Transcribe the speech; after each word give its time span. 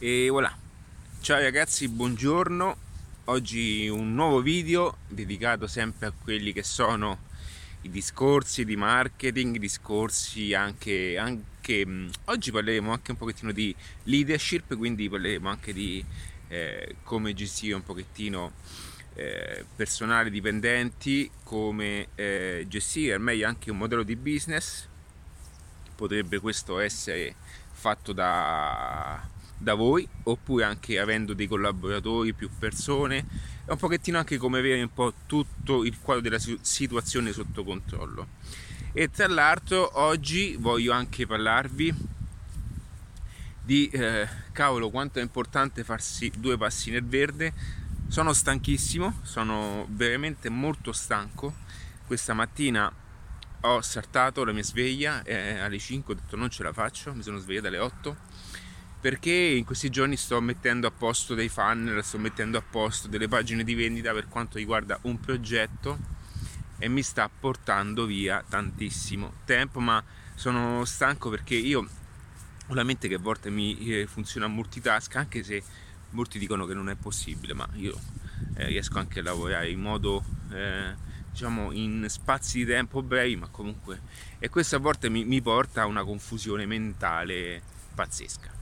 E 0.00 0.28
voilà. 0.30 0.56
Ciao 1.20 1.40
ragazzi, 1.40 1.88
buongiorno. 1.88 2.76
Oggi 3.24 3.88
un 3.88 4.14
nuovo 4.14 4.40
video 4.40 4.98
dedicato 5.08 5.66
sempre 5.66 6.06
a 6.06 6.12
quelli 6.12 6.52
che 6.52 6.62
sono 6.62 7.22
i 7.82 7.90
discorsi 7.90 8.64
di 8.64 8.76
marketing, 8.76 9.56
discorsi 9.56 10.54
anche, 10.54 11.18
anche 11.18 11.84
oggi 12.26 12.52
parleremo 12.52 12.92
anche 12.92 13.10
un 13.10 13.16
pochettino 13.16 13.50
di 13.50 13.74
leadership, 14.04 14.76
quindi 14.76 15.08
parleremo 15.08 15.48
anche 15.48 15.72
di 15.72 16.04
eh, 16.46 16.94
come 17.02 17.34
gestire 17.34 17.74
un 17.74 17.82
pochettino 17.82 18.52
eh, 19.14 19.64
personale 19.74 20.30
dipendenti, 20.30 21.28
come 21.42 22.06
eh, 22.14 22.64
gestire 22.68 23.14
al 23.14 23.20
meglio 23.20 23.48
anche 23.48 23.72
un 23.72 23.78
modello 23.78 24.04
di 24.04 24.14
business. 24.14 24.86
Potrebbe 25.96 26.38
questo 26.38 26.78
essere 26.78 27.34
fatto 27.72 28.12
da 28.12 29.36
da 29.58 29.74
voi 29.74 30.08
oppure 30.24 30.64
anche 30.64 30.98
avendo 30.98 31.34
dei 31.34 31.48
collaboratori, 31.48 32.32
più 32.32 32.48
persone, 32.58 33.26
è 33.64 33.70
un 33.70 33.76
pochettino 33.76 34.16
anche 34.16 34.38
come 34.38 34.60
avere 34.60 34.80
un 34.80 34.92
po' 34.92 35.12
tutto 35.26 35.84
il 35.84 35.98
quadro 36.00 36.22
della 36.22 36.38
situazione 36.60 37.32
sotto 37.32 37.64
controllo. 37.64 38.28
E 38.92 39.10
tra 39.10 39.28
l'altro 39.28 40.00
oggi 40.00 40.56
voglio 40.58 40.92
anche 40.92 41.26
parlarvi 41.26 41.94
di 43.62 43.88
eh, 43.90 44.26
cavolo 44.52 44.88
quanto 44.88 45.18
è 45.18 45.22
importante 45.22 45.84
farsi 45.84 46.32
due 46.36 46.56
passi 46.56 46.90
nel 46.90 47.04
verde. 47.04 47.52
Sono 48.08 48.32
stanchissimo, 48.32 49.20
sono 49.22 49.86
veramente 49.90 50.48
molto 50.48 50.92
stanco. 50.92 51.54
Questa 52.06 52.32
mattina 52.32 52.90
ho 53.60 53.82
saltato 53.82 54.44
la 54.44 54.52
mia 54.52 54.62
sveglia 54.62 55.22
eh, 55.24 55.58
alle 55.58 55.78
5, 55.78 56.14
ho 56.14 56.16
detto 56.16 56.36
non 56.36 56.48
ce 56.48 56.62
la 56.62 56.72
faccio, 56.72 57.12
mi 57.12 57.22
sono 57.22 57.38
svegliato 57.38 57.66
alle 57.66 57.78
8 57.78 58.16
perché 59.00 59.32
in 59.32 59.64
questi 59.64 59.90
giorni 59.90 60.16
sto 60.16 60.40
mettendo 60.40 60.86
a 60.86 60.90
posto 60.90 61.34
dei 61.34 61.48
funnel, 61.48 62.02
sto 62.02 62.18
mettendo 62.18 62.58
a 62.58 62.62
posto 62.62 63.06
delle 63.06 63.28
pagine 63.28 63.62
di 63.62 63.74
vendita 63.74 64.12
per 64.12 64.28
quanto 64.28 64.58
riguarda 64.58 64.98
un 65.02 65.20
progetto 65.20 65.98
e 66.78 66.88
mi 66.88 67.02
sta 67.02 67.28
portando 67.28 68.06
via 68.06 68.44
tantissimo 68.46 69.34
tempo, 69.44 69.78
ma 69.80 70.02
sono 70.34 70.84
stanco 70.84 71.30
perché 71.30 71.54
io 71.54 71.88
ho 72.66 72.74
la 72.74 72.82
mente 72.82 73.08
che 73.08 73.14
a 73.14 73.18
volte 73.18 73.50
mi 73.50 73.78
eh, 73.88 74.06
funziona 74.06 74.48
multitask, 74.48 75.14
anche 75.16 75.42
se 75.42 75.62
molti 76.10 76.38
dicono 76.38 76.66
che 76.66 76.74
non 76.74 76.88
è 76.88 76.96
possibile, 76.96 77.54
ma 77.54 77.68
io 77.74 77.98
eh, 78.54 78.66
riesco 78.66 78.98
anche 78.98 79.20
a 79.20 79.22
lavorare 79.22 79.70
in 79.70 79.80
modo 79.80 80.24
eh, 80.52 80.94
diciamo 81.30 81.70
in 81.72 82.06
spazi 82.08 82.58
di 82.58 82.66
tempo 82.66 83.02
brevi, 83.02 83.36
ma 83.36 83.48
comunque 83.48 84.00
e 84.40 84.48
questo 84.48 84.76
a 84.76 84.80
volte 84.80 85.08
mi, 85.08 85.24
mi 85.24 85.40
porta 85.40 85.82
a 85.82 85.86
una 85.86 86.04
confusione 86.04 86.66
mentale 86.66 87.62
pazzesca. 87.94 88.57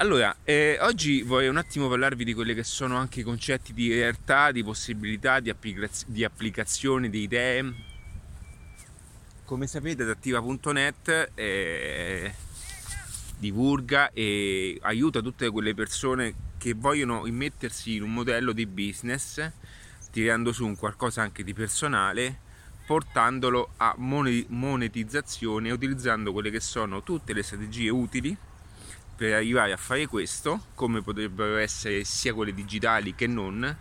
Allora, 0.00 0.34
eh, 0.44 0.78
oggi 0.80 1.20
vorrei 1.20 1.48
un 1.48 1.58
attimo 1.58 1.86
parlarvi 1.86 2.24
di 2.24 2.32
quelli 2.32 2.54
che 2.54 2.64
sono 2.64 2.96
anche 2.96 3.20
i 3.20 3.22
concetti 3.22 3.74
di 3.74 3.92
realtà, 3.92 4.50
di 4.50 4.64
possibilità, 4.64 5.40
di, 5.40 5.50
applicaz- 5.50 6.06
di 6.06 6.24
applicazione, 6.24 7.10
di 7.10 7.20
idee. 7.20 7.74
Come 9.44 9.66
sapete, 9.66 10.04
adattiva.net 10.04 11.32
eh, 11.34 12.32
divulga 13.36 14.10
e 14.12 14.78
aiuta 14.80 15.20
tutte 15.20 15.50
quelle 15.50 15.74
persone 15.74 16.34
che 16.56 16.72
vogliono 16.72 17.26
immettersi 17.26 17.96
in 17.96 18.02
un 18.04 18.14
modello 18.14 18.52
di 18.52 18.64
business, 18.64 19.50
tirando 20.10 20.52
su 20.52 20.64
un 20.64 20.76
qualcosa 20.76 21.20
anche 21.20 21.44
di 21.44 21.52
personale, 21.52 22.38
portandolo 22.86 23.72
a 23.76 23.94
monetizzazione 23.98 25.70
utilizzando 25.70 26.32
quelle 26.32 26.50
che 26.50 26.60
sono 26.60 27.02
tutte 27.02 27.34
le 27.34 27.42
strategie 27.42 27.90
utili 27.90 28.34
per 29.20 29.34
arrivare 29.34 29.72
a 29.72 29.76
fare 29.76 30.06
questo, 30.06 30.68
come 30.74 31.02
potrebbero 31.02 31.58
essere 31.58 32.04
sia 32.04 32.32
quelle 32.32 32.54
digitali 32.54 33.14
che 33.14 33.26
non, 33.26 33.76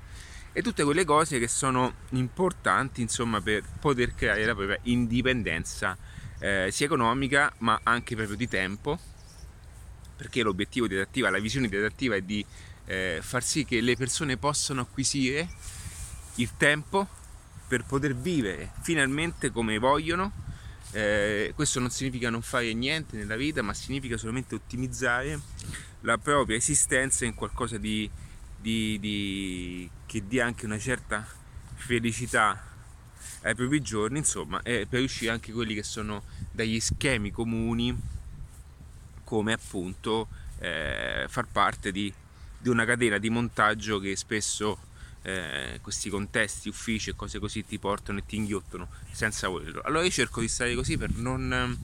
e 0.51 0.61
tutte 0.61 0.83
quelle 0.83 1.05
cose 1.05 1.39
che 1.39 1.47
sono 1.47 1.93
importanti 2.09 2.99
insomma 2.99 3.39
per 3.39 3.63
poter 3.79 4.13
creare 4.15 4.43
la 4.43 4.53
propria 4.53 4.77
indipendenza 4.83 5.97
eh, 6.39 6.67
sia 6.73 6.87
economica 6.87 7.53
ma 7.59 7.79
anche 7.83 8.15
proprio 8.15 8.35
di 8.35 8.49
tempo 8.49 8.99
perché 10.17 10.43
l'obiettivo 10.43 10.87
di 10.87 10.95
adattiva, 10.95 11.29
la 11.29 11.39
visione 11.39 11.69
di 11.69 11.77
adattiva 11.77 12.15
è 12.15 12.21
di 12.21 12.45
eh, 12.87 13.19
far 13.21 13.41
sì 13.41 13.63
che 13.63 13.79
le 13.79 13.95
persone 13.95 14.35
possano 14.35 14.81
acquisire 14.81 15.47
il 16.35 16.51
tempo 16.57 17.07
per 17.65 17.85
poter 17.85 18.13
vivere 18.13 18.73
finalmente 18.81 19.51
come 19.51 19.77
vogliono 19.77 20.33
eh, 20.91 21.51
questo 21.55 21.79
non 21.79 21.89
significa 21.89 22.29
non 22.29 22.41
fare 22.41 22.73
niente 22.73 23.15
nella 23.15 23.35
vita, 23.35 23.61
ma 23.61 23.73
significa 23.73 24.17
solamente 24.17 24.55
ottimizzare 24.55 25.39
la 26.01 26.17
propria 26.17 26.57
esistenza 26.57 27.25
in 27.25 27.35
qualcosa 27.35 27.77
di, 27.77 28.09
di, 28.59 28.97
di, 28.99 29.89
che 30.05 30.27
dia 30.27 30.45
anche 30.45 30.65
una 30.65 30.79
certa 30.79 31.25
felicità 31.75 32.67
ai 33.41 33.55
propri 33.55 33.81
giorni, 33.81 34.19
insomma, 34.19 34.61
e 34.63 34.87
per 34.89 35.01
uscire 35.01 35.31
anche 35.31 35.51
quelli 35.51 35.73
che 35.73 35.83
sono 35.83 36.23
dagli 36.51 36.79
schemi 36.79 37.31
comuni, 37.31 37.95
come 39.23 39.53
appunto 39.53 40.27
eh, 40.59 41.25
far 41.27 41.47
parte 41.47 41.91
di, 41.91 42.11
di 42.57 42.69
una 42.69 42.85
catena 42.85 43.17
di 43.17 43.29
montaggio 43.29 43.99
che 43.99 44.15
spesso 44.15 44.87
eh, 45.21 45.79
questi 45.81 46.09
contesti, 46.09 46.69
uffici 46.69 47.09
e 47.09 47.15
cose 47.15 47.39
così 47.39 47.65
ti 47.65 47.77
portano 47.77 48.19
e 48.19 48.25
ti 48.25 48.35
inghiottono 48.35 48.87
senza 49.11 49.47
volerlo. 49.47 49.81
Allora 49.81 50.03
io 50.03 50.11
cerco 50.11 50.41
di 50.41 50.47
stare 50.47 50.73
così 50.75 50.97
per 50.97 51.11
non, 51.15 51.77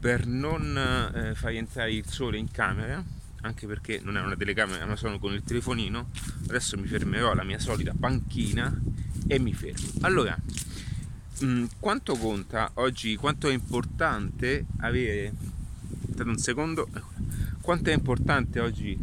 per 0.00 0.26
non 0.26 1.10
eh, 1.14 1.34
far 1.34 1.52
entrare 1.52 1.92
il 1.92 2.06
sole 2.06 2.38
in 2.38 2.50
camera, 2.50 3.02
anche 3.42 3.66
perché 3.66 4.00
non 4.02 4.16
è 4.16 4.20
una 4.20 4.36
telecamera 4.36 4.86
ma 4.86 4.96
sono 4.96 5.18
con 5.18 5.32
il 5.32 5.42
telefonino. 5.42 6.10
Adesso 6.48 6.78
mi 6.78 6.86
fermerò 6.86 7.32
alla 7.32 7.44
mia 7.44 7.58
solita 7.58 7.92
panchina 7.98 8.72
e 9.26 9.38
mi 9.38 9.52
fermo. 9.52 9.88
Allora, 10.02 10.36
mh, 11.40 11.44
mm, 11.44 11.64
quanto 11.80 12.16
conta 12.16 12.70
oggi, 12.74 13.16
quanto 13.16 13.48
è 13.48 13.52
importante 13.52 14.66
avere... 14.78 15.32
Aspettate 16.12 16.28
un 16.28 16.38
secondo. 16.38 16.88
Quanto 17.60 17.90
è 17.90 17.92
importante 17.92 18.60
oggi 18.60 18.98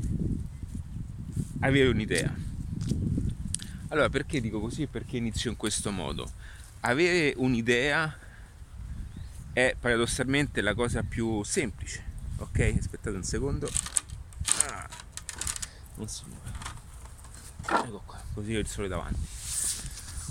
avere 1.61 1.89
un'idea? 1.89 2.48
Allora, 3.89 4.09
perché 4.09 4.39
dico 4.39 4.59
così? 4.59 4.87
Perché 4.87 5.17
inizio 5.17 5.49
in 5.49 5.57
questo 5.57 5.91
modo. 5.91 6.31
Avere 6.81 7.33
un'idea 7.37 8.17
è 9.51 9.75
paradossalmente 9.79 10.61
la 10.61 10.75
cosa 10.75 11.01
più 11.01 11.43
semplice. 11.43 12.03
Ok? 12.37 12.75
Aspettate 12.77 13.15
un 13.15 13.23
secondo. 13.23 13.69
Ah, 14.67 14.87
non 15.95 16.07
si 16.07 16.23
muove. 16.27 16.49
Ecco 17.87 18.01
qua, 18.05 18.21
così 18.33 18.55
ho 18.55 18.59
il 18.59 18.67
sole 18.67 18.87
davanti. 18.87 19.27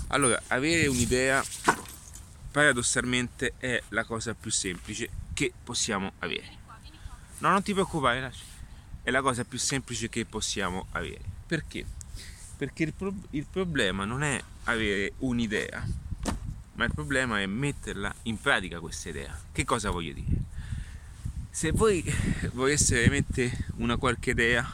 Allora, 0.07 0.41
avere 0.47 0.87
un'idea 0.87 1.43
paradossalmente 2.51 3.53
è 3.57 3.81
la 3.89 4.05
cosa 4.05 4.33
più 4.33 4.51
semplice 4.51 5.09
che 5.33 5.53
possiamo 5.63 6.13
avere. 6.19 6.57
No, 7.39 7.49
non 7.49 7.61
ti 7.61 7.73
preoccupare. 7.73 8.31
È 9.03 9.11
la 9.11 9.21
cosa 9.21 9.43
più 9.43 9.57
semplice 9.57 10.07
che 10.07 10.25
possiamo 10.25 10.87
avere. 10.91 11.21
Perché? 11.45 11.85
Perché 12.59 12.83
il, 12.83 12.91
pro- 12.91 13.15
il 13.29 13.45
problema 13.49 14.03
non 14.03 14.21
è 14.21 14.37
avere 14.65 15.13
un'idea, 15.19 15.81
ma 16.73 16.83
il 16.83 16.91
problema 16.93 17.39
è 17.39 17.45
metterla 17.45 18.13
in 18.23 18.37
pratica 18.37 18.81
questa 18.81 19.07
idea. 19.07 19.39
Che 19.49 19.63
cosa 19.63 19.91
voglio 19.91 20.11
dire? 20.11 20.43
Se 21.49 21.71
voi 21.71 22.03
voleste 22.51 22.95
veramente 22.95 23.65
una 23.77 23.95
qualche 23.95 24.31
idea, 24.31 24.69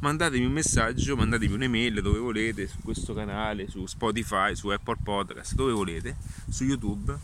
mandatemi 0.00 0.44
un 0.44 0.52
messaggio, 0.52 1.16
mandatemi 1.16 1.54
un'email 1.54 2.02
dove 2.02 2.18
volete, 2.18 2.68
su 2.68 2.76
questo 2.82 3.14
canale, 3.14 3.70
su 3.70 3.86
Spotify, 3.86 4.54
su 4.54 4.68
Apple 4.68 4.98
Podcast, 5.02 5.54
dove 5.54 5.72
volete, 5.72 6.16
su 6.50 6.64
YouTube 6.64 7.18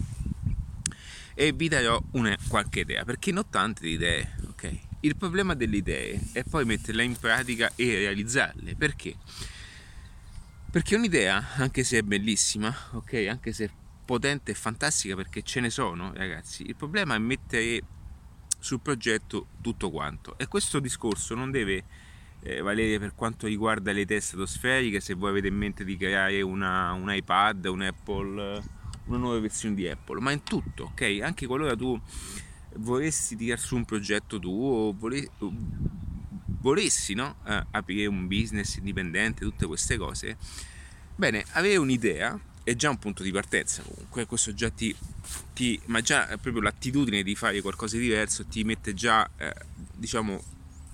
e 1.34 1.52
vi 1.52 1.68
darò 1.68 2.02
una 2.12 2.34
qualche 2.48 2.80
idea, 2.80 3.04
perché 3.04 3.32
ne 3.32 3.40
ho 3.40 3.46
tante 3.50 3.86
idee, 3.86 4.34
ok? 4.48 4.78
Il 5.00 5.16
problema 5.16 5.54
delle 5.54 5.76
idee 5.76 6.18
è 6.32 6.42
poi 6.42 6.64
metterle 6.64 7.04
in 7.04 7.18
pratica 7.18 7.70
e 7.76 7.98
realizzarle, 7.98 8.74
perché? 8.76 9.16
Perché 10.70 10.94
un'idea, 10.94 11.54
anche 11.56 11.82
se 11.82 11.98
è 11.98 12.02
bellissima, 12.02 12.72
ok, 12.92 13.26
anche 13.28 13.52
se 13.52 13.64
è 13.64 13.70
potente 14.04 14.52
e 14.52 14.54
fantastica 14.54 15.16
perché 15.16 15.42
ce 15.42 15.58
ne 15.58 15.68
sono, 15.68 16.12
ragazzi, 16.14 16.64
il 16.64 16.76
problema 16.76 17.16
è 17.16 17.18
mettere 17.18 17.82
sul 18.56 18.78
progetto 18.78 19.48
tutto 19.60 19.90
quanto. 19.90 20.38
E 20.38 20.46
questo 20.46 20.78
discorso 20.78 21.34
non 21.34 21.50
deve 21.50 21.84
eh, 22.42 22.60
valere 22.60 23.00
per 23.00 23.16
quanto 23.16 23.48
riguarda 23.48 23.90
le 23.90 24.02
idee 24.02 24.20
stratosferiche, 24.20 25.00
se 25.00 25.14
voi 25.14 25.30
avete 25.30 25.48
in 25.48 25.56
mente 25.56 25.84
di 25.84 25.96
creare 25.96 26.40
una, 26.40 26.92
un 26.92 27.12
iPad, 27.12 27.64
un 27.64 27.82
Apple, 27.82 28.62
una 29.06 29.18
nuova 29.18 29.40
versione 29.40 29.74
di 29.74 29.88
Apple, 29.88 30.20
ma 30.20 30.30
in 30.30 30.44
tutto, 30.44 30.84
ok? 30.92 31.18
Anche 31.20 31.46
qualora 31.46 31.74
tu 31.74 32.00
volessi 32.76 33.34
tirare 33.34 33.60
su 33.60 33.74
un 33.74 33.84
progetto 33.84 34.38
tuo, 34.38 34.94
volessi 34.96 35.30
volessi 36.60 37.14
no? 37.14 37.36
eh, 37.46 37.64
aprire 37.72 38.06
un 38.06 38.26
business 38.26 38.76
indipendente, 38.76 39.44
tutte 39.44 39.66
queste 39.66 39.96
cose, 39.96 40.36
bene, 41.14 41.44
avere 41.52 41.76
un'idea 41.76 42.38
è 42.62 42.74
già 42.74 42.90
un 42.90 42.98
punto 42.98 43.22
di 43.22 43.32
partenza 43.32 43.82
comunque, 43.82 44.26
questo 44.26 44.52
già 44.52 44.70
ti, 44.70 44.94
ti 45.54 45.80
ma 45.86 46.00
già 46.00 46.26
proprio 46.40 46.62
l'attitudine 46.62 47.22
di 47.22 47.34
fare 47.34 47.60
qualcosa 47.62 47.96
di 47.96 48.02
diverso 48.02 48.44
ti 48.46 48.64
mette 48.64 48.94
già, 48.94 49.28
eh, 49.36 49.54
diciamo, 49.94 50.42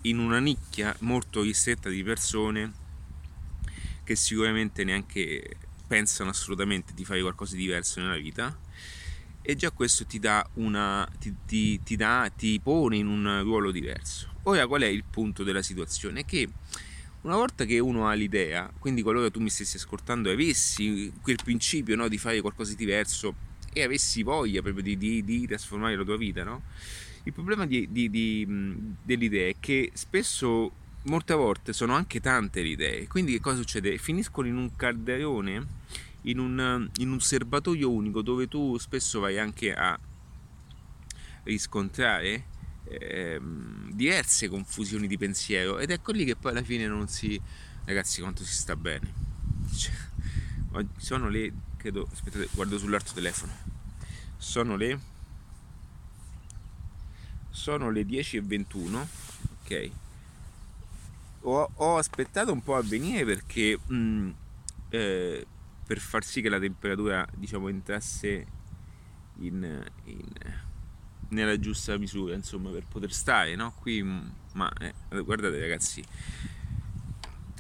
in 0.03 0.19
una 0.19 0.39
nicchia 0.39 0.95
molto 1.01 1.43
ristretta 1.43 1.89
di 1.89 2.03
persone 2.03 2.85
che 4.05 4.15
sicuramente 4.15 4.85
neanche 4.85 5.57
pensano 5.87 6.31
assolutamente 6.31 6.95
di 6.95 7.05
fare 7.05 7.21
qualcosa 7.21 7.57
di 7.57 7.63
diverso 7.63 8.01
nella 8.01 8.17
vita. 8.17 8.57
E 9.43 9.55
già 9.55 9.71
questo 9.71 10.07
ti 10.07 10.19
dà 10.19 10.49
una 10.55 11.09
ti, 11.19 11.35
ti, 11.47 11.83
ti, 11.83 11.97
dà, 11.97 12.31
ti 12.35 12.59
pone 12.61 12.97
in 12.97 13.07
un 13.07 13.43
ruolo 13.43 13.71
diverso 13.71 14.36
ora 14.49 14.67
qual 14.67 14.83
è 14.83 14.87
il 14.87 15.05
punto 15.05 15.43
della 15.43 15.63
situazione 15.63 16.25
che 16.25 16.49
una 17.23 17.37
volta 17.37 17.65
che 17.65 17.79
uno 17.79 18.09
ha 18.09 18.13
l'idea 18.13 18.71
quindi 18.79 19.03
qualora 19.03 19.31
tu 19.31 19.41
mi 19.41 19.51
stessi 19.51 19.77
ascoltando 19.77 20.29
e 20.29 20.33
avessi 20.33 21.13
quel 21.21 21.39
principio 21.43 21.97
no, 21.97 22.09
di 22.09 22.19
fare 22.19 22.41
qualcosa 22.41 22.71
di 22.71 22.77
diverso 22.77 23.35
e 23.73 23.83
avessi 23.83 24.23
voglia 24.23 24.63
proprio 24.63 24.83
di, 24.83 24.97
di, 24.97 25.25
di 25.25 25.47
trasformare 25.47 25.97
la 25.97 26.05
tua 26.05 26.17
vita 26.17 26.45
no? 26.45 26.63
il 27.25 27.33
problema 27.33 27.67
di, 27.67 27.89
dell'idea 29.03 29.49
è 29.49 29.57
che 29.59 29.91
spesso 29.95 30.85
molte 31.03 31.35
volte 31.35 31.73
sono 31.73 31.95
anche 31.95 32.21
tante 32.21 32.63
le 32.63 32.69
idee 32.69 33.07
quindi 33.09 33.33
che 33.33 33.41
cosa 33.41 33.57
succede? 33.57 33.99
finiscono 33.99 34.47
in 34.47 34.57
un 34.57 34.77
calderone 34.77 35.67
in 36.23 36.39
un, 36.39 36.89
in 36.99 37.11
un 37.11 37.21
serbatoio 37.21 37.91
unico 37.91 38.23
dove 38.23 38.47
tu 38.47 38.79
spesso 38.79 39.19
vai 39.19 39.39
anche 39.39 39.75
a 39.75 39.99
riscontrare 41.43 42.55
eh, 42.89 43.41
diverse 43.91 44.49
confusioni 44.49 45.07
di 45.07 45.19
pensiero. 45.19 45.79
Ed 45.79 45.91
ecco 45.91 46.13
lì 46.13 46.25
che 46.25 46.37
poi 46.37 46.53
alla 46.53 46.63
fine 46.63 46.87
non 46.87 47.09
si 47.09 47.41
ragazzi 47.85 48.21
quanto 48.21 48.45
si 48.45 48.55
sta 48.55 48.77
bene. 48.77 49.25
Cioè, 49.75 49.93
sono 50.97 51.29
le 51.29 51.53
credo 51.77 52.09
aspettate 52.11 52.49
guardo 52.53 52.79
sull'altro 52.79 53.15
telefono. 53.15 53.53
Sono 54.37 54.77
le 54.77 55.15
sono 57.51 57.91
le 57.91 58.03
10.21 58.03 59.07
ok? 59.67 59.91
Ho, 61.43 61.71
ho, 61.75 61.97
aspettato 61.97 62.53
un 62.53 62.63
po' 62.63 62.77
a 62.77 62.83
venire 62.83 63.25
perché 63.25 63.79
mh, 63.85 63.95
mm, 63.95 64.31
eh, 64.91 65.47
per 65.87 65.99
far 65.99 66.25
sì 66.25 66.41
che 66.41 66.49
la 66.49 66.59
temperatura 66.59 67.27
diciamo 67.35 67.69
entrasse 67.69 68.47
in, 69.41 69.85
in, 70.05 70.25
nella 71.29 71.59
giusta 71.59 71.97
misura 71.99 72.35
insomma 72.35 72.71
per 72.71 72.85
poter 72.89 73.13
stare 73.13 73.55
no? 73.55 73.75
qui 73.81 74.03
ma 74.03 74.73
eh, 74.81 74.95
guardate 75.23 75.59
ragazzi 75.59 76.03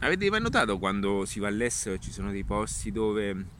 avete 0.00 0.30
mai 0.30 0.40
notato 0.40 0.78
quando 0.78 1.24
si 1.24 1.40
va 1.40 1.48
all'estero 1.48 1.96
e 1.96 2.00
ci 2.00 2.12
sono 2.12 2.30
dei 2.30 2.44
posti 2.44 2.92
dove 2.92 3.54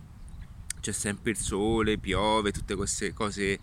c'è 0.81 0.93
sempre 0.93 1.33
il 1.33 1.37
sole 1.37 1.99
piove 1.99 2.53
tutte 2.53 2.75
queste 2.75 3.13
cose 3.13 3.59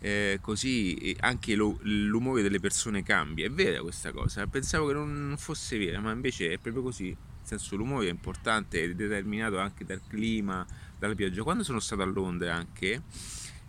eh, 0.00 0.38
così 0.40 1.16
anche 1.20 1.56
lo, 1.56 1.78
l'umore 1.82 2.42
delle 2.42 2.60
persone 2.60 3.02
cambia 3.02 3.46
è 3.46 3.50
vera 3.50 3.80
questa 3.80 4.12
cosa 4.12 4.46
pensavo 4.46 4.86
che 4.86 4.92
non 4.92 5.34
fosse 5.36 5.76
vera 5.78 5.98
ma 6.00 6.12
invece 6.12 6.52
è 6.52 6.58
proprio 6.58 6.82
così 6.82 7.16
senso 7.48 7.76
l'umore 7.76 8.08
è 8.08 8.10
importante, 8.10 8.82
è 8.82 8.94
determinato 8.94 9.58
anche 9.58 9.84
dal 9.86 10.02
clima, 10.06 10.66
dalla 10.98 11.14
pioggia. 11.14 11.42
Quando 11.42 11.64
sono 11.64 11.80
stato 11.80 12.02
a 12.02 12.04
Londra 12.04 12.54
anche, 12.54 13.02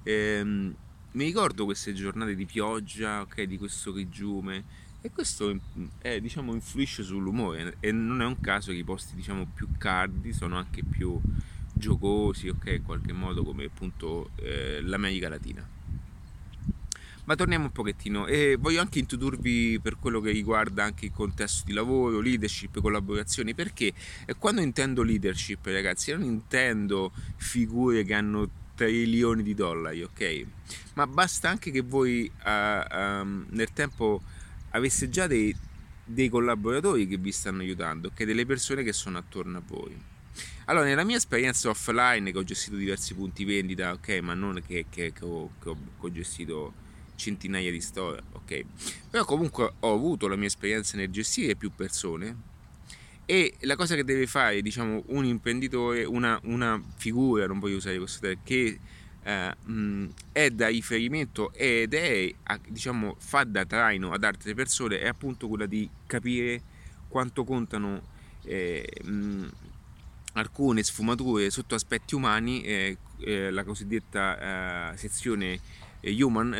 ehm, 0.03 0.75
mi 1.11 1.25
ricordo 1.25 1.65
queste 1.65 1.93
giornate 1.93 2.35
di 2.35 2.45
pioggia, 2.45 3.21
ok, 3.21 3.43
di 3.43 3.57
questo 3.57 3.91
grigiume, 3.91 4.87
e 5.01 5.09
questo 5.11 5.57
è, 5.99 6.19
diciamo, 6.19 6.53
influisce 6.53 7.03
sull'umore 7.03 7.77
e 7.79 7.91
non 7.91 8.21
è 8.21 8.25
un 8.25 8.39
caso 8.41 8.71
che 8.71 8.77
i 8.77 8.83
posti 8.83 9.15
diciamo, 9.15 9.47
più 9.53 9.69
caldi 9.77 10.33
sono 10.33 10.57
anche 10.57 10.83
più 10.83 11.19
giocosi, 11.73 12.49
ok, 12.49 12.65
in 12.67 12.83
qualche 12.83 13.13
modo 13.13 13.43
come 13.43 13.63
appunto 13.65 14.31
eh, 14.35 14.81
l'America 14.81 15.29
Latina. 15.29 15.67
Ma 17.23 17.35
torniamo 17.35 17.65
un 17.65 17.71
pochettino 17.71 18.25
e 18.25 18.57
voglio 18.59 18.81
anche 18.81 18.99
introdurvi 18.99 19.79
per 19.79 19.97
quello 19.99 20.19
che 20.19 20.31
riguarda 20.31 20.83
anche 20.83 21.05
il 21.05 21.11
contesto 21.11 21.63
di 21.65 21.73
lavoro, 21.73 22.19
leadership, 22.19 22.81
collaborazioni, 22.81 23.53
perché 23.53 23.93
quando 24.37 24.61
intendo 24.61 25.03
leadership, 25.03 25.63
ragazzi, 25.67 26.11
non 26.11 26.23
intendo 26.23 27.11
figure 27.35 28.03
che 28.03 28.15
hanno 28.15 28.49
trilioni 28.85 29.43
di 29.43 29.53
dollari, 29.53 30.03
ok? 30.03 30.45
Ma 30.93 31.05
basta 31.05 31.49
anche 31.49 31.69
che 31.69 31.81
voi 31.81 32.31
uh, 32.45 32.95
um, 32.95 33.45
nel 33.49 33.73
tempo 33.73 34.21
avesse 34.69 35.09
già 35.09 35.27
dei, 35.27 35.53
dei 36.05 36.29
collaboratori 36.29 37.05
che 37.05 37.17
vi 37.17 37.33
stanno 37.33 37.61
aiutando, 37.61 38.07
ok? 38.07 38.23
Delle 38.23 38.45
persone 38.45 38.83
che 38.83 38.93
sono 38.93 39.17
attorno 39.17 39.57
a 39.57 39.61
voi. 39.65 40.01
Allora, 40.65 40.85
nella 40.85 41.03
mia 41.03 41.17
esperienza 41.17 41.69
offline, 41.69 42.31
che 42.31 42.37
ho 42.37 42.43
gestito 42.43 42.77
diversi 42.77 43.13
punti 43.15 43.43
vendita, 43.43 43.91
ok, 43.91 44.19
ma 44.19 44.33
non 44.33 44.61
che, 44.65 44.85
che, 44.89 45.11
che, 45.11 45.25
ho, 45.25 45.51
che 45.61 45.69
ho, 45.69 45.77
ho 45.97 46.11
gestito 46.11 46.73
centinaia 47.15 47.71
di 47.71 47.81
storie, 47.81 48.21
ok? 48.31 48.65
Però 49.09 49.25
comunque 49.25 49.73
ho 49.79 49.93
avuto 49.93 50.27
la 50.27 50.37
mia 50.37 50.47
esperienza 50.47 50.95
nel 50.95 51.09
gestire 51.09 51.55
più 51.55 51.71
persone 51.75 52.47
la 53.61 53.75
cosa 53.75 53.95
che 53.95 54.03
deve 54.03 54.27
fare, 54.27 54.61
diciamo, 54.61 55.03
un 55.07 55.25
imprenditore, 55.25 56.05
una, 56.05 56.39
una 56.43 56.81
figura, 56.95 57.45
non 57.47 57.59
voglio 57.59 57.77
usare 57.77 57.97
questo 57.97 58.19
termine, 58.19 58.41
che 58.43 58.79
eh, 59.21 59.55
è 60.31 60.49
da 60.49 60.67
riferimento 60.67 61.51
ed 61.53 61.93
è, 61.93 62.33
diciamo, 62.67 63.15
fa 63.19 63.43
da 63.43 63.65
traino 63.65 64.11
ad 64.11 64.23
altre 64.23 64.53
persone, 64.53 64.99
è 64.99 65.07
appunto 65.07 65.47
quella 65.47 65.65
di 65.65 65.89
capire 66.05 66.61
quanto 67.07 67.43
contano 67.43 68.01
eh, 68.43 68.87
alcune 70.33 70.83
sfumature 70.83 71.49
sotto 71.49 71.75
aspetti 71.75 72.15
umani, 72.15 72.61
eh, 72.61 72.97
eh 73.19 73.51
la 73.51 73.63
cosiddetta 73.63 74.91
eh, 74.93 74.97
sezione 74.97 75.59
eh, 75.99 76.23
human, 76.23 76.55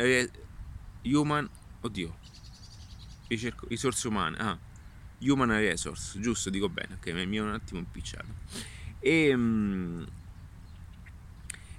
Human, 1.02 1.48
oddio, 1.80 2.14
risorse 3.68 4.06
umane, 4.06 4.36
ah, 4.36 4.58
Human 5.20 5.50
Resource, 5.50 6.18
giusto, 6.20 6.50
dico 6.50 6.68
bene, 6.68 6.94
ok, 6.94 7.12
mi 7.26 7.36
è 7.36 7.40
un 7.40 7.52
attimo 7.52 7.78
impicciato. 7.78 8.28
E, 8.98 9.34
mm, 9.34 10.02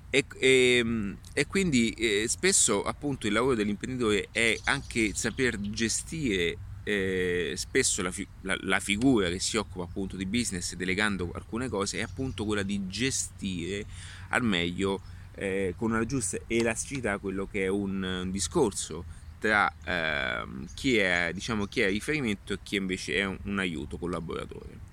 e, 0.09 0.25
e, 0.37 1.15
e 1.33 1.47
quindi 1.47 1.91
eh, 1.91 2.25
spesso 2.27 2.83
appunto 2.83 3.27
il 3.27 3.33
lavoro 3.33 3.55
dell'imprenditore 3.55 4.27
è 4.31 4.57
anche 4.65 5.13
saper 5.15 5.57
gestire 5.59 6.57
eh, 6.83 7.53
spesso 7.55 8.01
la, 8.01 8.11
la, 8.41 8.57
la, 8.61 8.79
figura 8.79 9.29
che 9.29 9.39
si 9.39 9.55
occupa 9.55 9.85
appunto 9.85 10.17
di 10.17 10.25
business 10.25 10.73
delegando 10.75 11.31
alcune 11.33 11.69
cose 11.69 11.99
è 11.99 12.01
appunto 12.01 12.43
quella 12.43 12.63
di 12.63 12.87
gestire 12.87 13.85
al 14.29 14.43
meglio 14.43 14.99
eh, 15.35 15.75
con 15.77 15.91
una 15.91 16.05
giusta 16.05 16.37
elasticità 16.47 17.19
quello 17.19 17.47
che 17.47 17.65
è 17.65 17.67
un, 17.67 18.03
un 18.03 18.31
discorso 18.31 19.05
tra 19.41 19.73
eh, 19.83 20.43
chi, 20.75 20.97
è, 20.97 21.31
diciamo, 21.33 21.65
chi 21.65 21.81
è 21.81 21.89
riferimento 21.89 22.53
e 22.53 22.59
chi 22.61 22.75
invece 22.75 23.15
è 23.15 23.25
un, 23.25 23.37
un 23.45 23.57
aiuto 23.57 23.97
collaboratore. 23.97 24.89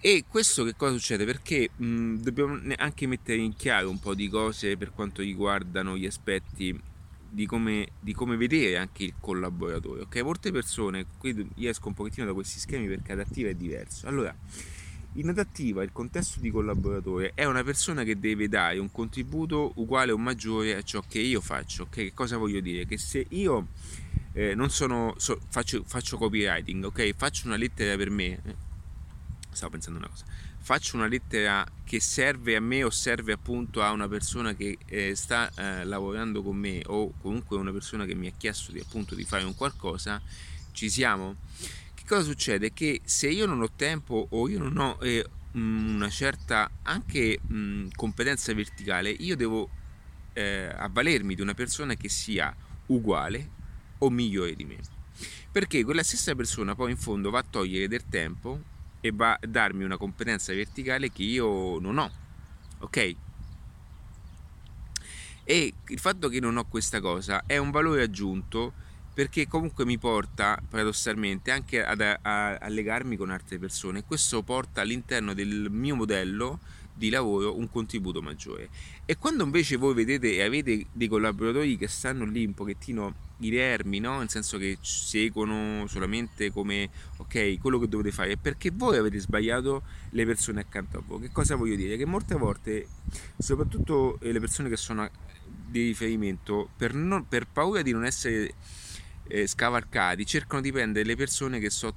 E 0.00 0.24
questo 0.28 0.62
che 0.62 0.76
cosa 0.76 0.92
succede? 0.92 1.24
Perché 1.24 1.70
mh, 1.74 2.16
dobbiamo 2.18 2.60
anche 2.76 3.06
mettere 3.08 3.38
in 3.38 3.56
chiaro 3.56 3.90
un 3.90 3.98
po' 3.98 4.14
di 4.14 4.28
cose 4.28 4.76
per 4.76 4.92
quanto 4.92 5.22
riguardano 5.22 5.96
gli 5.96 6.06
aspetti 6.06 6.80
di 7.28 7.46
come, 7.46 7.88
di 7.98 8.12
come 8.12 8.36
vedere 8.36 8.76
anche 8.76 9.02
il 9.02 9.14
collaboratore. 9.18 10.02
Ok, 10.02 10.20
molte 10.22 10.52
persone, 10.52 11.06
qui 11.18 11.50
io 11.56 11.70
esco 11.70 11.88
un 11.88 11.94
pochettino 11.94 12.26
da 12.26 12.32
questi 12.32 12.60
schemi 12.60 12.86
perché 12.86 13.12
adattiva 13.12 13.48
è 13.48 13.54
diverso. 13.54 14.06
Allora, 14.06 14.34
in 15.14 15.28
adattiva 15.28 15.82
il 15.82 15.92
contesto 15.92 16.40
di 16.40 16.50
collaboratore 16.50 17.32
è 17.34 17.44
una 17.44 17.62
persona 17.62 18.02
che 18.02 18.18
deve 18.18 18.48
dare 18.48 18.78
un 18.78 18.90
contributo 18.90 19.72
uguale 19.76 20.12
o 20.12 20.18
maggiore 20.18 20.74
a 20.76 20.82
ciò 20.82 21.02
che 21.06 21.18
io 21.18 21.40
faccio. 21.40 21.86
Che 21.90 22.12
cosa 22.14 22.36
voglio 22.36 22.60
dire? 22.60 22.86
Che 22.86 22.96
se 22.96 23.26
io 23.30 23.68
eh, 24.32 24.54
non 24.54 24.70
sono, 24.70 25.14
so, 25.18 25.38
faccio, 25.48 25.82
faccio, 25.84 26.16
copywriting, 26.16 26.84
ok? 26.84 27.12
Faccio 27.14 27.46
una 27.46 27.56
lettera 27.56 27.96
per 27.96 28.10
me. 28.10 28.40
Eh, 28.42 28.54
stavo 29.50 29.72
pensando 29.72 29.98
una 29.98 30.08
cosa. 30.08 30.24
Faccio 30.58 30.96
una 30.96 31.08
lettera 31.08 31.66
che 31.84 32.00
serve 32.00 32.56
a 32.56 32.60
me 32.60 32.84
o 32.84 32.90
serve 32.90 33.32
appunto 33.32 33.82
a 33.82 33.90
una 33.90 34.08
persona 34.08 34.54
che 34.54 34.78
eh, 34.86 35.14
sta 35.14 35.50
eh, 35.54 35.84
lavorando 35.84 36.42
con 36.42 36.56
me 36.56 36.82
o 36.86 37.12
comunque 37.20 37.56
una 37.56 37.72
persona 37.72 38.06
che 38.06 38.14
mi 38.14 38.28
ha 38.28 38.32
chiesto 38.36 38.72
di, 38.72 38.78
appunto 38.78 39.14
di 39.14 39.24
fare 39.24 39.44
un 39.44 39.54
qualcosa. 39.54 40.22
Ci 40.70 40.88
siamo? 40.88 41.36
Che 42.02 42.08
cosa 42.08 42.22
succede? 42.22 42.72
Che 42.72 43.00
se 43.04 43.28
io 43.28 43.46
non 43.46 43.62
ho 43.62 43.70
tempo 43.70 44.26
o 44.30 44.48
io 44.48 44.58
non 44.58 44.76
ho 44.76 44.98
eh, 45.02 45.24
una 45.52 46.08
certa 46.10 46.68
anche 46.82 47.38
mh, 47.40 47.88
competenza 47.94 48.52
verticale, 48.54 49.10
io 49.10 49.36
devo 49.36 49.68
eh, 50.32 50.72
avvalermi 50.76 51.34
di 51.34 51.40
una 51.40 51.54
persona 51.54 51.94
che 51.94 52.08
sia 52.08 52.54
uguale 52.86 53.48
o 53.98 54.10
migliore 54.10 54.54
di 54.54 54.64
me. 54.64 54.78
Perché 55.50 55.84
quella 55.84 56.02
stessa 56.02 56.34
persona 56.34 56.74
poi 56.74 56.90
in 56.90 56.96
fondo 56.96 57.30
va 57.30 57.38
a 57.38 57.44
togliere 57.48 57.86
del 57.86 58.08
tempo 58.08 58.60
e 59.00 59.12
va 59.12 59.34
a 59.34 59.46
darmi 59.46 59.84
una 59.84 59.96
competenza 59.96 60.52
verticale 60.52 61.12
che 61.12 61.22
io 61.22 61.78
non 61.78 61.98
ho. 61.98 62.10
Ok? 62.78 63.16
E 65.44 65.72
il 65.86 65.98
fatto 65.98 66.28
che 66.28 66.40
non 66.40 66.56
ho 66.56 66.64
questa 66.64 67.00
cosa 67.00 67.44
è 67.46 67.58
un 67.58 67.70
valore 67.70 68.02
aggiunto 68.02 68.72
perché 69.14 69.46
comunque 69.46 69.84
mi 69.84 69.98
porta 69.98 70.60
paradossalmente 70.68 71.50
anche 71.50 71.84
ad, 71.84 72.00
a, 72.00 72.16
a, 72.56 72.68
legarmi 72.68 73.16
con 73.16 73.30
altre 73.30 73.58
persone 73.58 74.04
questo 74.04 74.42
porta 74.42 74.80
all'interno 74.80 75.34
del 75.34 75.68
mio 75.70 75.94
modello 75.94 76.60
di 76.94 77.10
lavoro 77.10 77.56
un 77.56 77.70
contributo 77.70 78.22
maggiore. 78.22 78.68
E 79.04 79.16
quando 79.16 79.44
invece 79.44 79.76
voi 79.76 79.94
vedete 79.94 80.34
e 80.34 80.42
avete 80.42 80.86
dei 80.92 81.08
collaboratori 81.08 81.76
che 81.76 81.88
stanno 81.88 82.24
lì 82.24 82.44
un 82.44 82.54
pochettino 82.54 83.30
inermi, 83.38 83.98
no? 83.98 84.18
nel 84.18 84.28
senso 84.28 84.56
che 84.56 84.78
seguono 84.80 85.86
solamente 85.88 86.52
come 86.52 86.88
ok 87.16 87.58
quello 87.58 87.78
che 87.78 87.88
dovete 87.88 88.12
fare, 88.12 88.32
è 88.32 88.36
perché 88.36 88.70
voi 88.70 88.96
avete 88.96 89.18
sbagliato 89.18 89.82
le 90.10 90.24
persone 90.24 90.60
accanto 90.60 90.98
a 90.98 91.02
voi. 91.04 91.22
Che 91.22 91.30
cosa 91.32 91.56
voglio 91.56 91.76
dire? 91.76 91.96
Che 91.96 92.04
molte 92.06 92.34
volte, 92.34 92.86
soprattutto 93.36 94.18
le 94.20 94.40
persone 94.40 94.68
che 94.68 94.76
sono 94.76 95.08
di 95.44 95.86
riferimento, 95.86 96.68
per, 96.76 96.94
non, 96.94 97.26
per 97.26 97.46
paura 97.46 97.82
di 97.82 97.92
non 97.92 98.04
essere 98.04 98.54
eh, 99.32 99.46
scavalcati, 99.46 100.26
cercano 100.26 100.60
di 100.60 100.70
prendere 100.70 101.06
le 101.06 101.16
persone 101.16 101.58
che 101.58 101.70
so, 101.70 101.94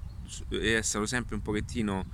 restano 0.50 1.06
sempre 1.06 1.36
un 1.36 1.42
pochettino 1.42 2.06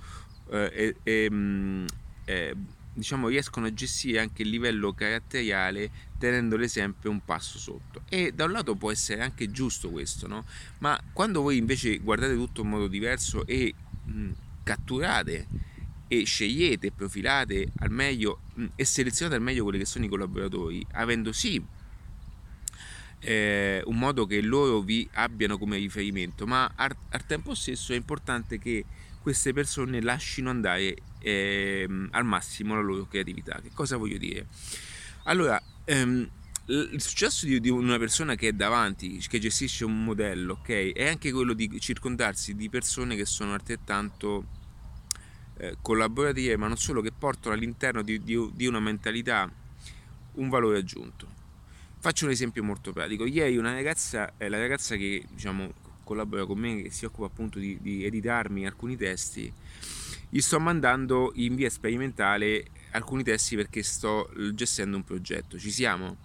eh, 0.49 0.95
eh, 1.03 1.85
eh, 2.25 2.55
diciamo 2.93 3.27
riescono 3.27 3.67
a 3.67 3.73
gestire 3.73 4.19
anche 4.19 4.41
il 4.41 4.49
livello 4.49 4.93
caratteriale 4.93 5.91
tenendole 6.17 6.67
sempre 6.67 7.07
un 7.07 7.23
passo 7.23 7.59
sotto 7.59 8.01
e 8.09 8.31
da 8.33 8.45
un 8.45 8.51
lato 8.51 8.75
può 8.75 8.91
essere 8.91 9.21
anche 9.21 9.51
giusto 9.51 9.91
questo 9.91 10.27
no? 10.27 10.43
ma 10.79 10.99
quando 11.13 11.41
voi 11.41 11.57
invece 11.57 11.99
guardate 11.99 12.33
tutto 12.33 12.61
in 12.61 12.69
modo 12.69 12.87
diverso 12.87 13.45
e 13.45 13.73
mh, 14.03 14.31
catturate 14.63 15.47
e 16.07 16.25
scegliete, 16.25 16.91
profilate 16.91 17.71
al 17.77 17.91
meglio 17.91 18.41
mh, 18.55 18.65
e 18.75 18.85
selezionate 18.85 19.37
al 19.37 19.43
meglio 19.43 19.63
quelli 19.63 19.77
che 19.77 19.85
sono 19.85 20.03
i 20.03 20.09
collaboratori 20.09 20.85
avendo 20.93 21.31
sì 21.31 21.63
eh, 23.21 23.81
un 23.85 23.97
modo 23.97 24.25
che 24.25 24.41
loro 24.41 24.81
vi 24.81 25.07
abbiano 25.13 25.57
come 25.57 25.77
riferimento 25.77 26.45
ma 26.47 26.71
al, 26.75 26.95
al 27.09 27.25
tempo 27.25 27.53
stesso 27.53 27.93
è 27.93 27.95
importante 27.95 28.57
che 28.57 28.85
queste 29.21 29.53
persone 29.53 30.01
lasciano 30.01 30.49
andare 30.49 30.95
ehm, 31.19 32.09
al 32.11 32.25
massimo 32.25 32.75
la 32.75 32.81
loro 32.81 33.05
creatività. 33.05 33.59
Che 33.61 33.69
cosa 33.73 33.97
voglio 33.97 34.17
dire? 34.17 34.47
Allora, 35.23 35.61
ehm, 35.85 36.27
il 36.65 37.01
successo 37.01 37.45
di, 37.45 37.59
di, 37.59 37.69
una 37.69 37.97
persona 37.97 38.35
che 38.35 38.49
è 38.49 38.53
davanti, 38.53 39.23
che 39.27 39.39
gestisce 39.39 39.85
un 39.85 40.03
modello, 40.03 40.53
ok, 40.61 40.93
è 40.93 41.07
anche 41.07 41.31
quello 41.31 41.53
di 41.53 41.79
circondarsi 41.79 42.55
di 42.55 42.69
persone 42.69 43.15
che 43.15 43.25
sono 43.25 43.53
altrettanto 43.53 44.45
eh, 45.57 45.77
collaborative, 45.81 46.57
ma 46.57 46.67
non 46.67 46.77
solo, 46.77 47.01
che 47.01 47.11
portano 47.11 47.53
all'interno 47.53 48.01
di, 48.01 48.21
di 48.23 48.65
una 48.65 48.79
mentalità 48.79 49.51
un 50.33 50.49
valore 50.49 50.77
aggiunto. 50.77 51.30
Faccio 52.03 52.25
un 52.25 52.31
esempio 52.31 52.63
molto 52.63 52.91
pratico. 52.91 53.27
Ieri 53.27 53.58
una 53.58 53.74
ragazza, 53.74 54.34
eh, 54.38 54.50
la 54.50 54.58
ragazza 54.58 54.96
che 54.96 55.24
diciamo, 55.29 55.72
collabora 56.03 56.48
con 56.48 56.58
me, 56.58 56.81
che 56.81 56.89
si 56.89 57.05
occupa 57.05 57.27
appunto 57.27 57.60
di, 57.60 57.77
di 57.79 58.03
editarmi 58.03 58.65
alcuni 58.65 58.98
testi, 58.98 59.53
gli 60.27 60.41
sto 60.41 60.60
mandando 60.60 61.31
in 61.36 61.53
via 61.53 61.70
sperimentale 61.70 62.65
alcuni 62.93 63.22
testi 63.22 63.55
perché 63.55 63.84
sto 63.84 64.31
gestendo 64.51 64.98
un 64.98 65.03
progetto. 65.03 65.60
Ci 65.60 65.70
siamo? 65.70 66.17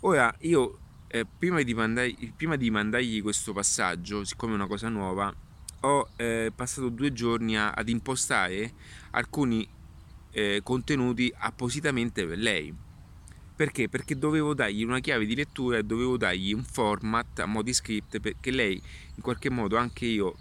Ora 0.00 0.30
io 0.40 0.78
eh, 1.06 1.24
prima, 1.24 1.62
di 1.62 1.72
mandargli, 1.72 2.30
prima, 2.34 2.56
di 2.56 2.70
mandargli, 2.70 3.22
questo 3.22 3.54
passaggio, 3.54 4.24
siccome 4.24 4.52
è 4.52 4.56
una 4.56 4.66
cosa 4.66 4.90
nuova, 4.90 5.34
ho 5.80 6.08
eh, 6.16 6.52
passato 6.54 6.90
due 6.90 7.14
giorni 7.14 7.56
a, 7.56 7.70
ad 7.70 7.88
impostare 7.88 8.74
alcuni 9.12 9.66
eh, 10.32 10.60
contenuti 10.62 11.32
appositamente 11.34 12.26
per 12.26 12.36
lei. 12.36 12.83
Perché? 13.56 13.88
Perché 13.88 14.18
dovevo 14.18 14.52
dargli 14.52 14.82
una 14.82 14.98
chiave 14.98 15.26
di 15.26 15.36
lettura 15.36 15.78
e 15.78 15.84
dovevo 15.84 16.16
dargli 16.16 16.52
un 16.52 16.64
format 16.64 17.38
a 17.38 17.46
modi 17.46 17.72
script 17.72 18.18
perché 18.18 18.50
lei 18.50 18.74
in 19.14 19.22
qualche 19.22 19.48
modo 19.48 19.76
anche 19.76 20.06
io 20.06 20.34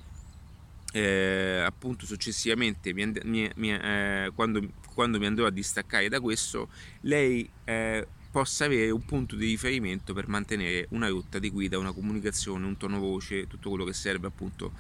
eh, 0.94 1.64
appunto 1.64 2.06
successivamente 2.06 2.94
mi, 2.94 3.12
mi, 3.24 3.52
mi, 3.56 3.74
eh, 3.74 4.32
quando, 4.34 4.68
quando, 4.94 5.20
mi 5.20 5.28
andrò 5.28 5.46
a 5.46 5.52
distaccare 5.52 6.10
da 6.10 6.20
questo 6.20 6.70
lei 7.02 7.48
eh, 7.66 8.08
possa 8.32 8.66
avere 8.66 8.90
un 8.90 9.06
punto 9.06 9.36
di 9.36 9.46
riferimento 9.46 10.14
per 10.14 10.28
mantenere 10.28 10.88
una 10.90 11.08
rotta 11.08 11.38
di 11.38 11.52
guida, 11.52 11.78
una 11.78 11.92
comunicazione, 11.92 12.66
un 12.66 12.78
tono 12.78 13.00
voce, 13.00 13.46
tutto 13.46 13.70
quello 13.70 13.86
che 13.86 13.94
serve 13.94 14.26
appunto 14.26 14.72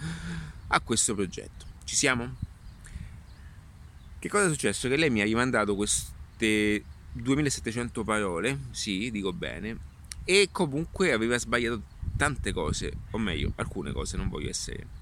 a 0.67 0.79
questo 0.79 1.13
progetto. 1.13 1.65
Ci 1.83 1.95
siamo? 1.95 2.35
Che 4.17 4.27
cosa 4.27 4.45
è 4.45 4.49
successo? 4.49 4.87
Che 4.89 4.95
lei 4.95 5.11
mi 5.11 5.21
ha 5.21 5.25
rimandato 5.25 5.75
queste 5.75 6.83
2700 7.13 8.03
parole, 8.03 8.59
sì, 8.71 9.09
dico 9.11 9.31
bene, 9.33 9.77
e 10.23 10.49
comunque 10.51 11.11
aveva 11.11 11.37
sbagliato 11.37 11.81
tante 12.17 12.51
cose, 12.51 12.91
o 13.11 13.17
meglio, 13.17 13.53
alcune 13.55 13.91
cose, 13.91 14.17
non 14.17 14.29
voglio 14.29 14.49
essere 14.49 15.01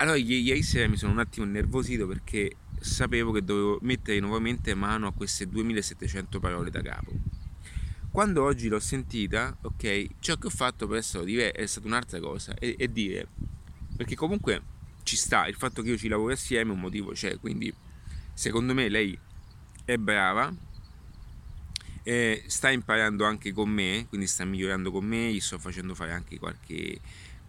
allora 0.00 0.16
ieri 0.16 0.62
sera 0.62 0.88
mi 0.88 0.96
sono 0.96 1.12
un 1.12 1.18
attimo 1.18 1.44
innervosito 1.44 2.06
perché 2.06 2.56
sapevo 2.80 3.32
che 3.32 3.44
dovevo 3.44 3.78
mettere 3.82 4.18
nuovamente 4.18 4.74
mano 4.74 5.06
a 5.06 5.12
queste 5.12 5.46
2700 5.46 6.40
parole 6.40 6.70
da 6.70 6.80
capo. 6.80 7.12
Quando 8.10 8.42
oggi 8.42 8.68
l'ho 8.68 8.80
sentita, 8.80 9.54
ok, 9.60 10.06
ciò 10.20 10.36
che 10.36 10.46
ho 10.46 10.50
fatto 10.50 10.86
per 10.86 10.96
essere 10.96 11.52
è 11.52 11.66
stata 11.66 11.86
un'altra 11.86 12.18
cosa 12.18 12.54
e, 12.54 12.76
e 12.78 12.90
dire, 12.90 13.28
perché 13.94 14.16
comunque 14.16 14.62
ci 15.02 15.16
sta, 15.16 15.46
il 15.46 15.54
fatto 15.54 15.82
che 15.82 15.90
io 15.90 15.98
ci 15.98 16.08
lavoro 16.08 16.32
assieme 16.32 16.72
un 16.72 16.80
motivo 16.80 17.12
c'è, 17.12 17.38
quindi 17.38 17.72
secondo 18.32 18.72
me 18.72 18.88
lei 18.88 19.16
è 19.84 19.98
brava, 19.98 20.50
eh, 22.02 22.42
sta 22.46 22.70
imparando 22.70 23.24
anche 23.24 23.52
con 23.52 23.68
me, 23.68 24.06
quindi 24.08 24.26
sta 24.26 24.44
migliorando 24.44 24.90
con 24.90 25.04
me, 25.04 25.32
gli 25.32 25.40
sto 25.40 25.58
facendo 25.58 25.94
fare 25.94 26.12
anche 26.12 26.38
qualche 26.38 27.00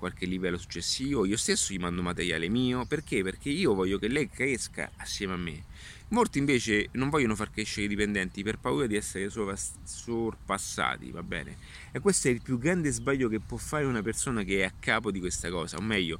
qualche 0.02 0.26
livello 0.26 0.58
successivo, 0.58 1.26
io 1.26 1.38
stesso 1.38 1.72
gli 1.72 1.78
mando 1.78 2.02
materiale 2.02 2.50
mio, 2.50 2.86
perché? 2.86 3.22
Perché 3.22 3.50
io 3.50 3.76
voglio 3.76 4.00
che 4.00 4.08
lei 4.08 4.28
cresca 4.28 4.90
assieme 4.98 5.34
a 5.34 5.38
me. 5.38 5.64
Molti 6.08 6.40
invece 6.40 6.90
non 6.94 7.10
vogliono 7.10 7.36
far 7.36 7.52
crescere 7.52 7.86
i 7.86 7.88
dipendenti 7.88 8.42
per 8.42 8.58
paura 8.58 8.88
di 8.88 8.96
essere 8.96 9.30
sorpassati, 9.30 11.12
va 11.12 11.22
bene? 11.22 11.56
E 11.92 12.00
questo 12.00 12.30
è 12.30 12.32
il 12.32 12.42
più 12.42 12.58
grande 12.58 12.90
sbaglio 12.90 13.30
che 13.30 13.40
può 13.40 13.58
fare 13.58 13.86
una 13.86 14.02
persona 14.02 14.42
che 14.42 14.62
è 14.62 14.64
a 14.64 14.74
capo 14.78 15.12
di 15.12 15.20
questa 15.20 15.52
cosa, 15.52 15.78
o 15.78 15.82
meglio, 15.82 16.20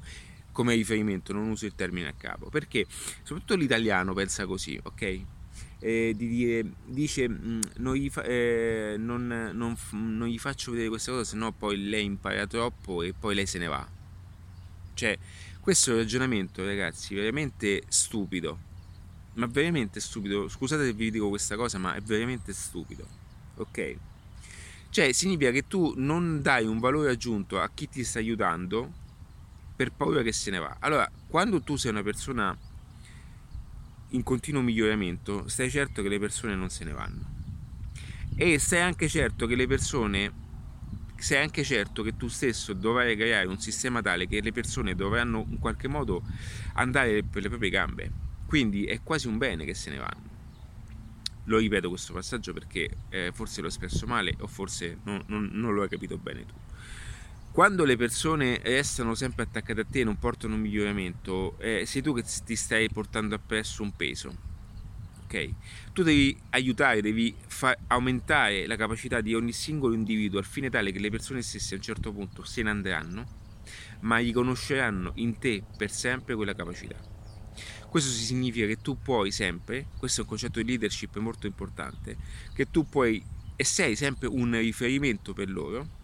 come 0.52 0.76
riferimento, 0.76 1.32
non 1.32 1.48
uso 1.48 1.66
il 1.66 1.74
termine 1.74 2.06
a 2.06 2.14
capo, 2.16 2.50
perché 2.50 2.86
soprattutto 2.88 3.56
l'italiano 3.56 4.14
pensa 4.14 4.46
così, 4.46 4.78
ok? 4.80 5.20
Eh, 5.82 6.14
di 6.16 6.28
dire, 6.28 6.64
dice 6.86 7.28
mm, 7.28 7.60
non 7.78 7.96
gli, 7.96 8.08
fa, 8.08 8.22
eh, 8.22 8.94
non, 8.96 9.50
non, 9.52 9.76
non 9.90 10.28
gli, 10.28 10.38
faccio 10.38 10.70
vedere 10.70 10.88
questa 10.88 11.10
cosa 11.10 11.24
se 11.24 11.36
no 11.36 11.50
poi 11.50 11.88
lei 11.88 12.04
impara 12.04 12.46
troppo 12.46 13.02
e 13.02 13.12
poi 13.12 13.34
lei 13.34 13.46
se 13.46 13.58
ne 13.58 13.66
va. 13.66 13.84
Cioè 14.94 15.18
questo 15.58 15.90
è 15.90 15.94
un 15.94 15.98
ragionamento 15.98 16.64
ragazzi 16.64 17.16
veramente 17.16 17.82
stupido. 17.88 18.70
Ma 19.34 19.46
veramente 19.46 19.98
stupido. 19.98 20.48
Scusate 20.48 20.84
se 20.84 20.92
vi 20.92 21.10
dico 21.10 21.28
questa 21.28 21.56
cosa 21.56 21.78
ma 21.78 21.94
è 21.94 22.00
veramente 22.00 22.52
stupido. 22.52 23.04
Ok? 23.56 23.96
Cioè 24.88 25.10
significa 25.12 25.50
che 25.50 25.66
tu 25.66 25.94
non 25.96 26.42
dai 26.42 26.64
un 26.64 26.78
valore 26.78 27.10
aggiunto 27.10 27.60
a 27.60 27.68
chi 27.74 27.88
ti 27.88 28.04
sta 28.04 28.20
aiutando 28.20 28.88
per 29.74 29.90
paura 29.90 30.22
che 30.22 30.32
se 30.32 30.52
ne 30.52 30.58
va. 30.58 30.76
Allora 30.78 31.10
quando 31.26 31.60
tu 31.60 31.74
sei 31.74 31.90
una 31.90 32.04
persona 32.04 32.56
in 34.12 34.22
continuo 34.22 34.62
miglioramento, 34.62 35.48
stai 35.48 35.70
certo 35.70 36.02
che 36.02 36.08
le 36.08 36.18
persone 36.18 36.54
non 36.54 36.70
se 36.70 36.84
ne 36.84 36.92
vanno. 36.92 37.40
E 38.36 38.58
stai 38.58 38.80
anche 38.80 39.08
certo 39.08 39.46
che 39.46 39.54
le 39.54 39.66
persone, 39.66 40.32
sei 41.16 41.42
anche 41.42 41.62
certo 41.64 42.02
che 42.02 42.16
tu 42.16 42.28
stesso 42.28 42.72
dovrai 42.72 43.16
creare 43.16 43.46
un 43.46 43.58
sistema 43.58 44.00
tale 44.00 44.26
che 44.26 44.40
le 44.40 44.52
persone 44.52 44.94
dovranno 44.94 45.46
in 45.48 45.58
qualche 45.58 45.88
modo 45.88 46.22
andare 46.74 47.22
per 47.22 47.42
le 47.42 47.48
proprie 47.48 47.70
gambe. 47.70 48.10
Quindi 48.46 48.84
è 48.84 49.02
quasi 49.02 49.28
un 49.28 49.38
bene 49.38 49.64
che 49.64 49.74
se 49.74 49.90
ne 49.90 49.98
vanno. 49.98 50.30
Lo 51.44 51.58
ripeto 51.58 51.88
questo 51.88 52.12
passaggio 52.12 52.52
perché 52.52 52.88
eh, 53.08 53.30
forse 53.32 53.60
l'ho 53.60 53.68
espresso 53.68 54.06
male 54.06 54.36
o 54.40 54.46
forse 54.46 54.98
non, 55.04 55.22
non, 55.26 55.48
non 55.52 55.74
lo 55.74 55.82
hai 55.82 55.88
capito 55.88 56.16
bene 56.16 56.46
tu 56.46 56.54
quando 57.52 57.84
le 57.84 57.96
persone 57.96 58.60
restano 58.62 59.14
sempre 59.14 59.42
attaccate 59.42 59.82
a 59.82 59.84
te 59.84 60.00
e 60.00 60.04
non 60.04 60.18
portano 60.18 60.54
un 60.54 60.62
miglioramento, 60.62 61.58
eh, 61.58 61.84
sei 61.84 62.00
tu 62.00 62.14
che 62.14 62.24
ti 62.44 62.56
stai 62.56 62.88
portando 62.88 63.34
appresso 63.34 63.82
un 63.82 63.94
peso. 63.94 64.34
Ok? 65.24 65.50
Tu 65.92 66.02
devi 66.02 66.34
aiutare, 66.50 67.02
devi 67.02 67.34
far 67.46 67.76
aumentare 67.88 68.66
la 68.66 68.76
capacità 68.76 69.20
di 69.20 69.34
ogni 69.34 69.52
singolo 69.52 69.92
individuo 69.92 70.38
al 70.38 70.46
fine 70.46 70.70
tale 70.70 70.92
che 70.92 70.98
le 70.98 71.10
persone 71.10 71.42
stesse 71.42 71.74
a 71.74 71.76
un 71.76 71.82
certo 71.82 72.10
punto 72.10 72.42
se 72.42 72.62
ne 72.62 72.70
andranno, 72.70 73.26
ma 74.00 74.16
riconosceranno 74.16 75.12
in 75.16 75.38
te 75.38 75.62
per 75.76 75.90
sempre 75.90 76.34
quella 76.34 76.54
capacità. 76.54 76.96
Questo 77.86 78.10
significa 78.10 78.64
che 78.64 78.80
tu 78.80 78.96
puoi 78.98 79.30
sempre, 79.30 79.88
questo 79.98 80.20
è 80.20 80.24
un 80.24 80.30
concetto 80.30 80.58
di 80.58 80.68
leadership 80.68 81.18
molto 81.18 81.46
importante, 81.46 82.16
che 82.54 82.70
tu 82.70 82.88
puoi 82.88 83.22
e 83.54 83.64
sei 83.64 83.94
sempre 83.94 84.26
un 84.26 84.52
riferimento 84.52 85.34
per 85.34 85.50
loro 85.50 86.00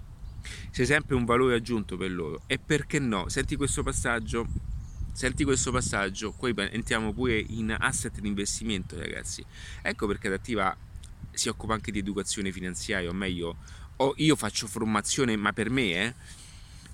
sei 0.71 0.87
sempre 0.87 1.14
un 1.14 1.25
valore 1.25 1.55
aggiunto 1.55 1.97
per 1.97 2.11
loro. 2.11 2.43
E 2.47 2.59
perché 2.59 2.99
no? 2.99 3.28
Senti 3.28 3.57
questo 3.57 3.83
passaggio? 3.83 4.47
Senti 5.12 5.43
questo 5.45 5.73
passaggio, 5.73 6.33
poi 6.33 6.55
entriamo 6.57 7.12
pure 7.12 7.38
in 7.38 7.75
asset 7.76 8.21
di 8.21 8.28
investimento, 8.28 8.97
ragazzi. 8.97 9.45
Ecco 9.83 10.07
perché 10.07 10.28
Adattiva 10.28 10.76
si 11.33 11.49
occupa 11.49 11.75
anche 11.75 11.90
di 11.90 11.99
educazione 11.99 12.52
finanziaria, 12.52 13.09
o 13.09 13.12
meglio, 13.12 13.57
o 13.97 14.14
io 14.19 14.37
faccio 14.37 14.67
formazione, 14.67 15.37
ma 15.37 15.52
per 15.52 15.71
me, 15.71 15.90
eh? 15.90 16.14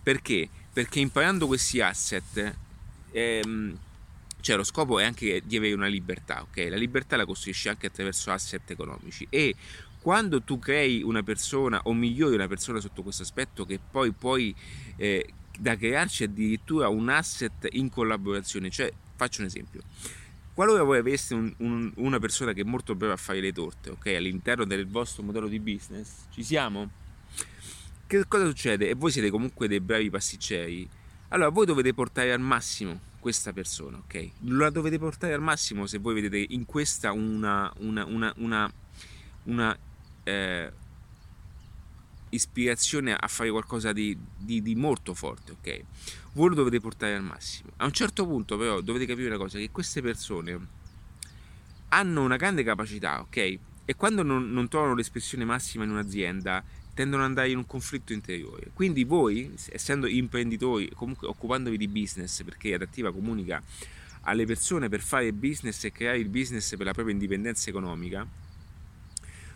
Perché? 0.02 0.48
Perché 0.72 1.00
imparando 1.00 1.46
questi 1.46 1.80
asset 1.80 2.54
ehm, 3.12 3.78
Cioè 4.40 4.56
lo 4.56 4.64
scopo 4.64 4.98
è 4.98 5.04
anche 5.04 5.42
di 5.44 5.56
avere 5.56 5.72
una 5.72 5.86
libertà, 5.86 6.42
ok? 6.42 6.66
La 6.68 6.76
libertà 6.76 7.16
la 7.16 7.24
costruisci 7.24 7.68
anche 7.68 7.86
attraverso 7.86 8.30
asset 8.30 8.70
economici 8.70 9.26
e 9.30 9.54
quando 10.04 10.42
tu 10.42 10.58
crei 10.58 11.02
una 11.02 11.22
persona 11.22 11.80
o 11.84 11.94
migliori 11.94 12.34
una 12.34 12.46
persona 12.46 12.78
sotto 12.78 13.02
questo 13.02 13.22
aspetto 13.22 13.64
che 13.64 13.80
poi 13.90 14.12
puoi 14.12 14.54
eh, 14.96 15.32
da 15.58 15.78
crearci 15.78 16.24
addirittura 16.24 16.88
un 16.88 17.08
asset 17.08 17.68
in 17.70 17.88
collaborazione, 17.88 18.68
cioè 18.68 18.92
faccio 19.16 19.40
un 19.40 19.46
esempio. 19.46 19.80
Qualora 20.52 20.82
voi 20.82 20.98
aveste 20.98 21.32
un, 21.32 21.50
un, 21.56 21.90
una 21.96 22.18
persona 22.18 22.52
che 22.52 22.60
è 22.60 22.64
molto 22.64 22.94
brava 22.94 23.14
a 23.14 23.16
fare 23.16 23.40
le 23.40 23.50
torte, 23.52 23.88
ok, 23.92 24.08
all'interno 24.08 24.66
del 24.66 24.86
vostro 24.86 25.22
modello 25.22 25.48
di 25.48 25.58
business, 25.58 26.26
ci 26.30 26.42
siamo? 26.42 26.90
Che 28.06 28.28
cosa 28.28 28.44
succede? 28.44 28.90
E 28.90 28.94
voi 28.94 29.10
siete 29.10 29.30
comunque 29.30 29.68
dei 29.68 29.80
bravi 29.80 30.10
pasticceri, 30.10 30.86
allora 31.28 31.48
voi 31.48 31.64
dovete 31.64 31.94
portare 31.94 32.30
al 32.30 32.40
massimo 32.40 33.00
questa 33.20 33.54
persona, 33.54 33.96
ok? 33.96 34.30
La 34.40 34.68
dovete 34.68 34.98
portare 34.98 35.32
al 35.32 35.40
massimo 35.40 35.86
se 35.86 35.96
voi 35.96 36.12
vedete 36.12 36.44
in 36.52 36.66
questa 36.66 37.10
una, 37.12 37.72
una, 37.78 38.04
una, 38.04 38.30
una, 38.36 38.70
una 39.44 39.78
eh, 40.24 40.72
ispirazione 42.30 43.14
a 43.14 43.28
fare 43.28 43.50
qualcosa 43.50 43.92
di, 43.92 44.16
di, 44.36 44.60
di, 44.60 44.74
molto 44.74 45.14
forte, 45.14 45.52
ok? 45.52 45.82
Voi 46.32 46.48
lo 46.48 46.54
dovete 46.56 46.80
portare 46.80 47.14
al 47.14 47.22
massimo. 47.22 47.70
A 47.76 47.84
un 47.84 47.92
certo 47.92 48.26
punto 48.26 48.58
però 48.58 48.80
dovete 48.80 49.06
capire 49.06 49.28
una 49.28 49.38
cosa, 49.38 49.58
che 49.58 49.70
queste 49.70 50.02
persone 50.02 50.82
hanno 51.88 52.22
una 52.24 52.36
grande 52.36 52.64
capacità, 52.64 53.20
ok? 53.20 53.58
E 53.86 53.94
quando 53.96 54.22
non, 54.22 54.50
non 54.50 54.68
trovano 54.68 54.94
l'espressione 54.94 55.44
massima 55.44 55.84
in 55.84 55.90
un'azienda, 55.90 56.64
tendono 56.94 57.22
ad 57.22 57.28
andare 57.28 57.50
in 57.50 57.58
un 57.58 57.66
conflitto 57.66 58.12
interiore. 58.12 58.70
Quindi 58.72 59.04
voi, 59.04 59.52
essendo 59.70 60.06
imprenditori, 60.06 60.90
comunque 60.94 61.28
occupandovi 61.28 61.76
di 61.76 61.88
business, 61.88 62.42
perché 62.42 62.74
Adattiva 62.74 63.12
comunica 63.12 63.62
alle 64.22 64.46
persone 64.46 64.88
per 64.88 65.00
fare 65.00 65.32
business 65.32 65.84
e 65.84 65.92
creare 65.92 66.18
il 66.18 66.28
business 66.28 66.76
per 66.76 66.86
la 66.86 66.92
propria 66.92 67.14
indipendenza 67.14 67.68
economica, 67.68 68.26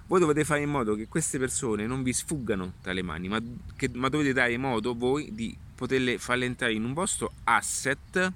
voi 0.08 0.20
dovete 0.20 0.42
fare 0.44 0.62
in 0.62 0.70
modo 0.70 0.94
che 0.94 1.06
queste 1.06 1.38
persone 1.38 1.86
non 1.86 2.02
vi 2.02 2.14
sfuggano 2.14 2.74
tra 2.80 2.92
le 2.92 3.02
mani, 3.02 3.28
ma, 3.28 3.40
che, 3.76 3.90
ma 3.92 4.08
dovete 4.08 4.32
dare 4.32 4.56
modo 4.56 4.94
voi 4.94 5.34
di 5.34 5.54
poterle 5.74 6.18
farle 6.18 6.46
entrare 6.46 6.72
in 6.72 6.84
un 6.84 6.94
vostro 6.94 7.32
asset, 7.44 8.32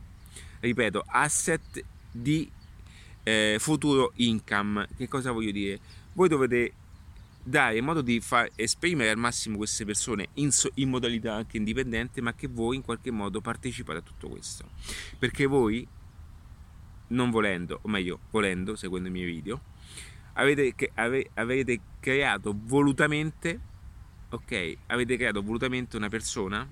ripeto, 0.60 1.02
asset 1.06 1.82
di 2.10 2.48
eh, 3.22 3.56
futuro 3.58 4.12
income. 4.16 4.86
Che 4.96 5.08
cosa 5.08 5.32
voglio 5.32 5.50
dire? 5.50 5.80
Voi 6.12 6.28
dovete 6.28 6.74
dare 7.42 7.80
modo 7.80 8.02
di 8.02 8.20
far 8.20 8.50
esprimere 8.54 9.08
al 9.08 9.16
massimo 9.16 9.56
queste 9.56 9.86
persone 9.86 10.28
in, 10.34 10.50
in, 10.74 10.90
modalità 10.90 11.36
anche 11.36 11.56
indipendente, 11.56 12.20
ma 12.20 12.34
che 12.34 12.48
voi 12.48 12.76
in 12.76 12.82
qualche 12.82 13.10
modo 13.10 13.40
partecipate 13.40 13.98
a 13.98 14.02
tutto 14.02 14.28
questo. 14.28 14.68
Perché 15.18 15.46
voi, 15.46 15.88
non 17.08 17.30
volendo, 17.30 17.78
o 17.80 17.88
meglio, 17.88 18.20
volendo, 18.30 18.76
seguendo 18.76 19.08
i 19.08 19.12
miei 19.12 19.24
video, 19.24 19.71
avete, 20.34 20.90
ave, 20.94 21.30
avete 21.34 21.80
creato 22.00 22.54
volutamente, 22.56 23.60
ok, 24.30 24.76
avete 24.86 25.16
creato 25.16 25.42
volutamente 25.42 25.96
una 25.96 26.08
persona 26.08 26.66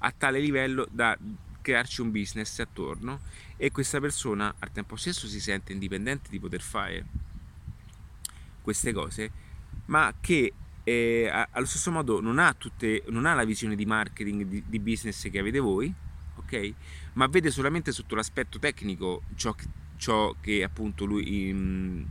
a 0.00 0.14
tale 0.16 0.40
livello 0.40 0.86
da 0.90 1.16
crearci 1.60 2.00
un 2.00 2.10
business 2.10 2.58
attorno 2.60 3.20
e 3.56 3.70
questa 3.70 4.00
persona 4.00 4.54
al 4.58 4.70
tempo 4.70 4.96
stesso 4.96 5.26
si 5.26 5.40
sente 5.40 5.72
indipendente 5.72 6.30
di 6.30 6.38
poter 6.38 6.60
fare 6.60 7.04
queste 8.62 8.92
cose 8.92 9.30
ma 9.86 10.14
che 10.20 10.52
eh, 10.84 11.46
allo 11.50 11.66
stesso 11.66 11.90
modo 11.90 12.20
non 12.20 12.38
ha, 12.38 12.54
tutte, 12.54 13.02
non 13.08 13.26
ha 13.26 13.34
la 13.34 13.44
visione 13.44 13.76
di 13.76 13.84
marketing, 13.84 14.44
di, 14.44 14.64
di, 14.66 14.78
business 14.78 15.28
che 15.28 15.38
avete 15.38 15.58
voi, 15.58 15.92
ok? 16.36 16.72
Ma 17.14 17.26
vede 17.26 17.50
solamente 17.50 17.92
sotto 17.92 18.14
l'aspetto 18.14 18.58
tecnico 18.58 19.22
ciò 19.34 19.52
che, 19.52 19.66
ciò 19.98 20.34
che 20.40 20.62
appunto 20.62 21.04
lui 21.04 21.48
in, 21.48 22.06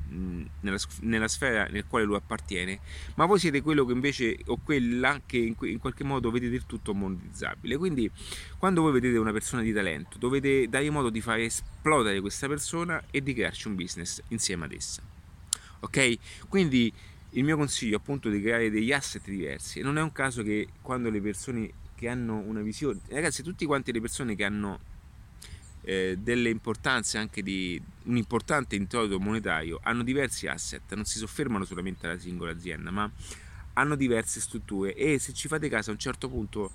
nella, 0.59 0.77
nella, 1.01 1.27
sfera 1.27 1.65
nel 1.65 1.85
quale 1.87 2.05
lui 2.05 2.15
appartiene, 2.15 2.79
ma 3.15 3.25
voi 3.25 3.39
siete 3.39 3.61
quello 3.61 3.85
che 3.85 3.93
invece 3.93 4.37
o 4.45 4.57
quella 4.57 5.21
che 5.25 5.37
in, 5.37 5.55
in, 5.61 5.79
qualche 5.79 6.03
modo 6.03 6.29
vedete 6.29 6.55
il 6.55 6.65
tutto 6.65 6.93
monetizzabile. 6.93 7.77
Quindi 7.77 8.11
quando 8.57 8.81
voi 8.81 8.91
vedete 8.91 9.17
una 9.17 9.31
persona 9.31 9.63
di 9.63 9.73
talento, 9.73 10.17
dovete 10.17 10.67
dare 10.69 10.89
modo 10.91 11.09
di 11.09 11.21
fare 11.21 11.45
esplodere 11.45 12.21
questa 12.21 12.47
persona 12.47 13.03
e 13.09 13.23
di 13.23 13.33
crearci 13.33 13.67
un 13.67 13.75
business 13.75 14.21
insieme 14.27 14.65
ad 14.65 14.73
essa. 14.73 15.01
Ok? 15.79 16.17
Quindi 16.47 16.93
il 17.31 17.43
mio 17.43 17.57
consiglio 17.57 17.97
appunto 17.97 18.29
è 18.29 18.31
di 18.31 18.41
creare 18.41 18.69
degli 18.69 18.91
asset 18.91 19.27
diversi 19.27 19.81
non 19.81 19.97
è 19.97 20.01
un 20.01 20.13
caso 20.13 20.43
che 20.43 20.69
quando 20.81 21.09
le 21.09 21.19
persone 21.19 21.71
che 21.93 22.07
hanno 22.07 22.37
una 22.37 22.61
visione 22.61 23.01
ragazzi 23.09 23.43
tutti 23.43 23.65
quanti 23.65 23.91
le 23.91 23.99
persone 23.99 24.33
che 24.33 24.45
hanno 24.45 24.79
eh, 25.87 26.17
delle 26.19 26.49
importanze 26.49 27.17
anche 27.17 27.41
di 27.41 27.81
un 28.03 28.17
importante 28.17 28.75
introito 28.75 29.19
monetario 29.19 29.79
hanno 29.83 30.03
diversi 30.03 30.47
asset 30.47 30.93
non 30.95 31.05
si 31.05 31.17
soffermano 31.17 31.63
solamente 31.63 32.05
alla 32.05 32.19
singola 32.19 32.51
azienda 32.51 32.91
ma 32.91 33.09
hanno 33.73 33.95
diverse 33.95 34.41
strutture 34.41 34.93
e 34.93 35.17
se 35.17 35.31
ci 35.31 35.47
fate 35.47 35.69
caso 35.69 35.91
a 35.91 35.93
un 35.93 35.99
certo 35.99 36.27
punto 36.27 36.71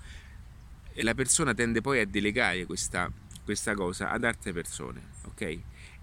eh, 0.94 1.02
la 1.02 1.14
persona 1.14 1.52
tende 1.52 1.82
poi 1.82 2.00
a 2.00 2.06
delegare 2.06 2.64
questa, 2.64 3.12
questa 3.44 3.74
cosa 3.74 4.10
ad 4.10 4.24
altre 4.24 4.52
persone 4.52 5.02
ok 5.24 5.58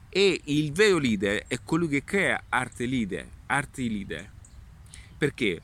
e 0.09 0.41
il 0.45 0.71
vero 0.71 0.99
leader 0.99 1.45
è 1.47 1.57
colui 1.63 1.87
che 1.87 2.03
crea 2.03 2.43
arte 2.49 2.85
leader 2.85 3.27
arti 3.47 3.89
leader 3.89 4.37
perché? 5.19 5.61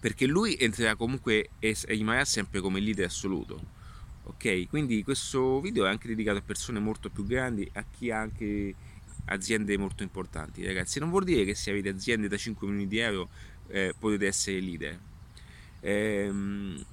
Perché 0.00 0.24
lui 0.24 0.56
entrerà 0.58 0.96
comunque 0.96 1.50
e 1.58 1.76
rimarrà 1.88 2.24
sempre 2.24 2.60
come 2.60 2.80
leader 2.80 3.04
assoluto. 3.04 3.73
Ok? 4.24 4.68
Quindi 4.68 5.02
questo 5.02 5.60
video 5.60 5.84
è 5.84 5.88
anche 5.88 6.08
dedicato 6.08 6.38
a 6.38 6.42
persone 6.42 6.78
molto 6.78 7.10
più 7.10 7.24
grandi, 7.26 7.68
a 7.74 7.84
chi 7.84 8.10
ha 8.10 8.20
anche 8.20 8.74
aziende 9.26 9.76
molto 9.76 10.02
importanti. 10.02 10.64
Ragazzi, 10.64 10.98
non 10.98 11.10
vuol 11.10 11.24
dire 11.24 11.44
che 11.44 11.54
se 11.54 11.70
avete 11.70 11.88
aziende 11.90 12.28
da 12.28 12.36
5 12.36 12.66
milioni 12.66 12.88
di 12.88 12.98
euro 12.98 13.28
eh, 13.68 13.94
potete 13.98 14.26
essere 14.26 14.60
leader. 14.60 14.98
Ehm, 15.80 16.84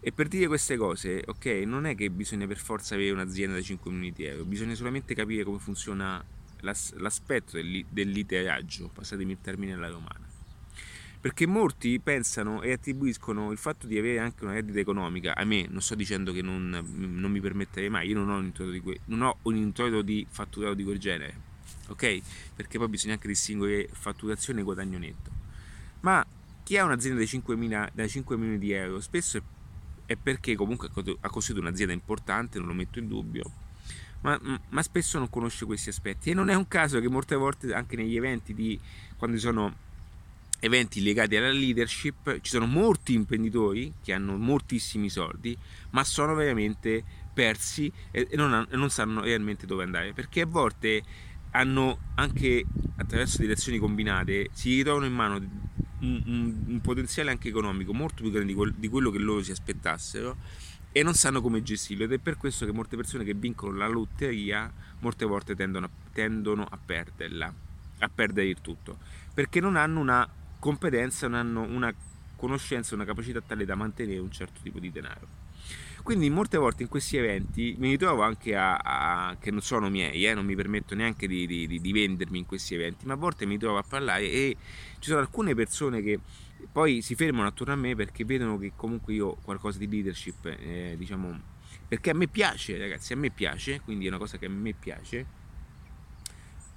e 0.00 0.12
per 0.12 0.28
dire 0.28 0.46
queste 0.46 0.76
cose, 0.76 1.22
ok, 1.26 1.46
non 1.66 1.84
è 1.84 1.94
che 1.94 2.08
bisogna 2.10 2.46
per 2.46 2.58
forza 2.58 2.94
avere 2.94 3.10
un'azienda 3.10 3.56
da 3.56 3.62
5 3.62 3.90
milioni 3.90 4.12
di 4.12 4.24
euro, 4.24 4.44
bisogna 4.44 4.74
solamente 4.74 5.14
capire 5.14 5.44
come 5.44 5.58
funziona 5.58 6.24
l'aspetto 6.60 7.56
del, 7.56 7.84
del 7.88 8.08
lideraggio, 8.08 8.90
passatemi 8.92 9.32
il 9.32 9.38
termine 9.40 9.74
alla 9.74 9.88
romana 9.88 10.27
perché 11.20 11.46
molti 11.46 11.98
pensano 12.00 12.62
e 12.62 12.72
attribuiscono 12.72 13.50
il 13.50 13.58
fatto 13.58 13.86
di 13.86 13.98
avere 13.98 14.18
anche 14.20 14.44
una 14.44 14.52
reddita 14.54 14.78
economica. 14.78 15.34
A 15.34 15.44
me 15.44 15.66
non 15.68 15.80
sto 15.80 15.94
dicendo 15.94 16.32
che 16.32 16.42
non, 16.42 16.68
non 16.94 17.30
mi 17.30 17.40
permetterei 17.40 17.88
mai 17.88 18.08
io 18.08 18.18
non 18.18 18.30
ho 18.30 18.38
un 18.38 18.44
introito 18.44 18.72
di, 18.72 18.80
que- 18.80 19.00
non 19.06 19.22
ho 19.22 19.36
un 19.42 19.56
introito 19.56 20.02
di 20.02 20.26
fatturato 20.28 20.74
di 20.74 20.84
quel 20.84 20.98
genere 20.98 21.46
ok? 21.88 22.20
Perché 22.54 22.78
poi 22.78 22.88
bisogna 22.88 23.14
anche 23.14 23.28
distinguere 23.28 23.88
fatturazione 23.90 24.60
e 24.60 24.62
guadagno 24.62 24.98
netto. 24.98 25.30
Ma 26.00 26.24
chi 26.62 26.76
ha 26.76 26.84
un'azienda 26.84 27.20
da 27.20 27.26
5, 27.26 27.90
da 27.92 28.06
5 28.06 28.36
milioni 28.36 28.58
di 28.58 28.72
euro 28.72 29.00
spesso 29.00 29.40
è 30.06 30.16
perché 30.16 30.54
comunque 30.54 30.88
ha 31.20 31.28
costruito 31.30 31.62
un'azienda 31.62 31.92
importante 31.92 32.58
non 32.58 32.68
lo 32.68 32.74
metto 32.74 32.98
in 32.98 33.08
dubbio 33.08 33.66
ma, 34.20 34.38
ma, 34.68 34.82
spesso 34.82 35.18
non 35.18 35.30
conosce 35.30 35.64
questi 35.64 35.90
aspetti. 35.90 36.30
E 36.30 36.34
non 36.34 36.48
è 36.48 36.54
un 36.54 36.66
caso 36.66 37.00
che 37.00 37.08
molte 37.08 37.36
volte 37.36 37.72
anche 37.72 37.96
negli 37.96 38.16
eventi 38.16 38.52
di 38.52 38.78
quando 39.16 39.38
sono 39.38 39.86
eventi 40.60 41.02
legati 41.02 41.36
alla 41.36 41.50
leadership 41.50 42.40
ci 42.40 42.50
sono 42.50 42.66
molti 42.66 43.14
imprenditori 43.14 43.94
che 44.02 44.12
hanno 44.12 44.36
moltissimi 44.36 45.08
soldi 45.08 45.56
ma 45.90 46.02
sono 46.04 46.34
veramente 46.34 47.04
persi 47.32 47.90
e 48.10 48.28
non, 48.32 48.66
non 48.70 48.90
sanno 48.90 49.20
realmente 49.22 49.66
dove 49.66 49.84
andare 49.84 50.12
perché 50.12 50.40
a 50.40 50.46
volte 50.46 51.02
hanno 51.52 51.98
anche 52.16 52.64
attraverso 52.96 53.38
delle 53.38 53.52
azioni 53.52 53.78
combinate 53.78 54.48
si 54.52 54.74
ritrovano 54.74 55.06
in 55.06 55.14
mano 55.14 55.36
un, 55.36 56.22
un, 56.26 56.64
un 56.66 56.80
potenziale 56.80 57.30
anche 57.30 57.48
economico 57.48 57.94
molto 57.94 58.22
più 58.22 58.30
grande 58.30 58.52
di, 58.52 58.54
quel, 58.54 58.74
di 58.74 58.88
quello 58.88 59.10
che 59.10 59.18
loro 59.18 59.42
si 59.42 59.52
aspettassero 59.52 60.36
e 60.90 61.02
non 61.02 61.14
sanno 61.14 61.40
come 61.40 61.62
gestirlo 61.62 62.04
ed 62.04 62.12
è 62.12 62.18
per 62.18 62.36
questo 62.36 62.66
che 62.66 62.72
molte 62.72 62.96
persone 62.96 63.22
che 63.22 63.34
vincono 63.34 63.76
la 63.76 63.86
lotteria 63.86 64.72
molte 65.00 65.24
volte 65.24 65.54
tendono 65.54 65.88
tendono 66.12 66.66
a 66.68 66.78
perderla 66.84 67.54
a 68.00 68.08
perdere 68.08 68.48
il 68.48 68.60
tutto 68.60 68.98
perché 69.32 69.60
non 69.60 69.76
hanno 69.76 70.00
una 70.00 70.28
competenza, 70.58 71.28
non 71.28 71.38
hanno 71.38 71.62
una 71.62 71.94
conoscenza, 72.36 72.94
una 72.94 73.04
capacità 73.04 73.40
tale 73.40 73.64
da 73.64 73.74
mantenere 73.74 74.18
un 74.18 74.30
certo 74.30 74.60
tipo 74.62 74.78
di 74.78 74.90
denaro. 74.90 75.46
Quindi 76.02 76.30
molte 76.30 76.56
volte 76.56 76.84
in 76.84 76.88
questi 76.88 77.16
eventi 77.16 77.74
mi 77.78 77.90
ritrovo 77.90 78.22
anche 78.22 78.56
a, 78.56 78.76
a 78.76 79.36
che 79.38 79.50
non 79.50 79.60
sono 79.60 79.90
miei, 79.90 80.24
eh, 80.24 80.32
non 80.32 80.46
mi 80.46 80.54
permetto 80.54 80.94
neanche 80.94 81.26
di, 81.26 81.46
di, 81.46 81.66
di, 81.66 81.92
vendermi 81.92 82.38
in 82.38 82.46
questi 82.46 82.74
eventi, 82.74 83.04
ma 83.04 83.12
a 83.12 83.16
volte 83.16 83.44
mi 83.44 83.58
trovo 83.58 83.78
a 83.78 83.84
parlare 83.86 84.30
e 84.30 84.56
ci 85.00 85.10
sono 85.10 85.20
alcune 85.20 85.54
persone 85.54 86.00
che 86.00 86.18
poi 86.72 87.02
si 87.02 87.14
fermano 87.14 87.48
attorno 87.48 87.74
a 87.74 87.76
me 87.76 87.94
perché 87.94 88.24
vedono 88.24 88.56
che 88.58 88.72
comunque 88.74 89.12
io 89.12 89.26
ho 89.26 89.38
qualcosa 89.42 89.78
di 89.78 89.88
leadership, 89.88 90.46
eh, 90.46 90.94
diciamo, 90.96 91.38
perché 91.86 92.10
a 92.10 92.14
me 92.14 92.26
piace, 92.26 92.78
ragazzi, 92.78 93.12
a 93.12 93.16
me 93.16 93.30
piace, 93.30 93.80
quindi 93.80 94.06
è 94.06 94.08
una 94.08 94.18
cosa 94.18 94.38
che 94.38 94.46
a 94.46 94.50
me 94.50 94.72
piace 94.72 95.26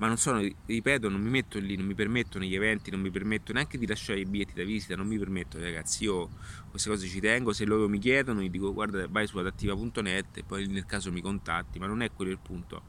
ma 0.02 0.08
non 0.08 0.18
sono, 0.18 0.42
ripeto, 0.66 1.10
non 1.10 1.22
mi 1.22 1.30
metto 1.30 1.60
lì, 1.60 1.76
non 1.76 1.86
mi 1.86 1.94
permettono 1.94 2.44
gli 2.44 2.56
eventi, 2.56 2.90
non 2.90 3.02
mi 3.02 3.12
permetto 3.12 3.54
neanche 3.54 3.78
di 3.78 3.86
lasciare 3.86 4.20
i 4.20 4.26
biglietti 4.26 4.56
da 4.56 4.64
visita, 4.64 4.96
non 4.96 5.06
mi 5.06 5.16
permetto 5.20 5.60
ragazzi, 5.60 6.06
io 6.06 6.28
queste 6.72 6.90
cose 6.90 7.06
ci 7.06 7.20
tengo, 7.20 7.54
se 7.54 7.66
loro 7.66 7.88
mi 7.88 8.00
chiedono 8.00 8.42
gli 8.42 8.50
dico 8.50 8.74
guarda 8.74 9.08
vai 9.08 9.28
su 9.28 9.38
adattiva.net 9.38 10.38
e 10.38 10.44
poi 10.44 10.66
nel 10.66 10.88
caso 10.88 11.12
mi 11.12 11.22
contatti, 11.22 11.78
ma 11.78 11.86
non 11.86 12.02
è 12.02 12.12
quello 12.12 12.32
il 12.32 12.40
punto. 12.40 12.82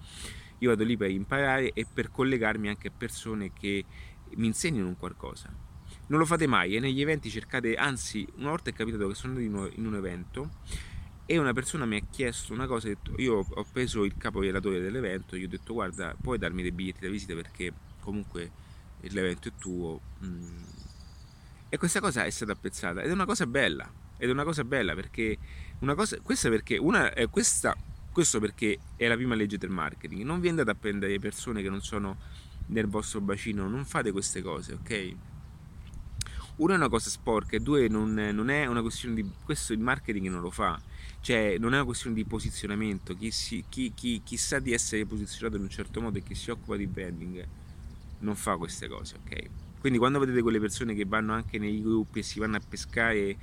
io 0.60 0.70
vado 0.70 0.84
lì 0.84 0.96
per 0.96 1.10
imparare 1.10 1.72
e 1.74 1.84
per 1.92 2.10
collegarmi 2.10 2.68
anche 2.68 2.88
a 2.88 2.92
persone 2.96 3.52
che 3.52 3.84
mi 4.36 4.46
insegnano 4.46 4.88
un 4.88 4.96
qualcosa. 4.96 5.54
Non 6.06 6.18
lo 6.18 6.24
fate 6.24 6.46
mai 6.46 6.76
e 6.76 6.80
negli 6.80 7.02
eventi 7.02 7.28
cercate, 7.28 7.74
anzi 7.74 8.26
una 8.36 8.48
volta 8.48 8.70
è 8.70 8.72
capitato 8.72 9.06
che 9.06 9.14
sono 9.14 9.36
andato 9.36 9.70
in 9.74 9.84
un 9.84 9.94
evento 9.96 10.50
e 11.32 11.38
una 11.38 11.54
persona 11.54 11.86
mi 11.86 11.96
ha 11.96 12.02
chiesto 12.10 12.52
una 12.52 12.66
cosa, 12.66 12.90
io 13.16 13.46
ho 13.48 13.66
preso 13.72 14.04
il 14.04 14.18
capo 14.18 14.40
relatore 14.40 14.80
dell'evento, 14.80 15.34
gli 15.34 15.44
ho 15.44 15.48
detto 15.48 15.72
guarda 15.72 16.14
puoi 16.20 16.36
darmi 16.36 16.60
dei 16.60 16.72
biglietti 16.72 17.00
da 17.00 17.08
visita 17.08 17.32
perché 17.32 17.72
comunque 18.00 18.50
l'evento 19.00 19.48
è 19.48 19.52
tuo 19.58 19.98
mm. 20.22 20.62
e 21.70 21.78
questa 21.78 22.00
cosa 22.00 22.24
è 22.24 22.30
stata 22.30 22.52
apprezzata 22.52 23.00
ed 23.00 23.08
è 23.08 23.12
una 23.12 23.24
cosa 23.24 23.46
bella 23.46 23.90
ed 24.18 24.28
è 24.28 24.32
una 24.32 24.44
cosa 24.44 24.62
bella 24.62 24.94
perché 24.94 25.38
una 25.78 25.94
cosa, 25.94 26.18
questa 26.20 26.50
perché 26.50 26.76
una, 26.76 27.14
è 27.14 27.26
questa, 27.30 27.74
questo 28.12 28.38
perché 28.38 28.78
è 28.96 29.08
la 29.08 29.16
prima 29.16 29.34
legge 29.34 29.56
del 29.56 29.70
marketing. 29.70 30.22
Non 30.24 30.38
vi 30.38 30.48
andate 30.48 30.70
a 30.70 30.74
prendere 30.74 31.18
persone 31.18 31.62
che 31.62 31.70
non 31.70 31.80
sono 31.80 32.18
nel 32.66 32.88
vostro 32.88 33.22
bacino 33.22 33.68
non 33.68 33.86
fate 33.86 34.12
queste 34.12 34.42
cose 34.42 34.74
ok? 34.74 35.14
Uno 36.56 36.74
è 36.74 36.76
una 36.76 36.90
cosa 36.90 37.08
sporca 37.08 37.56
e 37.56 37.60
due 37.60 37.88
non, 37.88 38.12
non, 38.12 38.50
è 38.50 38.66
una 38.66 38.82
questione 38.82 39.14
di 39.14 39.28
questo 39.42 39.72
il 39.72 39.78
marketing 39.78 40.28
non 40.28 40.42
lo 40.42 40.50
fa 40.50 40.80
cioè 41.22 41.56
non 41.58 41.72
è 41.72 41.76
una 41.76 41.84
questione 41.84 42.16
di 42.16 42.24
posizionamento 42.24 43.16
chi, 43.16 43.30
si, 43.30 43.64
chi, 43.68 43.92
chi, 43.94 44.20
chi 44.24 44.36
sa 44.36 44.58
di 44.58 44.72
essere 44.72 45.06
posizionato 45.06 45.56
in 45.56 45.62
un 45.62 45.70
certo 45.70 46.00
modo 46.00 46.18
e 46.18 46.22
chi 46.22 46.34
si 46.34 46.50
occupa 46.50 46.76
di 46.76 46.86
branding 46.86 47.46
non 48.18 48.34
fa 48.34 48.56
queste 48.56 48.88
cose 48.88 49.16
ok 49.24 49.48
quindi 49.78 49.98
quando 49.98 50.18
vedete 50.18 50.42
quelle 50.42 50.60
persone 50.60 50.94
che 50.94 51.04
vanno 51.04 51.32
anche 51.32 51.58
nei 51.58 51.80
gruppi 51.80 52.18
e 52.18 52.22
si 52.22 52.38
vanno 52.38 52.56
a 52.56 52.60
pescare 52.68 53.36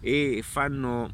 e 0.00 0.40
fanno 0.42 1.12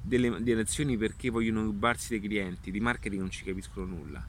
delle, 0.00 0.42
delle 0.42 0.60
azioni 0.60 0.96
perché 0.96 1.30
vogliono 1.30 1.62
rubarsi 1.62 2.10
dei 2.10 2.20
clienti 2.20 2.70
di 2.70 2.80
marketing 2.80 3.22
non 3.22 3.30
ci 3.30 3.44
capiscono 3.44 3.86
nulla 3.86 4.26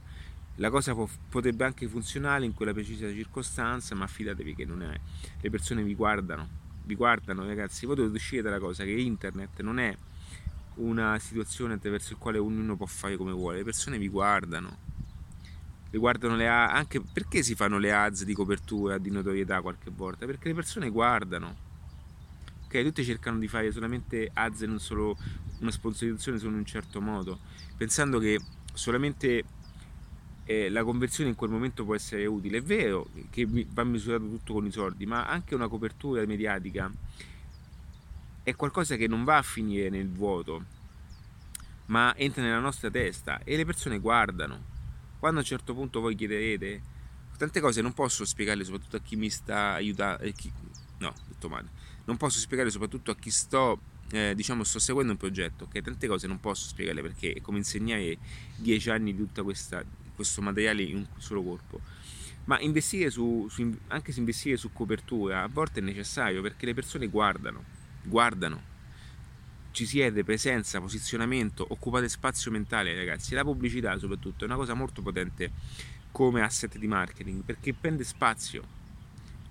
la 0.56 0.68
cosa 0.68 0.92
può, 0.94 1.08
potrebbe 1.28 1.64
anche 1.64 1.88
funzionare 1.88 2.44
in 2.44 2.52
quella 2.52 2.74
precisa 2.74 3.10
circostanza, 3.10 3.94
ma 3.94 4.06
fidatevi 4.06 4.54
che 4.54 4.66
non 4.66 4.82
è. 4.82 4.94
Le 5.40 5.48
persone 5.48 5.82
vi 5.82 5.94
guardano, 5.94 6.46
vi 6.84 6.94
guardano 6.94 7.46
ragazzi, 7.46 7.86
voi 7.86 7.96
dovete 7.96 8.16
uscire 8.16 8.42
dalla 8.42 8.58
cosa 8.58 8.84
che 8.84 8.90
internet 8.90 9.62
non 9.62 9.78
è 9.78 9.96
una 10.74 11.18
situazione 11.18 11.74
attraverso 11.74 12.12
la 12.12 12.18
quale 12.18 12.38
ognuno 12.38 12.76
può 12.76 12.86
fare 12.86 13.16
come 13.16 13.32
vuole, 13.32 13.58
le 13.58 13.64
persone 13.64 13.98
vi 13.98 14.08
guardano, 14.08 14.76
vi 15.90 15.98
guardano 15.98 16.36
le 16.36 16.48
ads, 16.48 16.74
anche 16.74 17.00
perché 17.00 17.42
si 17.42 17.54
fanno 17.54 17.78
le 17.78 17.92
ads 17.92 18.24
di 18.24 18.32
copertura, 18.32 18.98
di 18.98 19.10
notorietà 19.10 19.60
qualche 19.60 19.90
volta? 19.90 20.26
Perché 20.26 20.48
le 20.48 20.54
persone 20.54 20.88
guardano. 20.88 21.68
Ok, 22.64 22.82
tutti 22.84 23.04
cercano 23.04 23.38
di 23.38 23.48
fare 23.48 23.72
solamente 23.72 24.30
ads 24.32 24.62
e 24.62 24.66
non 24.66 24.78
solo 24.78 25.16
una 25.60 25.72
sponsorizzazione 25.72 26.38
solo 26.38 26.52
in 26.52 26.58
un 26.58 26.64
certo 26.64 27.00
modo, 27.00 27.40
pensando 27.76 28.18
che 28.20 28.40
solamente 28.72 29.44
eh, 30.44 30.68
la 30.68 30.84
conversione 30.84 31.30
in 31.30 31.36
quel 31.36 31.50
momento 31.50 31.84
può 31.84 31.94
essere 31.94 32.26
utile. 32.26 32.58
È 32.58 32.62
vero 32.62 33.08
che 33.30 33.46
va 33.72 33.84
misurato 33.84 34.28
tutto 34.28 34.52
con 34.52 34.66
i 34.66 34.70
soldi, 34.70 35.06
ma 35.06 35.26
anche 35.26 35.54
una 35.54 35.68
copertura 35.68 36.24
mediatica 36.24 36.90
è 38.50 38.56
qualcosa 38.56 38.96
che 38.96 39.06
non 39.06 39.24
va 39.24 39.38
a 39.38 39.42
finire 39.42 39.88
nel 39.88 40.08
vuoto, 40.08 40.64
ma 41.86 42.14
entra 42.16 42.42
nella 42.42 42.58
nostra 42.58 42.90
testa 42.90 43.42
e 43.42 43.56
le 43.56 43.64
persone 43.64 43.98
guardano. 43.98 44.68
Quando 45.18 45.38
a 45.38 45.42
un 45.42 45.48
certo 45.48 45.74
punto 45.74 46.00
voi 46.00 46.14
chiederete, 46.14 46.82
tante 47.36 47.60
cose 47.60 47.80
non 47.80 47.92
posso 47.92 48.24
spiegarle 48.24 48.64
soprattutto 48.64 48.96
a 48.96 49.00
chi 49.00 49.16
mi 49.16 49.30
sta 49.30 49.72
aiutando, 49.72 50.22
eh, 50.22 50.34
no, 50.98 51.14
detto 51.26 51.48
male, 51.48 51.68
non 52.04 52.16
posso 52.16 52.38
spiegare 52.38 52.70
soprattutto 52.70 53.10
a 53.10 53.16
chi 53.16 53.30
sto 53.30 53.80
eh, 54.12 54.34
diciamo 54.34 54.64
sto 54.64 54.80
seguendo 54.80 55.12
un 55.12 55.18
progetto 55.18 55.68
che 55.68 55.80
tante 55.82 56.08
cose 56.08 56.26
non 56.26 56.40
posso 56.40 56.66
spiegarle 56.66 57.00
perché 57.00 57.32
è 57.34 57.40
come 57.40 57.58
insegnare 57.58 58.18
dieci 58.56 58.90
anni 58.90 59.14
di 59.14 59.28
questa 59.42 59.84
questo 60.20 60.42
materiale 60.42 60.82
in 60.82 60.96
un 60.96 61.06
solo 61.16 61.42
corpo. 61.42 61.80
Ma 62.44 62.60
investire 62.60 63.08
su, 63.08 63.46
su, 63.48 63.74
anche 63.88 64.12
se 64.12 64.18
investire 64.18 64.58
su 64.58 64.70
copertura 64.72 65.42
a 65.42 65.48
volte 65.48 65.80
è 65.80 65.82
necessario 65.82 66.42
perché 66.42 66.66
le 66.66 66.74
persone 66.74 67.06
guardano, 67.06 67.64
guardano, 68.10 68.68
ci 69.70 69.86
siete, 69.86 70.22
presenza, 70.22 70.80
posizionamento, 70.80 71.64
occupate 71.66 72.10
spazio 72.10 72.50
mentale 72.50 72.94
ragazzi. 72.94 73.32
La 73.34 73.42
pubblicità 73.42 73.96
soprattutto 73.96 74.44
è 74.44 74.46
una 74.46 74.56
cosa 74.56 74.74
molto 74.74 75.00
potente 75.00 75.50
come 76.10 76.42
asset 76.42 76.76
di 76.76 76.86
marketing 76.86 77.42
perché 77.42 77.72
prende 77.72 78.04
spazio, 78.04 78.62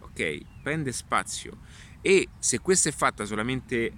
ok? 0.01 0.61
Prende 0.61 0.91
spazio 0.91 1.57
e 2.01 2.27
se 2.37 2.59
questa 2.59 2.89
è 2.89 2.91
fatta 2.91 3.25
solamente 3.25 3.91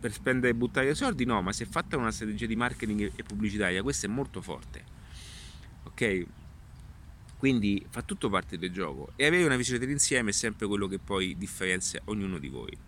per 0.00 0.12
spendere 0.12 0.52
e 0.52 0.54
buttare 0.54 0.94
soldi, 0.94 1.24
no, 1.24 1.42
ma 1.42 1.52
se 1.52 1.64
è 1.64 1.66
fatta 1.66 1.98
una 1.98 2.10
strategia 2.10 2.46
di 2.46 2.56
marketing 2.56 3.12
e 3.14 3.22
pubblicitaria, 3.22 3.82
questa 3.82 4.06
è 4.06 4.10
molto 4.10 4.40
forte 4.40 4.94
ok? 5.96 6.26
Quindi 7.38 7.84
fa 7.88 8.02
tutto 8.02 8.28
parte 8.28 8.58
del 8.58 8.70
gioco 8.70 9.12
e 9.16 9.26
avere 9.26 9.44
una 9.44 9.56
visione 9.56 9.78
dell'insieme 9.78 10.30
è 10.30 10.32
sempre 10.32 10.66
quello 10.66 10.86
che 10.86 10.98
poi 10.98 11.36
differenzia 11.36 12.00
ognuno 12.04 12.38
di 12.38 12.48
voi. 12.48 12.85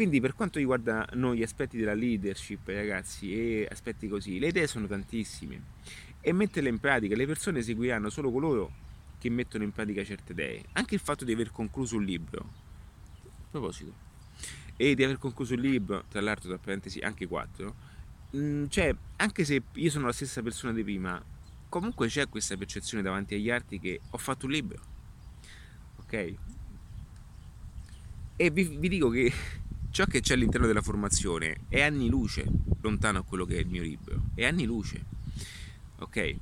Quindi 0.00 0.18
per 0.18 0.34
quanto 0.34 0.58
riguarda 0.58 1.06
noi 1.12 1.42
aspetti 1.42 1.76
della 1.76 1.92
leadership, 1.92 2.66
ragazzi, 2.68 3.34
e 3.34 3.68
aspetti 3.70 4.08
così, 4.08 4.38
le 4.38 4.46
idee 4.46 4.66
sono 4.66 4.86
tantissime 4.86 5.62
e 6.22 6.32
metterle 6.32 6.70
in 6.70 6.78
pratica, 6.78 7.14
le 7.14 7.26
persone 7.26 7.60
seguiranno 7.60 8.08
solo 8.08 8.30
coloro 8.30 8.72
che 9.18 9.28
mettono 9.28 9.62
in 9.62 9.72
pratica 9.72 10.02
certe 10.02 10.32
idee. 10.32 10.64
Anche 10.72 10.94
il 10.94 11.02
fatto 11.02 11.26
di 11.26 11.34
aver 11.34 11.50
concluso 11.50 11.96
un 11.96 12.04
libro, 12.04 12.40
a 13.26 13.46
proposito, 13.50 13.92
e 14.74 14.94
di 14.94 15.04
aver 15.04 15.18
concluso 15.18 15.52
un 15.52 15.60
libro, 15.60 16.04
tra 16.08 16.22
l'altro 16.22 16.48
tra 16.48 16.56
parentesi 16.56 17.00
anche 17.00 17.26
quattro, 17.26 17.74
mm, 18.34 18.68
cioè 18.68 18.96
anche 19.16 19.44
se 19.44 19.64
io 19.70 19.90
sono 19.90 20.06
la 20.06 20.12
stessa 20.12 20.40
persona 20.40 20.72
di 20.72 20.82
prima, 20.82 21.22
comunque 21.68 22.08
c'è 22.08 22.26
questa 22.26 22.56
percezione 22.56 23.02
davanti 23.02 23.34
agli 23.34 23.50
altri 23.50 23.78
che 23.78 24.00
ho 24.08 24.16
fatto 24.16 24.46
un 24.46 24.52
libro, 24.52 24.82
ok? 25.96 26.34
E 28.36 28.50
vi, 28.50 28.64
vi 28.64 28.88
dico 28.88 29.10
che 29.10 29.30
ciò 29.90 30.04
che 30.04 30.20
c'è 30.20 30.34
all'interno 30.34 30.66
della 30.66 30.82
formazione 30.82 31.60
è 31.68 31.82
anni 31.82 32.08
luce 32.08 32.44
lontano 32.80 33.18
a 33.18 33.22
quello 33.22 33.44
che 33.44 33.56
è 33.56 33.60
il 33.60 33.66
mio 33.66 33.82
libro, 33.82 34.22
è 34.34 34.44
anni 34.44 34.64
luce, 34.64 35.04
ok? 35.98 36.36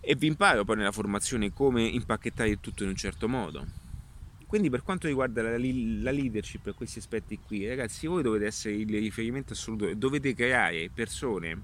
E 0.00 0.14
vi 0.16 0.26
imparo 0.26 0.64
poi 0.64 0.76
nella 0.76 0.92
formazione 0.92 1.52
come 1.52 1.82
impacchettare 1.82 2.50
il 2.50 2.58
tutto 2.60 2.82
in 2.82 2.90
un 2.90 2.96
certo 2.96 3.28
modo. 3.28 3.82
Quindi 4.46 4.70
per 4.70 4.82
quanto 4.82 5.08
riguarda 5.08 5.42
la, 5.42 5.50
la 5.50 6.10
leadership 6.10 6.66
e 6.68 6.74
questi 6.74 6.98
aspetti 7.00 7.38
qui, 7.44 7.66
ragazzi, 7.66 8.06
voi 8.06 8.22
dovete 8.22 8.46
essere 8.46 8.74
il 8.74 8.88
riferimento 8.88 9.52
assoluto 9.52 9.92
dovete 9.94 10.34
creare 10.34 10.90
persone 10.94 11.60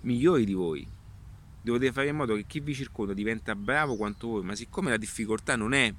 migliori 0.00 0.44
di 0.44 0.54
voi, 0.54 0.86
dovete 1.62 1.92
fare 1.92 2.08
in 2.08 2.16
modo 2.16 2.34
che 2.34 2.44
chi 2.46 2.60
vi 2.60 2.74
circonda 2.74 3.12
diventa 3.12 3.54
bravo 3.54 3.96
quanto 3.96 4.28
voi, 4.28 4.42
ma 4.42 4.54
siccome 4.54 4.90
la 4.90 4.96
difficoltà 4.96 5.56
non 5.56 5.74
è 5.74 5.92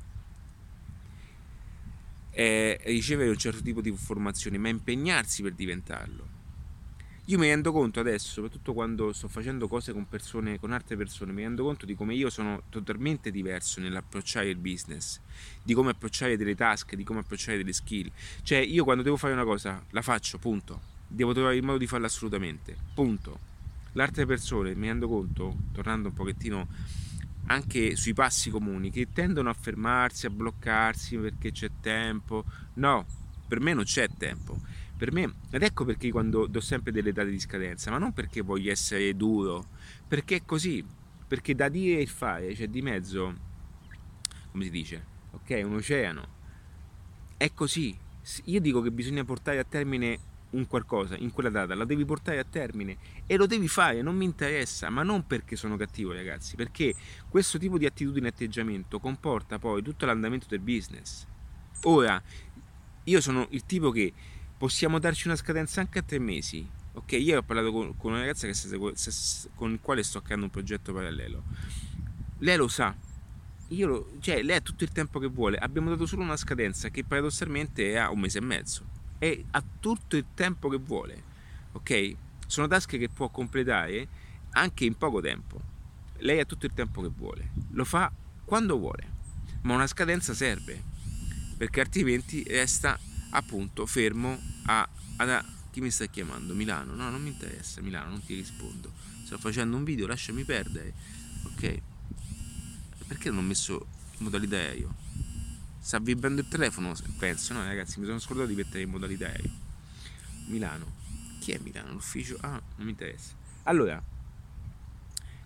eh, 2.38 2.80
ricevere 2.84 3.32
un 3.32 3.38
certo 3.38 3.64
tipo 3.64 3.82
di 3.82 3.92
formazione, 3.92 4.60
ma 4.60 4.70
impegnarsi 4.70 5.42
per 5.42 5.54
diventarlo. 5.54 6.36
Io 7.26 7.40
mi 7.40 7.48
rendo 7.48 7.72
conto 7.72 8.00
adesso, 8.00 8.30
soprattutto 8.30 8.74
quando 8.74 9.12
sto 9.12 9.28
facendo 9.28 9.68
cose 9.68 9.92
con 9.92 10.08
persone, 10.08 10.60
con 10.60 10.72
altre 10.72 10.96
persone, 10.96 11.32
mi 11.32 11.42
rendo 11.42 11.64
conto 11.64 11.88
di 11.88 11.96
come 11.96 12.14
io 12.14 12.30
sono 12.30 12.62
totalmente 12.70 13.32
diverso 13.32 13.82
nell'approcciare 13.82 14.50
il 14.50 14.58
business, 14.58 15.20
di 15.64 15.74
come 15.74 15.90
approcciare 15.90 16.38
delle 16.38 16.56
task, 16.56 16.94
di 16.94 17.04
come 17.04 17.22
approcciare 17.22 17.58
delle 17.58 17.74
skill. 17.74 18.12
Cioè, 18.44 18.60
io 18.60 18.84
quando 18.84 19.02
devo 19.02 19.18
fare 19.18 19.34
una 19.34 19.44
cosa, 19.44 19.84
la 19.90 20.04
faccio, 20.04 20.38
punto. 20.38 20.80
Devo 21.08 21.34
trovare 21.34 21.56
il 21.56 21.64
modo 21.64 21.80
di 21.80 21.88
farla 21.88 22.06
assolutamente, 22.06 22.78
punto 22.94 23.48
le 23.94 24.04
altre 24.04 24.28
persone, 24.28 24.76
mi 24.76 24.86
rendo 24.86 25.08
conto, 25.08 25.56
tornando 25.74 26.10
un 26.10 26.14
pochettino 26.14 26.68
anche 27.48 27.96
sui 27.96 28.14
passi 28.14 28.50
comuni, 28.50 28.90
che 28.92 29.12
tendono 29.12 29.50
a 29.50 29.54
fermarsi, 29.54 30.26
a 30.26 30.30
bloccarsi 30.30 31.18
perché 31.18 31.52
c'è 31.52 31.70
tempo. 31.82 32.46
No, 32.76 33.06
per 33.48 33.60
me 33.60 33.74
non 33.74 33.84
c'è 33.84 34.08
tempo. 34.18 34.60
Per 34.98 35.12
me, 35.12 35.34
ed 35.52 35.62
ecco 35.62 35.86
perché 35.86 36.10
quando 36.10 36.48
do 36.48 36.60
sempre 36.60 36.92
delle 36.92 37.12
date 37.14 37.30
di 37.30 37.40
scadenza, 37.40 37.92
ma 37.92 38.00
non 38.00 38.14
perché 38.14 38.42
voglio 38.42 38.72
essere 38.72 39.16
duro, 39.16 39.68
perché 40.08 40.38
è 40.38 40.46
così, 40.46 40.84
perché 41.28 41.54
da 41.54 41.70
dire 41.70 42.02
e 42.02 42.08
fare 42.08 42.54
c'è 42.54 42.68
di 42.68 42.82
mezzo, 42.82 43.36
come 44.52 44.64
si 44.64 44.70
dice, 44.72 45.06
ok, 45.32 45.62
un 45.64 45.76
oceano. 45.76 46.36
È 47.38 47.54
così. 47.54 47.96
Io 48.46 48.60
dico 48.60 48.82
che 48.82 48.92
bisogna 48.92 49.24
portare 49.24 49.60
a 49.60 49.64
termine 49.64 50.20
un 50.52 50.66
qualcosa 50.68 51.16
in 51.18 51.32
quella 51.32 51.50
data, 51.50 51.76
la 51.76 51.84
devi 51.84 52.06
portare 52.06 52.40
a 52.40 52.46
termine 52.46 52.98
e 53.26 53.36
lo 53.36 53.46
devi 53.46 53.68
fare, 53.68 54.02
non 54.02 54.16
mi 54.16 54.26
interessa, 54.26 54.90
ma 54.90 55.04
non 55.04 55.26
perché 55.28 55.56
sono 55.56 55.76
cattivo 55.76 56.14
ragazzi, 56.14 56.56
perché 56.56 56.94
questo 57.28 57.58
tipo 57.58 57.78
di 57.78 57.86
attitudine 57.86 58.28
e 58.28 58.30
atteggiamento 58.30 59.00
comporta 59.00 59.60
poi 59.60 59.82
tutto 59.82 60.06
l'andamento 60.06 60.46
del 60.48 60.60
business. 60.60 61.26
Ora, 61.84 62.22
io 63.04 63.22
sono 63.22 63.48
il 63.52 63.66
tipo 63.66 63.92
che 63.92 64.14
possiamo 64.58 65.00
darci 65.00 65.28
una 65.28 65.36
scadenza 65.36 65.82
anche 65.82 66.00
a 66.00 66.02
tre 66.02 66.20
mesi. 66.20 66.68
Ok, 66.94 67.12
io 67.12 67.38
ho 67.38 67.44
parlato 67.44 67.72
con, 67.72 67.96
con 67.96 68.12
una 68.12 68.22
ragazza 68.22 68.52
sta, 68.54 69.50
con 69.54 69.72
il 69.72 69.80
quale 69.82 70.02
sto 70.02 70.22
creando 70.22 70.46
un 70.46 70.52
progetto 70.52 70.94
parallelo. 70.94 71.44
Lei 72.40 72.58
lo 72.58 72.68
sa, 72.68 72.96
lo, 73.70 74.12
cioè, 74.20 74.42
lei 74.42 74.58
ha 74.58 74.62
tutto 74.62 74.84
il 74.84 74.92
tempo 74.92 75.20
che 75.20 75.28
vuole. 75.28 75.58
Abbiamo 75.58 75.90
dato 75.90 76.08
solo 76.08 76.24
una 76.24 76.38
scadenza 76.38 76.90
che 76.90 77.04
paradossalmente 77.04 77.92
è 77.92 77.98
a 77.98 78.10
un 78.10 78.20
mese 78.20 78.40
e 78.40 78.42
mezzo 78.42 78.97
e 79.20 79.46
ha 79.52 79.64
tutto 79.80 80.16
il 80.16 80.26
tempo 80.34 80.70
che 80.70 80.78
vuole. 80.78 81.24
Ok? 81.74 82.16
Sono 82.46 82.68
tasche 82.68 82.98
che 82.98 83.10
può 83.10 83.30
completare 83.30 84.08
anche 84.52 84.86
in 84.86 84.96
poco 84.98 85.22
tempo. 85.22 85.62
lei 86.20 86.40
ha 86.40 86.46
tutto 86.46 86.66
il 86.66 86.74
tempo 86.74 87.02
che 87.02 87.10
vuole, 87.10 87.52
lo 87.72 87.86
fa 87.86 88.12
quando 88.44 88.80
vuole, 88.80 89.08
ma 89.62 89.76
una 89.76 89.86
scadenza 89.86 90.34
serve, 90.34 90.82
perché 91.58 91.82
altrimenti 91.82 92.44
resta 92.44 92.98
appunto 93.32 93.86
fermo 93.86 94.40
a, 94.66 94.88
a, 95.18 95.46
chi 95.70 95.82
mi 95.82 95.92
sta 95.92 96.06
chiamando? 96.06 96.56
Milano? 96.56 96.96
No, 96.96 97.10
non 97.10 97.22
mi 97.22 97.30
interessa, 97.30 97.82
Milano, 97.82 98.10
non 98.10 98.24
ti 98.24 98.34
rispondo. 98.34 98.92
Sto 99.26 99.38
facendo 99.38 99.76
un 99.76 99.84
video, 99.84 100.08
lasciami 100.08 100.44
perdere. 100.44 100.94
Ok. 101.44 101.82
Perché 103.06 103.30
non 103.30 103.40
ho 103.40 103.48
messo 103.48 103.86
modalità 104.20 104.56
aereo? 104.56 104.96
Sta 105.88 106.00
vibrando 106.00 106.42
il 106.42 106.50
telefono, 106.50 106.94
penso, 107.18 107.54
no 107.54 107.64
ragazzi, 107.64 108.02
mi 108.02 108.06
sono 108.06 108.20
scordato 108.20 108.50
di 108.50 108.56
mettere 108.56 108.82
in 108.84 108.90
modalità 108.90 109.28
aereo. 109.28 109.50
Milano. 110.48 110.86
Chi 111.40 111.54
è 111.54 111.60
Milano? 111.60 111.94
L'ufficio? 111.94 112.36
Ah, 112.42 112.62
non 112.76 112.86
mi 112.86 112.90
interessa. 112.90 113.34
Allora, 113.64 114.04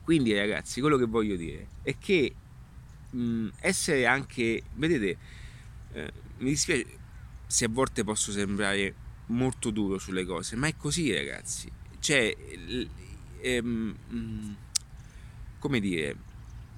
quindi 0.01 0.34
ragazzi, 0.34 0.80
quello 0.80 0.97
che 0.97 1.06
voglio 1.06 1.36
dire 1.36 1.67
è 1.84 1.95
che 1.99 2.34
mh, 3.12 3.49
essere 3.60 4.08
anche, 4.08 4.63
vedete, 4.73 5.17
eh, 5.91 6.12
mi 6.39 6.49
dispiace 6.49 6.88
se 7.45 7.65
a 7.65 7.69
volte 7.69 8.04
posso 8.04 8.32
sembrare 8.32 8.95
molto 9.27 9.69
duro 9.69 9.99
sulle 9.99 10.25
cose, 10.25 10.56
ma 10.56 10.65
è 10.65 10.75
così 10.75 11.13
ragazzi. 11.13 11.71
Cioè, 11.99 12.36
ehm, 13.41 13.95
mm, 14.12 14.51
come 15.60 15.80
dire, 15.80 16.15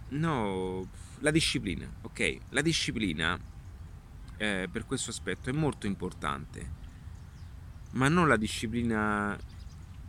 no, 0.09 0.85
la 1.19 1.31
disciplina, 1.31 1.89
ok? 2.01 2.37
La 2.49 2.61
disciplina 2.61 3.51
eh, 4.43 4.67
per 4.69 4.85
questo 4.85 5.09
aspetto 5.09 5.49
è 5.49 5.53
molto 5.53 5.87
importante, 5.87 6.81
ma 7.91 8.09
non 8.09 8.27
la 8.27 8.35
disciplina 8.35 9.37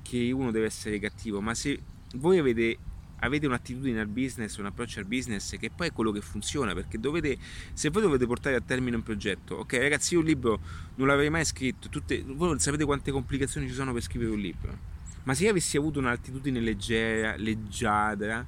che 0.03 0.33
uno 0.33 0.51
deve 0.51 0.67
essere 0.67 0.99
cattivo, 0.99 1.41
ma 1.41 1.55
se 1.55 1.79
voi 2.15 2.39
avete 2.39 2.79
avete 3.21 3.47
un'attitudine 3.47 4.01
al 4.01 4.09
business, 4.09 4.57
un 4.59 4.67
approccio 4.67 4.99
al 4.99 5.07
business 5.07 5.57
che 5.57 5.71
poi 5.71 5.87
è 5.87 5.93
quello 5.93 6.11
che 6.11 6.21
funziona, 6.21 6.75
perché 6.75 6.99
dovete, 6.99 7.39
se 7.73 7.89
voi 7.89 8.03
dovete 8.03 8.27
portare 8.27 8.57
a 8.57 8.61
termine 8.61 8.97
un 8.97 9.03
progetto, 9.03 9.55
ok 9.55 9.73
ragazzi 9.75 10.15
io 10.15 10.21
un 10.21 10.27
libro 10.27 10.61
non 10.97 11.07
l'avrei 11.07 11.31
mai 11.31 11.45
scritto, 11.45 11.89
tutte, 11.89 12.23
voi 12.23 12.49
non 12.49 12.59
sapete 12.59 12.85
quante 12.85 13.13
complicazioni 13.13 13.69
ci 13.69 13.73
sono 13.73 13.93
per 13.95 14.03
scrivere 14.03 14.31
un 14.31 14.41
libro, 14.41 14.79
ma 15.23 15.33
se 15.33 15.45
io 15.45 15.51
avessi 15.51 15.79
avuto 15.79 16.01
un'attitudine 16.01 16.61
leggera, 16.61 17.37
leggiadra, 17.37 18.45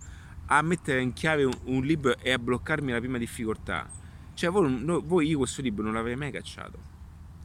a 0.49 0.63
mettere 0.63 1.01
in 1.01 1.15
chiave 1.15 1.45
un, 1.45 1.57
un 1.65 1.83
libro 1.85 2.19
e 2.19 2.33
a 2.33 2.39
bloccarmi 2.39 2.93
la 2.93 2.99
prima 2.99 3.17
difficoltà, 3.17 3.89
cioè 4.37 4.51
voi, 4.51 4.85
no, 4.85 5.01
voi 5.01 5.27
io 5.27 5.39
questo 5.39 5.63
libro 5.63 5.83
non 5.83 5.95
l'avrei 5.95 6.15
mai 6.15 6.31
cacciato 6.31 6.95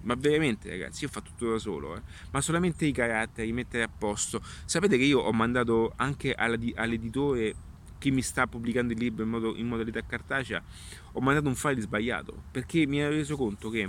ma 0.04 0.16
veramente 0.16 0.70
ragazzi, 0.70 1.04
io 1.04 1.10
ho 1.10 1.12
fatto 1.12 1.32
tutto 1.32 1.52
da 1.52 1.60
solo, 1.60 1.96
eh. 1.96 2.02
ma 2.32 2.42
solamente 2.42 2.86
i 2.86 2.92
caratteri, 2.92 3.52
mettere 3.52 3.84
a 3.84 3.88
posto. 3.88 4.42
Sapete 4.66 4.98
che 4.98 5.04
io 5.04 5.20
ho 5.20 5.32
mandato 5.32 5.94
anche 5.96 6.34
all'editore 6.34 7.56
che 7.98 8.10
mi 8.10 8.24
sta 8.24 8.48
pubblicando 8.48 8.94
il 8.94 9.00
libro 9.00 9.24
in, 9.24 9.30
modo, 9.30 9.56
in 9.56 9.68
modalità 9.68 10.02
cartacea, 10.04 10.64
ho 11.12 11.22
mandato 11.22 11.48
un 11.48 11.56
file 11.56 11.82
sbagliato, 11.82 12.46
perché 12.50 12.88
mi 12.88 13.00
ero 13.00 13.14
reso 13.14 13.38
conto 13.38 13.70
che, 13.70 13.84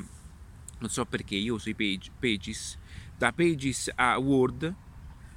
non 0.79 0.91
so 0.91 1.07
perché, 1.07 1.35
io 1.35 1.55
uso 1.55 1.71
i 1.71 1.75
page, 1.75 2.11
Pages, 2.19 2.79
da 3.17 3.33
Pages 3.33 3.91
a 3.95 4.19
Word, 4.19 4.75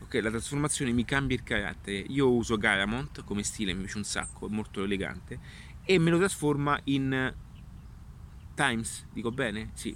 ok, 0.02 0.14
la 0.22 0.30
trasformazione 0.30 0.92
mi 0.92 1.06
cambia 1.06 1.38
il 1.38 1.44
carattere. 1.44 2.00
Io 2.00 2.30
uso 2.30 2.58
Garamont 2.58 3.24
come 3.24 3.44
stile, 3.44 3.74
mi 3.74 3.84
piace 3.84 3.98
un 3.98 4.04
sacco, 4.04 4.48
è 4.48 4.52
molto 4.52 4.84
elegante, 4.84 5.40
e 5.86 5.98
me 5.98 6.10
lo 6.10 6.18
trasforma 6.18 6.78
in 6.86 7.34
Times, 8.56 9.06
dico 9.12 9.32
bene? 9.32 9.70
Sì, 9.74 9.96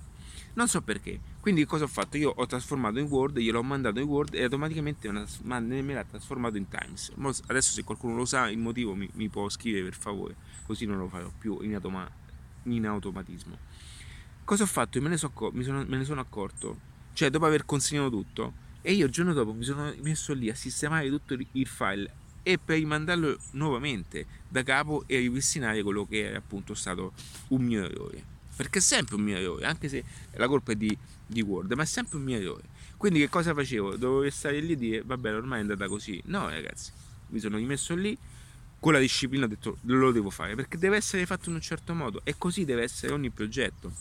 non 0.54 0.68
so 0.68 0.82
perché. 0.82 1.20
Quindi 1.40 1.66
cosa 1.66 1.86
ho 1.86 1.88
fatto? 1.88 2.18
Io 2.18 2.32
ho 2.36 2.46
trasformato 2.46 3.00
in 3.00 3.06
Word, 3.06 3.40
gliel'ho 3.40 3.64
mandato 3.64 4.00
in 4.00 4.08
Word 4.08 4.36
e 4.36 4.44
automaticamente 4.44 5.10
me 5.10 5.94
l'ha 5.94 6.04
trasformato 6.04 6.58
in 6.58 6.68
Times. 6.68 7.14
Adesso 7.48 7.72
se 7.72 7.84
qualcuno 7.84 8.16
lo 8.16 8.26
sa 8.26 8.50
il 8.50 8.58
motivo 8.58 8.94
mi, 8.94 9.10
mi 9.14 9.30
può 9.30 9.48
scrivere 9.50 9.86
per 9.86 9.96
favore, 9.96 10.36
così 10.66 10.86
non 10.86 10.98
lo 10.98 11.08
farò 11.08 11.32
più 11.36 11.62
in, 11.62 11.74
automa- 11.76 12.12
in 12.64 12.86
automatismo. 12.86 13.58
Cosa 14.44 14.64
ho 14.64 14.68
fatto? 14.68 15.00
Me 15.02 15.10
ne, 15.10 15.18
so, 15.18 15.32
mi 15.54 15.64
sono, 15.64 15.86
me 15.88 15.98
ne 15.98 16.04
sono 16.04 16.20
accorto, 16.20 16.78
cioè 17.14 17.30
dopo 17.30 17.46
aver 17.46 17.66
consegnato 17.66 18.10
tutto, 18.10 18.54
e 18.82 18.94
io 18.94 19.06
il 19.06 19.12
giorno 19.12 19.34
dopo 19.34 19.54
mi 19.54 19.64
sono 19.64 19.94
messo 20.02 20.34
lì 20.34 20.50
a 20.50 20.56
sistemare 20.56 21.10
tutto 21.10 21.38
il 21.52 21.68
file 21.68 22.14
e 22.44 22.58
per 22.58 22.78
rimandarlo 22.78 23.38
nuovamente 23.52 24.26
da 24.48 24.64
capo 24.64 25.04
e 25.06 25.20
ripristinare 25.20 25.84
quello 25.84 26.06
che 26.06 26.32
è 26.32 26.36
appunto 26.36 26.74
stato 26.74 27.14
un 27.50 27.64
mio 27.64 27.84
errore 27.84 28.38
perché 28.60 28.80
è 28.80 28.82
sempre 28.82 29.16
un 29.16 29.22
mio 29.22 29.38
errore, 29.38 29.66
anche 29.66 29.88
se 29.88 30.04
la 30.34 30.46
colpa 30.46 30.74
è 30.74 30.76
di, 30.76 30.96
di 31.26 31.42
Word, 31.42 31.72
ma 31.72 31.84
è 31.84 31.86
sempre 31.86 32.18
un 32.18 32.26
mio 32.26 32.36
errore. 32.36 32.64
Quindi 32.98 33.20
che 33.20 33.30
cosa 33.30 33.54
facevo? 33.54 33.96
Dovevo 33.96 34.30
stare 34.30 34.60
lì 34.60 34.74
e 34.74 34.76
dire, 34.76 35.02
vabbè, 35.02 35.34
ormai 35.34 35.60
è 35.60 35.62
andata 35.62 35.88
così. 35.88 36.22
No, 36.26 36.50
ragazzi, 36.50 36.92
mi 37.28 37.40
sono 37.40 37.56
rimesso 37.56 37.96
lì, 37.96 38.18
con 38.78 38.92
la 38.92 39.00
disciplina 39.00 39.46
ho 39.46 39.48
detto, 39.48 39.78
lo 39.84 40.12
devo 40.12 40.30
fare, 40.30 40.56
perché 40.56 40.78
deve 40.78 40.98
essere 40.98 41.26
fatto 41.26 41.48
in 41.48 41.56
un 41.56 41.62
certo 41.62 41.94
modo, 41.94 42.20
e 42.26 42.36
così 42.38 42.66
deve 42.66 42.84
essere 42.84 43.14
ogni 43.14 43.30
progetto. 43.30 43.94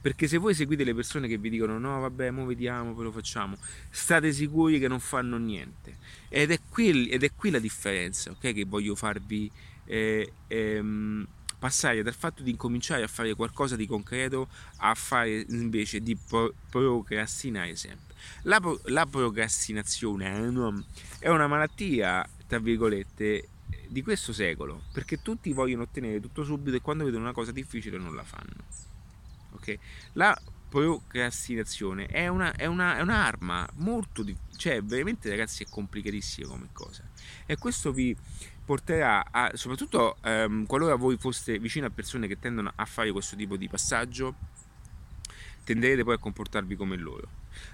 Perché 0.00 0.26
se 0.26 0.38
voi 0.38 0.54
seguite 0.54 0.82
le 0.82 0.94
persone 0.94 1.28
che 1.28 1.36
vi 1.36 1.50
dicono 1.50 1.78
no 1.78 2.00
vabbè 2.00 2.30
mo 2.30 2.46
vediamo 2.46 2.94
poi 2.94 3.04
lo 3.04 3.12
facciamo 3.12 3.58
state 3.90 4.32
sicuri 4.32 4.78
che 4.78 4.88
non 4.88 4.98
fanno 4.98 5.36
niente 5.36 5.98
ed 6.30 6.50
è 6.50 6.60
qui, 6.66 7.10
ed 7.10 7.22
è 7.22 7.34
qui 7.34 7.50
la 7.50 7.58
differenza 7.58 8.30
ok 8.30 8.54
che 8.54 8.64
voglio 8.64 8.94
farvi 8.94 9.50
eh, 9.84 10.32
ehm, 10.46 11.26
passare 11.60 12.02
dal 12.02 12.14
fatto 12.14 12.42
di 12.42 12.50
incominciare 12.50 13.02
a 13.02 13.06
fare 13.06 13.34
qualcosa 13.34 13.76
di 13.76 13.86
concreto 13.86 14.48
a 14.78 14.94
fare 14.94 15.44
invece 15.50 16.00
di 16.00 16.16
pro- 16.16 16.54
procrastinare 16.70 17.76
sempre. 17.76 18.14
La, 18.42 18.58
pro- 18.60 18.80
la 18.84 19.04
procrastinazione 19.04 20.26
è 21.18 21.28
una 21.28 21.46
malattia, 21.46 22.26
tra 22.46 22.58
virgolette, 22.58 23.48
di 23.86 24.02
questo 24.02 24.32
secolo, 24.32 24.84
perché 24.92 25.20
tutti 25.20 25.52
vogliono 25.52 25.82
ottenere 25.82 26.18
tutto 26.18 26.44
subito 26.44 26.76
e 26.76 26.80
quando 26.80 27.04
vedono 27.04 27.24
una 27.24 27.32
cosa 27.32 27.52
difficile 27.52 27.98
non 27.98 28.14
la 28.14 28.24
fanno. 28.24 28.64
Ok? 29.52 29.78
La 30.14 30.36
procrastinazione 30.70 32.06
è, 32.06 32.28
una, 32.28 32.54
è, 32.54 32.64
una, 32.64 32.96
è 32.96 33.02
un'arma 33.02 33.68
molto 33.74 34.22
di, 34.22 34.34
cioè 34.56 34.80
veramente 34.82 35.28
ragazzi 35.28 35.64
è 35.64 35.66
complicatissima 35.68 36.46
come 36.46 36.68
cosa 36.72 37.02
e 37.44 37.56
questo 37.56 37.90
vi 37.92 38.16
porterà 38.70 39.24
a, 39.32 39.50
soprattutto 39.54 40.16
ehm, 40.22 40.64
qualora 40.66 40.94
voi 40.94 41.16
foste 41.16 41.58
vicino 41.58 41.86
a 41.86 41.90
persone 41.90 42.28
che 42.28 42.38
tendono 42.38 42.70
a 42.72 42.84
fare 42.84 43.10
questo 43.10 43.34
tipo 43.34 43.56
di 43.56 43.68
passaggio, 43.68 44.36
tenderete 45.64 46.04
poi 46.04 46.14
a 46.14 46.18
comportarvi 46.18 46.76
come 46.76 46.96
loro. 46.96 47.28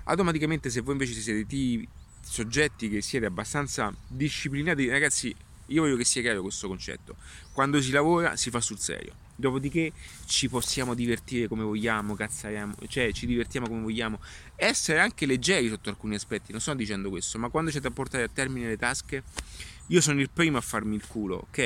Automaticamente 0.04 0.70
se 0.70 0.80
voi 0.80 0.94
invece 0.94 1.12
siete 1.12 1.44
dei 1.44 1.86
soggetti 2.22 2.88
che 2.88 3.02
siete 3.02 3.26
abbastanza 3.26 3.94
disciplinati, 4.06 4.88
ragazzi, 4.88 5.36
io 5.66 5.82
voglio 5.82 5.96
che 5.96 6.04
sia 6.04 6.22
chiaro 6.22 6.40
questo 6.40 6.66
concetto. 6.66 7.16
Quando 7.52 7.78
si 7.82 7.90
lavora 7.90 8.34
si 8.36 8.48
fa 8.48 8.62
sul 8.62 8.78
serio. 8.78 9.24
Dopodiché 9.38 9.92
ci 10.24 10.48
possiamo 10.48 10.94
divertire 10.94 11.46
come 11.46 11.62
vogliamo, 11.62 12.14
cazzariamo, 12.14 12.74
cioè 12.88 13.12
ci 13.12 13.26
divertiamo 13.26 13.68
come 13.68 13.82
vogliamo. 13.82 14.18
Essere 14.54 14.98
anche 14.98 15.26
leggeri 15.26 15.68
sotto 15.68 15.90
alcuni 15.90 16.14
aspetti, 16.14 16.52
non 16.52 16.60
sto 16.62 16.72
dicendo 16.72 17.10
questo, 17.10 17.38
ma 17.38 17.50
quando 17.50 17.70
c'è 17.70 17.80
da 17.80 17.90
portare 17.90 18.24
a 18.24 18.28
termine 18.28 18.68
le 18.68 18.78
tasche, 18.78 19.24
io 19.88 20.00
sono 20.00 20.20
il 20.20 20.30
primo 20.30 20.58
a 20.58 20.60
farmi 20.60 20.96
il 20.96 21.06
culo, 21.06 21.46
ok? 21.48 21.58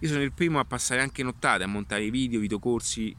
Io 0.00 0.08
sono 0.08 0.22
il 0.22 0.32
primo 0.32 0.58
a 0.58 0.64
passare 0.64 1.00
anche 1.00 1.22
nottate, 1.22 1.62
a 1.62 1.66
montare 1.68 2.10
video, 2.10 2.40
videocorsi, 2.40 3.14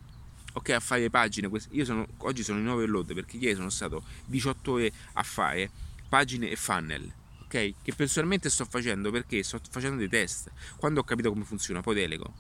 ok? 0.54 0.70
A 0.72 0.80
fare 0.80 1.10
pagine. 1.10 1.50
Io 1.72 1.86
sono, 1.86 2.06
oggi 2.18 2.44
sono 2.44 2.60
in 2.60 2.68
overload 2.68 3.14
perché 3.14 3.38
ieri 3.38 3.56
sono 3.56 3.70
stato 3.70 4.04
18 4.26 4.72
ore 4.72 4.92
a 5.14 5.24
fare 5.24 5.70
pagine 6.10 6.50
e 6.50 6.58
funnel, 6.58 7.14
ok? 7.44 7.74
Che 7.82 7.94
personalmente 7.96 8.50
sto 8.50 8.66
facendo 8.66 9.10
perché 9.10 9.42
sto 9.44 9.60
facendo 9.70 9.98
dei 9.98 10.10
test. 10.10 10.52
Quando 10.76 11.00
ho 11.00 11.04
capito 11.04 11.30
come 11.30 11.46
funziona, 11.46 11.80
poi 11.82 11.96
delego. 11.96 12.34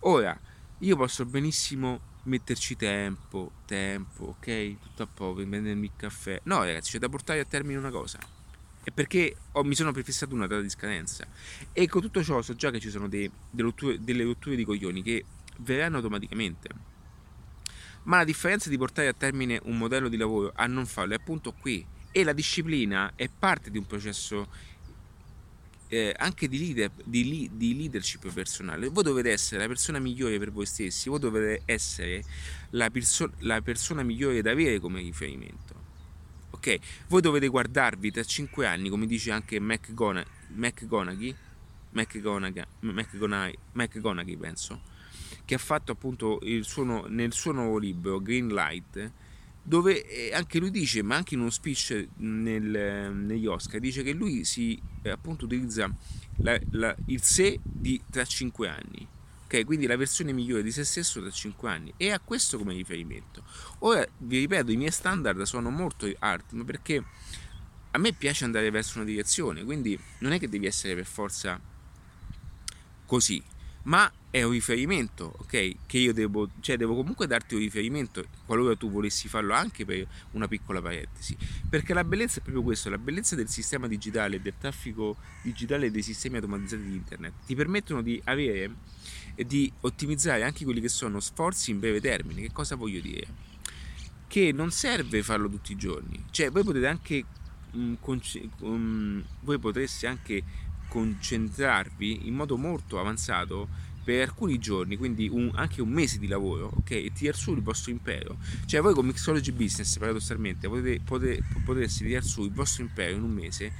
Ora, 0.00 0.38
io 0.78 0.96
posso 0.96 1.24
benissimo 1.24 2.08
metterci 2.24 2.76
tempo, 2.76 3.52
tempo, 3.64 4.36
ok? 4.36 4.78
Tutto 4.78 5.02
a 5.04 5.06
poco, 5.06 5.46
prendermi 5.46 5.86
il 5.86 5.92
caffè. 5.96 6.38
No, 6.44 6.58
ragazzi, 6.58 6.90
c'è 6.90 6.98
da 6.98 7.08
portare 7.08 7.40
a 7.40 7.44
termine 7.46 7.78
una 7.78 7.90
cosa 7.90 8.18
è 8.82 8.90
perché 8.90 9.36
ho, 9.52 9.62
mi 9.62 9.74
sono 9.74 9.92
prefissato 9.92 10.34
una 10.34 10.46
data 10.46 10.62
di 10.62 10.70
scadenza. 10.70 11.26
E 11.72 11.86
con 11.88 12.00
tutto 12.00 12.22
ciò 12.22 12.40
so 12.42 12.54
già 12.54 12.70
che 12.70 12.80
ci 12.80 12.90
sono 12.90 13.08
dei, 13.08 13.30
delle, 13.50 14.22
rotture, 14.22 14.56
di 14.56 14.64
coglioni 14.64 15.02
che 15.02 15.24
verranno 15.58 15.96
automaticamente. 15.96 16.68
Ma 18.04 18.18
la 18.18 18.24
differenza 18.24 18.70
di 18.70 18.78
portare 18.78 19.08
a 19.08 19.12
termine 19.12 19.60
un 19.64 19.76
modello 19.76 20.08
di 20.08 20.16
lavoro 20.16 20.52
a 20.54 20.66
non 20.66 20.86
farlo 20.86 21.12
è 21.12 21.16
appunto 21.16 21.52
qui. 21.52 21.86
E 22.12 22.24
la 22.24 22.32
disciplina 22.32 23.12
è 23.14 23.28
parte 23.28 23.70
di 23.70 23.78
un 23.78 23.86
processo 23.86 24.48
eh, 25.86 26.14
anche 26.16 26.48
di, 26.48 26.58
leader, 26.58 26.90
di, 27.04 27.50
di, 27.52 27.76
leadership 27.76 28.32
personale. 28.32 28.88
Voi 28.88 29.02
dovete 29.02 29.30
essere 29.30 29.60
la 29.60 29.66
persona 29.66 29.98
migliore 29.98 30.38
per 30.38 30.50
voi 30.50 30.66
stessi, 30.66 31.08
voi 31.08 31.18
dovete 31.18 31.62
essere 31.66 32.24
la, 32.70 32.90
perso- 32.90 33.32
la 33.40 33.60
persona 33.60 34.02
migliore 34.02 34.40
da 34.40 34.52
avere 34.52 34.80
come 34.80 35.00
riferimento 35.02 35.69
ok? 36.60 36.78
Voi 37.08 37.22
dovete 37.22 37.48
guardarvi 37.48 38.10
tra 38.10 38.22
5 38.22 38.66
anni, 38.66 38.90
come 38.90 39.06
dice 39.06 39.32
anche 39.32 39.58
McGonaghy, 39.58 41.34
McGonaghy, 41.90 42.62
McGonaghy, 43.72 44.36
penso, 44.36 44.82
che 45.44 45.54
ha 45.54 45.58
fatto 45.58 45.92
appunto 45.92 46.38
suo, 46.60 47.06
nel 47.08 47.32
suo 47.32 47.52
nuovo 47.52 47.78
libro 47.78 48.20
Green 48.20 48.48
Light, 48.48 49.10
dove 49.62 50.06
eh, 50.06 50.34
anche 50.34 50.58
lui 50.58 50.70
dice, 50.70 51.02
ma 51.02 51.16
anche 51.16 51.34
in 51.34 51.40
uno 51.40 51.50
speech 51.50 52.08
nel, 52.16 53.10
negli 53.14 53.46
Oscar, 53.46 53.80
dice 53.80 54.02
che 54.02 54.12
lui 54.12 54.44
si 54.44 54.80
eh, 55.02 55.10
appunto 55.10 55.46
utilizza 55.46 55.90
la, 56.36 56.58
la, 56.72 56.94
il 57.06 57.22
sé 57.22 57.58
di 57.62 58.00
tra 58.10 58.24
5 58.24 58.68
anni. 58.68 59.08
Ok, 59.52 59.64
quindi 59.64 59.86
la 59.86 59.96
versione 59.96 60.32
migliore 60.32 60.62
di 60.62 60.70
se 60.70 60.84
stesso 60.84 61.20
tra 61.20 61.28
5 61.28 61.68
anni 61.68 61.92
e 61.96 62.12
ha 62.12 62.20
questo 62.20 62.56
come 62.56 62.72
riferimento. 62.72 63.42
Ora 63.80 64.06
vi 64.18 64.38
ripeto, 64.38 64.70
i 64.70 64.76
miei 64.76 64.92
standard 64.92 65.42
sono 65.42 65.70
molto 65.70 66.08
alti, 66.20 66.54
ma 66.54 66.62
perché 66.62 67.02
a 67.90 67.98
me 67.98 68.12
piace 68.12 68.44
andare 68.44 68.70
verso 68.70 68.98
una 68.98 69.06
direzione, 69.06 69.64
quindi 69.64 69.98
non 70.18 70.30
è 70.30 70.38
che 70.38 70.48
devi 70.48 70.66
essere 70.66 70.94
per 70.94 71.04
forza 71.04 71.60
così, 73.04 73.42
ma 73.82 74.08
è 74.30 74.40
un 74.44 74.52
riferimento, 74.52 75.34
ok? 75.38 75.74
Che 75.84 75.98
io 75.98 76.12
devo, 76.12 76.50
cioè 76.60 76.76
devo 76.76 76.94
comunque 76.94 77.26
darti 77.26 77.54
un 77.54 77.60
riferimento 77.62 78.24
qualora 78.46 78.76
tu 78.76 78.88
volessi 78.88 79.26
farlo 79.26 79.54
anche 79.54 79.84
per 79.84 80.06
una 80.30 80.46
piccola 80.46 80.80
parentesi. 80.80 81.36
Perché 81.68 81.92
la 81.92 82.04
bellezza 82.04 82.38
è 82.38 82.42
proprio 82.42 82.62
questo, 82.62 82.88
la 82.88 82.98
bellezza 82.98 83.34
del 83.34 83.48
sistema 83.48 83.88
digitale, 83.88 84.40
del 84.40 84.54
traffico 84.56 85.16
digitale 85.42 85.86
e 85.86 85.90
dei 85.90 86.02
sistemi 86.02 86.36
automatizzati 86.36 86.82
di 86.82 86.94
internet 86.94 87.32
ti 87.46 87.56
permettono 87.56 88.00
di 88.00 88.20
avere 88.26 88.98
e 89.40 89.46
di 89.46 89.72
ottimizzare 89.80 90.42
anche 90.42 90.64
quelli 90.64 90.82
che 90.82 90.90
sono 90.90 91.18
sforzi 91.18 91.70
in 91.70 91.78
breve 91.78 91.98
termine. 91.98 92.42
Che 92.42 92.52
cosa 92.52 92.76
voglio 92.76 93.00
dire? 93.00 93.26
Che 94.26 94.52
non 94.52 94.70
serve 94.70 95.22
farlo 95.22 95.48
tutti 95.48 95.72
i 95.72 95.76
giorni, 95.76 96.26
cioè 96.30 96.50
voi 96.50 96.62
potete 96.62 96.86
anche 96.86 97.24
um, 97.72 97.96
conce- 97.98 98.50
um, 98.58 99.24
voi 99.40 99.58
potreste 99.58 100.06
anche 100.06 100.42
concentrarvi 100.88 102.26
in 102.26 102.34
modo 102.34 102.58
molto 102.58 103.00
avanzato 103.00 103.66
per 104.04 104.28
alcuni 104.28 104.58
giorni, 104.58 104.98
quindi 104.98 105.26
un, 105.28 105.50
anche 105.54 105.80
un 105.80 105.88
mese 105.88 106.18
di 106.18 106.26
lavoro, 106.26 106.72
ok? 106.76 106.90
E 106.90 107.10
tirare 107.14 107.38
su 107.38 107.54
il 107.54 107.62
vostro 107.62 107.90
impero. 107.90 108.36
Cioè 108.66 108.82
voi 108.82 108.92
con 108.92 109.06
Mixology 109.06 109.52
Business, 109.52 109.96
paradossalmente, 109.96 110.68
potete, 110.68 111.00
potete, 111.02 111.42
potreste 111.64 112.04
tirare 112.04 112.26
su 112.26 112.44
il 112.44 112.52
vostro 112.52 112.82
impero 112.82 113.16
in 113.16 113.22
un 113.22 113.30
mese 113.30 113.72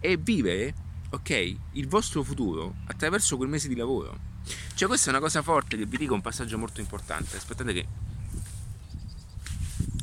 e 0.00 0.16
vivere, 0.16 0.74
ok, 1.10 1.56
il 1.72 1.86
vostro 1.86 2.24
futuro 2.24 2.74
attraverso 2.86 3.36
quel 3.36 3.48
mese 3.48 3.68
di 3.68 3.76
lavoro. 3.76 4.32
Cioè 4.74 4.88
questa 4.88 5.08
è 5.08 5.10
una 5.10 5.20
cosa 5.20 5.42
forte 5.42 5.76
che 5.76 5.86
vi 5.86 5.96
dico, 5.96 6.14
un 6.14 6.20
passaggio 6.20 6.58
molto 6.58 6.80
importante. 6.80 7.36
Aspettate 7.36 7.72
che... 7.72 7.86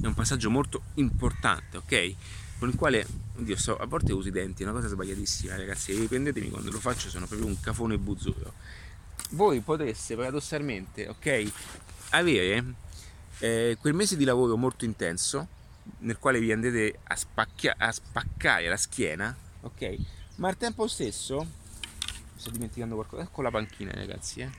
È 0.02 0.06
un 0.06 0.14
passaggio 0.14 0.50
molto 0.50 0.84
importante, 0.96 1.78
ok? 1.78 2.16
Con 2.58 2.70
il 2.70 2.76
quale 2.76 3.06
Oddio, 3.42 3.58
so, 3.58 3.76
a 3.76 3.86
volte 3.88 4.14
uso 4.14 4.28
i 4.28 4.32
denti, 4.32 4.62
è 4.62 4.66
una 4.66 4.76
cosa 4.76 4.88
sbagliatissima, 4.88 5.56
ragazzi. 5.56 5.94
Riprendetemi 5.96 6.50
quando 6.52 6.70
lo 6.70 6.80
faccio, 6.80 7.10
sono 7.10 7.26
proprio 7.26 7.48
un 7.48 7.60
cafone 7.60 7.98
buzzuro. 7.98 8.54
Voi 9.32 9.62
potreste 9.62 10.16
paradossalmente, 10.16 11.08
ok, 11.08 11.52
avere 12.10 12.64
eh, 13.40 13.78
quel 13.80 13.94
mese 13.96 14.16
di 14.16 14.26
lavoro 14.26 14.58
molto 14.58 14.86
intenso 14.86 15.48
nel 16.00 16.20
quale 16.20 16.40
vi 16.40 16.52
andrete 16.52 17.00
a, 17.04 17.16
spacchia- 17.16 17.76
a 17.78 17.92
spaccare 17.92 18.68
la 18.68 18.78
schiena, 18.78 19.36
ok? 19.62 19.96
Ma 20.36 20.50
al 20.50 20.58
tempo 20.58 20.88
stesso, 20.88 21.48
sto 22.42 22.50
dimenticando 22.50 22.96
qualcosa, 22.96 23.22
ecco 23.22 23.42
la 23.44 23.52
panchina, 23.52 23.92
ragazzi, 23.94 24.42
eh. 24.42 24.50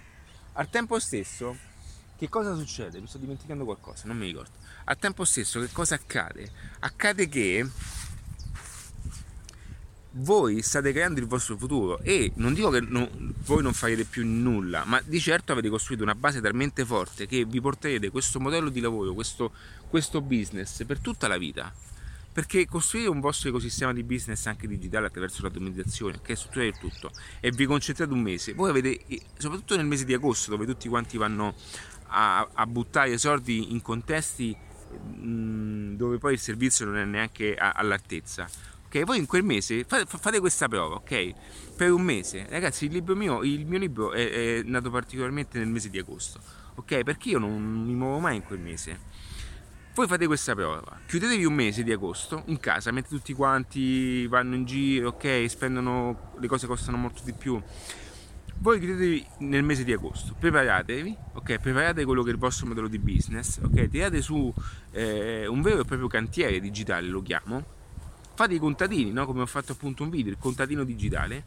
Al 0.53 0.71
tempo 0.71 0.99
stesso, 1.01 1.57
che 2.16 2.29
cosa 2.29 2.55
succede? 2.55 3.01
Mi 3.01 3.09
sto 3.09 3.18
dimenticando 3.18 3.64
qualcosa, 3.64 4.07
non 4.07 4.16
mi 4.16 4.27
ricordo. 4.27 4.53
Al 4.85 4.97
tempo 4.99 5.25
stesso, 5.25 5.61
che 5.61 5.71
cosa 5.73 5.97
accade? 5.97 6.51
Accade 6.79 7.29
che 7.29 7.68
voi 10.16 10.61
state 10.62 10.92
creando 10.92 11.21
il 11.21 11.27
vostro 11.27 11.57
futuro 11.57 11.99
e 12.01 12.33
non 12.37 12.53
dico 12.55 12.71
che 12.71 12.81
non, 12.81 13.35
voi 13.45 13.62
non 13.62 13.73
farete 13.73 14.05
più 14.05 14.25
nulla, 14.25 14.85
ma 14.85 15.01
di 15.05 15.18
certo 15.18 15.53
avete 15.53 15.68
costruito 15.68 16.05
una 16.05 16.14
base 16.14 16.40
talmente 16.40 16.85
forte 16.85 17.27
che 17.27 17.45
vi 17.45 17.61
porterete 17.61 18.11
questo 18.11 18.38
modello 18.38 18.68
di 18.68 18.81
lavoro, 18.81 19.14
questo, 19.14 19.53
questo 19.88 20.21
business 20.21 20.85
per 20.85 21.01
tutta 21.01 21.27
la 21.27 21.38
vita. 21.38 21.73
Perché 22.33 22.66
costruire 22.66 23.09
un 23.09 23.21
vostro 23.21 23.51
ecosistema 23.51 23.92
di 23.92 24.03
business 24.03 24.47
anche 24.47 24.66
digitale 24.66 25.07
attraverso 25.07 25.42
l'automatizzazione, 25.42 26.21
che 26.23 26.33
è 26.33 26.37
strutturare 26.37 26.71
il 26.71 26.79
tutto, 26.79 27.11
e 27.40 27.51
vi 27.51 27.66
concentrate 27.66 28.12
un 28.12 28.21
mese, 28.21 28.55
voi 28.55 28.71
avete, 28.71 29.01
soprattutto 29.37 29.77
nel 29.77 29.87
mese 29.87 30.05
di 30.05 30.14
agosto, 30.14 30.51
dove 30.51 30.64
tutti 30.64 30.88
quanti 30.88 31.18
vanno 31.18 31.55
a, 32.07 32.49
a 32.53 32.66
buttare 32.66 33.18
soldi 33.18 33.73
in 33.73 33.83
contesti 33.83 34.57
dove 34.92 36.18
poi 36.18 36.35
il 36.35 36.38
servizio 36.38 36.85
non 36.85 36.99
è 36.99 37.05
neanche 37.07 37.55
all'altezza 37.55 38.47
ok? 38.92 39.05
Voi 39.05 39.18
in 39.18 39.27
quel 39.27 39.42
mese 39.42 39.85
fate, 39.85 40.05
fate, 40.07 40.38
questa 40.38 40.68
prova, 40.68 40.97
ok? 40.97 41.33
Per 41.75 41.90
un 41.90 42.03
mese, 42.03 42.47
ragazzi, 42.51 42.85
il, 42.85 42.92
libro 42.92 43.16
mio, 43.16 43.42
il 43.42 43.66
mio 43.66 43.79
libro 43.79 44.12
è, 44.12 44.59
è, 44.59 44.62
nato 44.64 44.90
particolarmente 44.90 45.59
nel 45.59 45.68
mese 45.68 45.88
di 45.88 45.99
agosto, 45.99 46.38
ok? 46.75 47.03
Perché 47.03 47.31
io 47.31 47.38
non 47.38 47.85
mi 47.85 47.95
muovo 47.95 48.18
mai 48.18 48.37
in 48.37 48.42
quel 48.42 48.59
mese. 48.59 49.11
Voi 49.94 50.07
fate 50.07 50.26
questa 50.26 50.55
prova, 50.55 51.00
chiudetevi 51.07 51.44
un 51.44 51.52
mese 51.52 51.83
di 51.83 51.92
agosto 51.92 52.44
in 52.46 52.59
casa, 52.59 52.90
mentre 52.92 53.14
tutti 53.14 53.35
quanti 53.35 54.26
vanno 54.26 54.55
in 54.55 54.64
giro, 54.64 55.09
ok? 55.09 55.44
Spendono, 55.46 56.33
le 56.40 56.46
cose 56.46 56.66
costano 56.66 56.96
molto 56.96 57.20
di 57.24 57.35
più. 57.35 57.61
Voi 58.57 58.78
chiudetevi 58.78 59.26
nel 59.40 59.62
mese 59.62 59.85
di 59.85 59.92
agosto, 59.92 60.35
preparatevi, 60.38 61.14
ok? 61.35 61.59
Preparate 61.59 62.07
quello 62.07 62.22
che 62.22 62.31
è 62.31 62.33
il 62.33 62.38
vostro 62.38 62.68
modello 62.68 62.88
di 62.88 62.98
business, 62.98 63.59
ok? 63.62 63.88
Tirate 63.90 64.22
su 64.22 64.50
eh, 64.92 65.46
un 65.46 65.61
vero 65.61 65.83
e 65.83 65.85
proprio 65.85 66.09
cantiere 66.09 66.59
digitale, 66.59 67.09
lo 67.09 67.20
chiamo, 67.20 67.62
fate 68.35 68.55
i 68.55 68.59
contadini, 68.59 69.12
no? 69.12 69.26
come 69.26 69.42
ho 69.42 69.46
fatto 69.46 69.72
appunto 69.72 70.05
un 70.05 70.09
video, 70.09 70.33
il 70.33 70.38
contadino 70.38 70.85
digitale, 70.85 71.44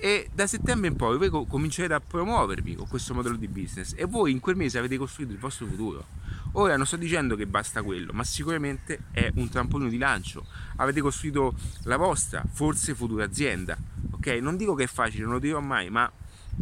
e 0.00 0.28
da 0.32 0.46
settembre 0.46 0.88
in 0.88 0.94
poi 0.94 1.18
voi 1.18 1.30
comincerete 1.48 1.94
a 1.94 2.00
promuovervi 2.00 2.76
con 2.76 2.86
questo 2.86 3.12
modello 3.12 3.36
di 3.36 3.48
business 3.48 3.94
e 3.96 4.04
voi 4.04 4.30
in 4.30 4.38
quel 4.38 4.54
mese 4.54 4.78
avete 4.78 4.96
costruito 4.96 5.32
il 5.32 5.38
vostro 5.38 5.66
futuro. 5.66 6.25
Ora 6.58 6.76
non 6.78 6.86
sto 6.86 6.96
dicendo 6.96 7.36
che 7.36 7.46
basta 7.46 7.82
quello, 7.82 8.12
ma 8.14 8.24
sicuramente 8.24 9.00
è 9.10 9.30
un 9.34 9.50
trampolino 9.50 9.90
di 9.90 9.98
lancio. 9.98 10.46
Avete 10.76 11.02
costruito 11.02 11.54
la 11.82 11.98
vostra, 11.98 12.42
forse 12.50 12.94
futura 12.94 13.24
azienda. 13.24 13.76
Ok? 14.12 14.26
Non 14.40 14.56
dico 14.56 14.74
che 14.74 14.84
è 14.84 14.86
facile, 14.86 15.24
non 15.24 15.34
lo 15.34 15.38
dirò 15.38 15.60
mai, 15.60 15.90
ma 15.90 16.10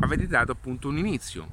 avete 0.01 0.27
dato 0.27 0.51
appunto 0.51 0.89
un 0.89 0.99
inizio 0.99 1.49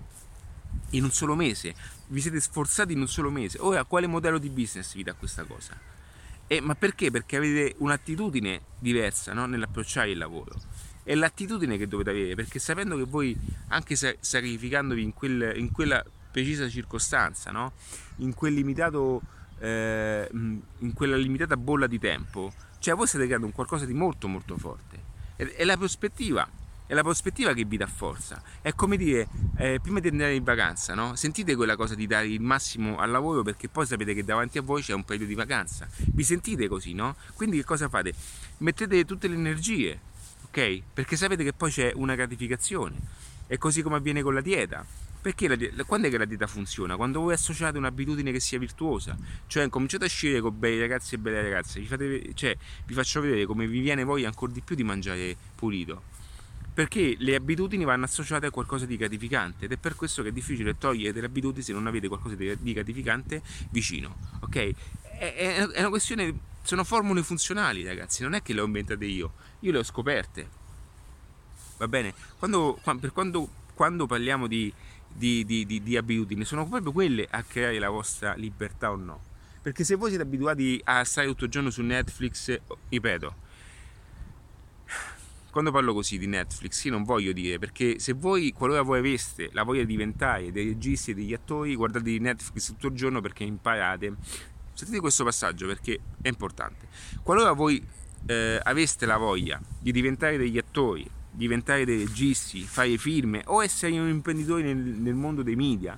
in 0.92 1.04
un 1.04 1.12
solo 1.12 1.36
mese. 1.36 1.76
Vi 2.08 2.20
siete 2.20 2.40
sforzati 2.40 2.94
in 2.94 3.02
un 3.02 3.08
solo 3.08 3.30
mese. 3.30 3.60
Ora 3.60 3.84
quale 3.84 4.08
modello 4.08 4.40
di 4.40 4.50
business 4.50 4.96
vi 4.96 5.04
dà 5.04 5.14
questa 5.14 5.44
cosa? 5.44 5.80
E, 6.48 6.62
ma 6.62 6.74
perché? 6.74 7.12
Perché 7.12 7.38
avete 7.38 7.76
un'attitudine 7.78 8.62
diversa 8.80 9.34
no? 9.34 9.46
nell'approcciare 9.46 10.10
il 10.10 10.18
lavoro. 10.18 10.60
È 11.04 11.14
l'attitudine 11.14 11.78
che 11.78 11.88
dovete 11.88 12.10
avere, 12.10 12.34
perché 12.34 12.58
sapendo 12.58 12.98
che 12.98 13.04
voi, 13.04 13.38
anche 13.68 13.96
sacrificandovi 13.96 15.04
in, 15.04 15.14
quel, 15.14 15.54
in 15.58 15.72
quella 15.72 16.04
precisa 16.32 16.70
circostanza, 16.70 17.52
no? 17.52 17.74
in, 18.18 18.34
quel 18.34 18.54
limitato, 18.54 19.22
eh, 19.60 20.28
in 20.32 20.94
quella 20.94 21.18
limitata 21.18 21.58
bolla 21.58 21.88
di 21.88 22.00
tempo, 22.00 22.52
cioè 22.80 22.96
voi 22.96 23.08
state 23.08 23.26
creando 23.26 23.46
un 23.46 23.54
qualcosa 23.54 23.86
di 23.86 23.94
molto 23.94 24.28
molto 24.28 24.58
forte. 24.58 25.10
È 25.36 25.64
la 25.64 25.78
prospettiva 25.78 26.48
è 26.92 26.94
la 26.94 27.04
prospettiva 27.04 27.54
che 27.54 27.64
vi 27.64 27.78
dà 27.78 27.88
forza. 27.88 28.44
È 28.62 28.74
come 28.74 28.98
dire, 28.98 29.26
eh, 29.56 29.80
prima 29.82 30.02
di 30.02 30.10
andare 30.10 30.36
in 30.36 30.44
vacanza, 30.44 30.94
no? 30.94 31.16
sentite 31.16 31.56
quella 31.56 31.78
cosa 31.78 31.96
di 31.96 32.06
dare 32.06 32.28
il 32.28 32.42
massimo 32.42 32.98
al 32.98 33.10
lavoro 33.10 33.44
perché 33.44 33.70
poi 33.70 33.86
sapete 33.86 34.14
che 34.14 34.26
davanti 34.26 34.58
a 34.58 34.62
voi 34.62 34.82
c'è 34.82 34.92
un 34.92 35.06
periodo 35.06 35.30
di 35.30 35.34
vacanza. 35.34 35.88
Vi 35.96 36.22
sentite 36.22 36.68
così, 36.68 36.92
no? 36.92 37.16
Quindi 37.34 37.56
che 37.56 37.64
cosa 37.64 37.88
fate? 37.88 38.14
Mettete 38.58 39.06
tutte 39.06 39.30
le 39.30 39.36
energie, 39.36 39.98
ok? 40.48 40.82
Perché 40.94 41.16
sapete 41.16 41.46
che 41.46 41.54
poi 41.54 41.72
c'è 41.72 41.94
una 41.96 42.14
gratificazione. 42.16 42.98
È 43.48 43.58
così 43.58 43.82
come 43.82 43.96
avviene 43.96 44.22
con 44.22 44.34
la 44.34 44.42
dieta. 44.42 44.86
Perché 45.22 45.48
la, 45.48 45.84
quando 45.84 46.08
è 46.08 46.10
che 46.10 46.18
la 46.18 46.26
dieta 46.26 46.48
funziona? 46.48 46.96
Quando 46.96 47.20
voi 47.20 47.34
associate 47.34 47.78
un'abitudine 47.78 48.32
che 48.32 48.40
sia 48.40 48.58
virtuosa, 48.58 49.16
cioè 49.46 49.70
cominciate 49.70 50.06
a 50.06 50.08
uscire 50.08 50.42
con 50.42 50.58
bei 50.58 50.80
ragazzi 50.80 51.16
e 51.16 51.18
belle 51.20 51.44
ragazze, 51.44 51.80
vi, 51.80 51.86
fate, 51.86 52.34
cioè, 52.34 52.58
vi 52.86 52.94
faccio 52.94 53.22
vedere 53.22 53.46
come 53.46 53.68
vi 53.68 53.82
viene 53.82 54.04
voglia 54.04 54.28
ancora 54.28 54.52
di 54.52 54.62
più 54.62 54.76
di 54.76 54.84
mangiare 54.84 55.36
pulito 55.56 56.12
perché 56.74 57.16
le 57.20 57.36
abitudini 57.36 57.84
vanno 57.84 58.06
associate 58.06 58.46
a 58.46 58.50
qualcosa 58.50 58.86
di 58.86 58.96
gratificante 58.96 59.66
ed 59.66 59.74
è 59.74 59.78
per 59.78 59.96
questo 59.96 60.24
che 60.24 60.30
è 60.30 60.32
difficile 60.32 60.78
togliere 60.78 61.12
delle 61.12 61.26
abitudini 61.26 61.64
se 61.64 61.74
non 61.74 61.86
avete 61.86 62.08
qualcosa 62.08 62.36
di 62.36 62.74
gratificante 62.74 63.42
vicino, 63.72 64.16
ok? 64.40 64.72
È, 65.18 65.68
una 65.78 65.90
questione, 65.90 66.34
sono 66.64 66.84
formule 66.84 67.24
funzionali 67.24 67.84
ragazzi, 67.84 68.24
non 68.24 68.34
è 68.34 68.42
che 68.42 68.54
le 68.54 68.62
ho 68.62 68.66
inventate 68.66 69.06
io, 69.06 69.34
io 69.60 69.72
le 69.72 69.80
ho 69.80 69.84
scoperte, 69.84 70.50
va 71.78 71.88
bene? 71.90 72.14
Quando, 72.40 72.80
quando, 73.12 73.50
quando 73.74 74.06
parliamo 74.06 74.48
di, 74.48 74.74
di, 75.16 75.46
di, 75.46 75.66
di 75.66 75.98
abitudini 75.98 76.46
sono 76.46 76.68
proprio 76.68 76.92
quelle 76.92 77.28
a 77.30 77.44
creare 77.44 77.80
la 77.80 77.90
vostra 77.90 78.34
libertà 78.34 78.92
o 78.92 78.96
no, 78.96 79.22
perché 79.62 79.84
se 79.84 79.96
voi 79.96 80.10
siete 80.10 80.24
abituati 80.24 80.80
a 80.84 81.04
stare 81.04 81.28
tutto 81.28 81.46
il 81.46 81.52
giorno 81.52 81.70
su 81.70 81.82
Netflix, 81.82 82.60
ripeto, 82.90 83.36
quando 85.52 85.72
parlo 85.72 85.94
così 85.94 86.18
di 86.18 86.28
Netflix, 86.28 86.86
io 86.86 86.92
non 86.92 87.04
voglio 87.04 87.34
dire 87.34 87.60
perché 87.60 88.00
se 88.00 88.14
voi, 88.14 88.54
qualora 88.54 88.82
voi 88.82 89.00
aveste 89.00 89.50
la 89.52 89.64
voglia 89.64 89.82
di 89.82 89.88
diventare 89.88 90.52
dei 90.52 90.66
registi 90.66 91.12
e 91.12 91.14
degli 91.14 91.34
attori, 91.34 91.76
guardate 91.76 92.18
Netflix 92.20 92.68
tutto 92.68 92.88
il 92.88 92.94
giorno 92.94 93.20
perché 93.22 93.44
imparate. 93.44 94.16
Sentite 94.74 95.02
questo 95.02 95.24
passaggio 95.26 95.68
perché 95.68 96.00
è 96.22 96.30
importante. 96.30 96.88
Qualora 97.22 97.52
voi 97.52 97.86
eh, 98.26 98.60
aveste 98.64 99.06
la 99.06 99.18
voglia 99.18 99.62
di 99.80 99.92
diventare 99.92 100.38
degli 100.38 100.58
attori, 100.58 101.08
diventare 101.32 101.86
dei 101.86 101.98
registi, 102.00 102.64
fare 102.64 102.98
film 102.98 103.40
o 103.46 103.64
essere 103.64 103.98
un 103.98 104.10
imprenditore 104.10 104.64
nel, 104.64 104.78
nel 104.78 105.14
mondo 105.14 105.42
dei 105.42 105.56
media, 105.56 105.98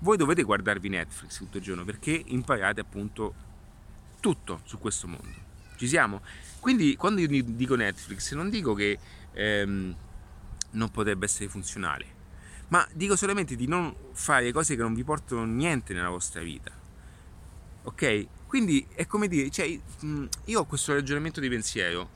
voi 0.00 0.16
dovete 0.16 0.42
guardarvi 0.42 0.88
Netflix 0.88 1.38
tutto 1.38 1.56
il 1.56 1.62
giorno 1.62 1.84
perché 1.84 2.22
imparate 2.26 2.80
appunto 2.80 3.34
tutto 4.20 4.60
su 4.64 4.78
questo 4.78 5.06
mondo. 5.06 5.44
Ci 5.76 5.88
siamo? 5.88 6.20
Quindi 6.60 6.96
quando 6.96 7.20
io 7.20 7.28
dico 7.28 7.74
Netflix 7.74 8.34
non 8.34 8.50
dico 8.50 8.74
che 8.74 8.98
ehm, 9.32 9.96
non 10.72 10.90
potrebbe 10.90 11.24
essere 11.24 11.48
funzionale, 11.48 12.04
ma 12.68 12.86
dico 12.92 13.16
solamente 13.16 13.56
di 13.56 13.66
non 13.66 13.94
fare 14.12 14.52
cose 14.52 14.76
che 14.76 14.82
non 14.82 14.94
vi 14.94 15.04
portano 15.04 15.44
niente 15.44 15.94
nella 15.94 16.08
vostra 16.08 16.42
vita. 16.42 16.70
Ok? 17.84 18.26
Quindi 18.46 18.86
è 18.94 19.06
come 19.06 19.28
dire, 19.28 19.50
cioè, 19.50 19.78
io 20.44 20.60
ho 20.60 20.64
questo 20.64 20.92
ragionamento 20.92 21.40
di 21.40 21.48
pensiero, 21.48 22.10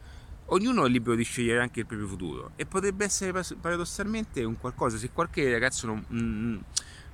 ognuno 0.51 0.87
è 0.87 0.89
libero 0.89 1.15
di 1.15 1.25
scegliere 1.25 1.61
anche 1.61 1.81
il 1.81 1.87
proprio 1.87 2.09
futuro 2.09 2.53
e 2.57 2.67
potrebbe 2.67 3.05
essere 3.05 3.33
paradossalmente 3.61 4.43
un 4.45 4.59
qualcosa, 4.59 4.97
se 4.97 5.11
qualche 5.11 5.51
ragazzo 5.51 5.87
non, 5.87 6.65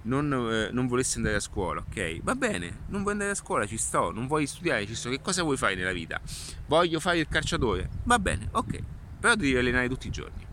non, 0.03 0.49
eh, 0.53 0.70
non, 0.72 0.87
volesse 0.87 1.18
andare 1.18 1.37
a 1.37 1.41
scuola, 1.41 1.84
ok? 1.87 2.22
Va 2.22 2.34
bene, 2.34 2.84
non 2.89 3.01
vuoi 3.01 3.12
andare 3.12 3.30
a 3.30 3.34
scuola, 3.34 3.66
ci 3.66 3.76
sto, 3.76 4.11
non 4.11 4.26
vuoi 4.26 4.47
studiare, 4.47 4.87
ci 4.87 4.95
sto, 4.95 5.11
che 5.11 5.20
cosa 5.20 5.43
vuoi 5.43 5.57
fare 5.57 5.74
nella 5.74 5.93
vita? 5.93 6.20
Voglio 6.66 7.01
fare 7.01 7.18
il 7.18 7.28
calciatore, 7.28 7.89
va 8.05 8.18
bene, 8.18 8.49
ok, 8.53 8.78
però 9.20 9.34
devi 9.34 9.57
allenare 9.57 9.89
tutti 9.89 10.07
i 10.07 10.11
giorni. 10.11 10.45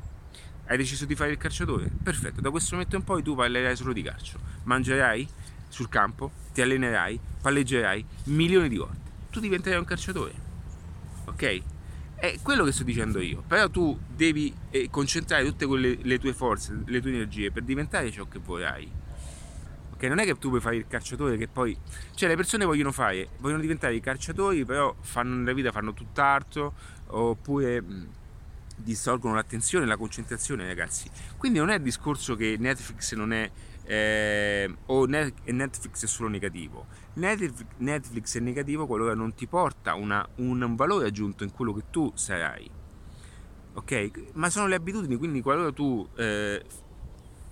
Hai 0.65 0.77
deciso 0.77 1.05
di 1.05 1.15
fare 1.15 1.31
il 1.31 1.37
calciatore? 1.37 1.89
Perfetto, 2.01 2.41
da 2.41 2.49
questo 2.49 2.75
momento 2.75 2.95
in 2.95 3.03
poi 3.03 3.21
tu 3.21 3.35
parlerai 3.35 3.75
solo 3.75 3.93
di 3.93 4.01
calcio, 4.01 4.39
mangerai 4.63 5.27
sul 5.67 5.89
campo, 5.89 6.31
ti 6.53 6.61
allenerai, 6.61 7.19
palleggerai 7.41 8.05
milioni 8.25 8.69
di 8.69 8.77
volte. 8.77 9.11
Tu 9.29 9.39
diventerai 9.39 9.79
un 9.79 9.85
calciatore, 9.85 10.33
ok? 11.25 11.61
È 12.23 12.39
quello 12.41 12.63
che 12.63 12.71
sto 12.71 12.85
dicendo 12.85 13.19
io, 13.19 13.43
però 13.45 13.69
tu 13.69 13.99
devi 14.07 14.55
eh, 14.69 14.89
concentrare 14.89 15.43
tutte 15.43 15.65
quelle, 15.65 15.97
le 16.03 16.19
tue 16.19 16.31
forze, 16.31 16.81
le 16.85 17.01
tue 17.01 17.09
energie 17.09 17.51
per 17.51 17.63
diventare 17.63 18.09
ciò 18.11 18.25
che 18.29 18.39
vorrai 18.39 18.89
che 19.97 20.07
non 20.07 20.19
è 20.19 20.23
che 20.23 20.37
tu 20.37 20.47
puoi 20.47 20.61
fare 20.61 20.77
il 20.77 20.87
calciatore 20.87 21.35
che 21.35 21.49
poi... 21.49 21.77
Cioè 22.15 22.29
le 22.29 22.37
persone 22.37 22.63
vogliono 22.63 22.93
fare, 22.93 23.27
vogliono 23.39 23.59
diventare 23.59 23.95
i 23.95 23.99
calciatori, 23.99 24.63
però 24.63 24.95
fanno 25.01 25.35
nella 25.35 25.51
vita 25.51 25.73
fanno 25.73 25.93
tutt'altro, 25.93 26.73
oppure 27.07 27.83
distolgono 28.77 29.35
l'attenzione 29.35 29.85
la 29.85 29.97
concentrazione 29.97 30.65
ragazzi. 30.65 31.09
Quindi 31.35 31.59
non 31.59 31.71
è 31.71 31.75
il 31.75 31.81
discorso 31.81 32.37
che 32.37 32.55
Netflix 32.57 33.15
non 33.15 33.33
è... 33.33 33.51
Eh, 33.85 34.73
o 34.85 35.05
Netflix 35.05 36.03
è 36.03 36.07
solo 36.07 36.29
negativo. 36.29 36.85
Netflix 37.15 38.37
è 38.37 38.39
negativo 38.39 38.87
qualora 38.87 39.13
non 39.13 39.33
ti 39.33 39.47
porta 39.47 39.95
una, 39.95 40.27
un 40.35 40.75
valore 40.75 41.07
aggiunto 41.07 41.43
in 41.43 41.51
quello 41.51 41.73
che 41.73 41.83
tu 41.89 42.11
sarai. 42.15 42.69
Ok? 43.73 44.31
Ma 44.33 44.49
sono 44.49 44.67
le 44.67 44.75
abitudini, 44.75 45.17
quindi 45.17 45.41
qualora 45.41 45.71
tu 45.71 46.07
eh, 46.15 46.63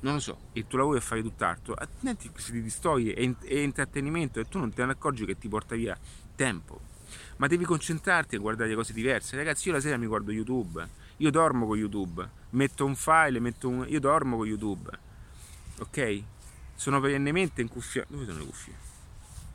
non 0.01 0.13
lo 0.15 0.19
so, 0.19 0.37
il 0.53 0.65
tuo 0.67 0.79
lavoro 0.79 0.97
è 0.97 1.01
fare 1.01 1.21
tutt'altro, 1.21 1.75
Netflix 2.01 2.51
ti 2.51 2.61
distoglie, 2.61 3.13
è, 3.13 3.35
è 3.45 3.59
intrattenimento 3.59 4.39
e 4.39 4.47
tu 4.47 4.57
non 4.57 4.73
te 4.73 4.83
ne 4.85 4.91
accorgi 4.93 5.25
che 5.25 5.37
ti 5.37 5.47
porta 5.47 5.75
via 5.75 5.97
tempo. 6.35 6.89
Ma 7.37 7.47
devi 7.47 7.65
concentrarti 7.65 8.35
a 8.35 8.39
guardare 8.39 8.73
cose 8.73 8.93
diverse. 8.93 9.35
Ragazzi, 9.35 9.67
io 9.67 9.73
la 9.73 9.81
sera 9.81 9.97
mi 9.97 10.05
guardo 10.05 10.31
YouTube, 10.31 10.87
io 11.17 11.29
dormo 11.29 11.67
con 11.67 11.77
YouTube, 11.77 12.27
metto 12.51 12.85
un 12.85 12.95
file, 12.95 13.39
metto 13.39 13.67
un... 13.67 13.85
io 13.87 13.99
dormo 13.99 14.37
con 14.37 14.47
YouTube, 14.47 14.89
ok? 15.81 16.23
Sono 16.75 16.99
perennemente 16.99 17.61
in 17.61 17.67
cuffia... 17.67 18.05
Dove 18.07 18.25
sono 18.25 18.39
le 18.39 18.45
cuffie? 18.45 18.73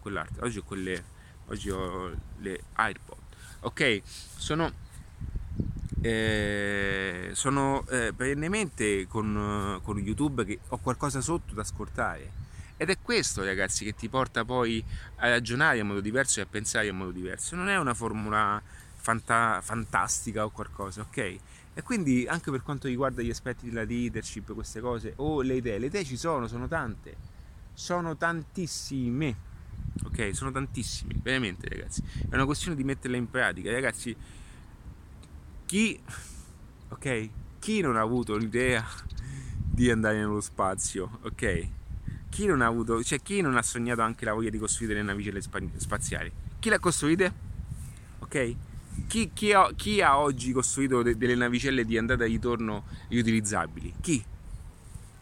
Quell'arte. 0.01 0.41
Oggi 0.41 0.59
ho 0.59 0.63
quelle... 0.63 1.05
Oggi 1.47 1.71
ho 1.71 2.15
le 2.39 2.61
AirPod. 2.75 3.19
Ok? 3.61 4.03
Sono 4.05 4.85
eh, 6.03 7.31
sono 7.33 7.85
eh, 7.89 8.13
perennemente 8.15 9.07
con, 9.09 9.81
con 9.83 9.99
YouTube 9.99 10.45
che 10.45 10.61
ho 10.69 10.79
qualcosa 10.79 11.21
sotto 11.21 11.55
da 11.55 11.63
ascoltare. 11.63 12.45
Ed 12.77 12.91
è 12.91 12.99
questo, 13.01 13.43
ragazzi, 13.43 13.85
che 13.85 13.95
ti 13.95 14.09
porta 14.09 14.45
poi 14.45 14.85
a 15.17 15.29
ragionare 15.31 15.79
in 15.79 15.87
modo 15.87 16.01
diverso 16.01 16.41
e 16.41 16.43
a 16.43 16.47
pensare 16.47 16.89
in 16.89 16.97
modo 16.97 17.11
diverso. 17.11 17.57
Non 17.57 17.69
è 17.69 17.79
una 17.79 17.95
formula 17.95 18.63
fanta- 18.95 19.61
fantastica 19.63 20.45
o 20.45 20.51
qualcosa, 20.51 21.01
ok? 21.01 21.39
E 21.79 21.83
quindi 21.83 22.27
anche 22.27 22.51
per 22.51 22.63
quanto 22.63 22.89
riguarda 22.89 23.21
gli 23.21 23.29
aspetti 23.29 23.67
della 23.67 23.85
leadership, 23.85 24.55
queste 24.55 24.81
cose, 24.81 25.13
o 25.17 25.43
le 25.43 25.57
idee, 25.57 25.79
le 25.79 25.87
idee 25.87 26.05
ci 26.05 26.17
sono, 26.17 26.47
sono 26.47 26.67
tante, 26.67 27.15
sono 27.75 28.17
tantissime, 28.17 29.37
ok? 30.05 30.35
Sono 30.35 30.51
tantissime, 30.51 31.17
veramente, 31.21 31.69
ragazzi. 31.69 32.03
È 32.31 32.35
una 32.35 32.47
questione 32.47 32.77
di 32.77 32.83
metterle 32.83 33.19
in 33.19 33.29
pratica, 33.29 33.71
ragazzi 33.71 34.17
chi, 35.67 36.01
ok? 36.89 37.29
Chi 37.59 37.83
non 37.83 37.97
ha 37.97 38.01
avuto 38.01 38.37
l'idea 38.37 38.83
di 39.59 39.91
andare 39.91 40.17
nello 40.17 40.41
spazio, 40.41 41.19
ok? 41.25 41.69
Chi 42.31 42.47
non 42.47 42.63
ha 42.63 42.67
avuto, 42.67 43.05
cioè 43.05 43.21
chi 43.21 43.43
non 43.43 43.55
ha 43.55 43.63
sognato 43.63 44.01
anche 44.01 44.25
la 44.25 44.33
voglia 44.33 44.49
di 44.49 44.57
costruire 44.57 44.95
le 44.95 45.03
navicelle 45.03 45.43
spaziali? 45.43 46.33
Chi 46.59 46.71
le 46.71 46.77
ha 46.77 46.79
costruite? 46.79 47.33
Ok? 48.21 48.57
Chi, 49.07 49.31
chi, 49.33 49.53
ha, 49.53 49.71
chi 49.75 50.01
ha, 50.01 50.19
oggi 50.19 50.53
costruito 50.53 51.03
de, 51.03 51.17
delle 51.17 51.35
navicelle 51.35 51.85
di 51.85 51.97
andata 51.97 52.25
e 52.25 52.29
ritorno 52.29 52.85
riutilizzabili? 53.09 53.95
Chi? 54.01 54.25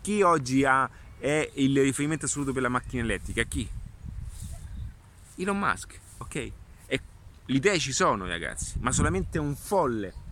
Chi 0.00 0.22
oggi 0.22 0.64
ha, 0.64 0.88
è 1.18 1.50
il 1.54 1.80
riferimento 1.80 2.26
assoluto 2.26 2.52
per 2.52 2.62
la 2.62 2.68
macchina 2.68 3.02
elettrica? 3.02 3.42
Chi? 3.42 3.68
Elon 5.36 5.58
Musk, 5.58 5.98
ok? 6.18 6.34
E 6.34 6.52
le 7.46 7.56
idee 7.56 7.78
ci 7.78 7.92
sono 7.92 8.26
ragazzi, 8.26 8.74
ma 8.80 8.92
solamente 8.92 9.38
un 9.38 9.54
folle 9.54 10.22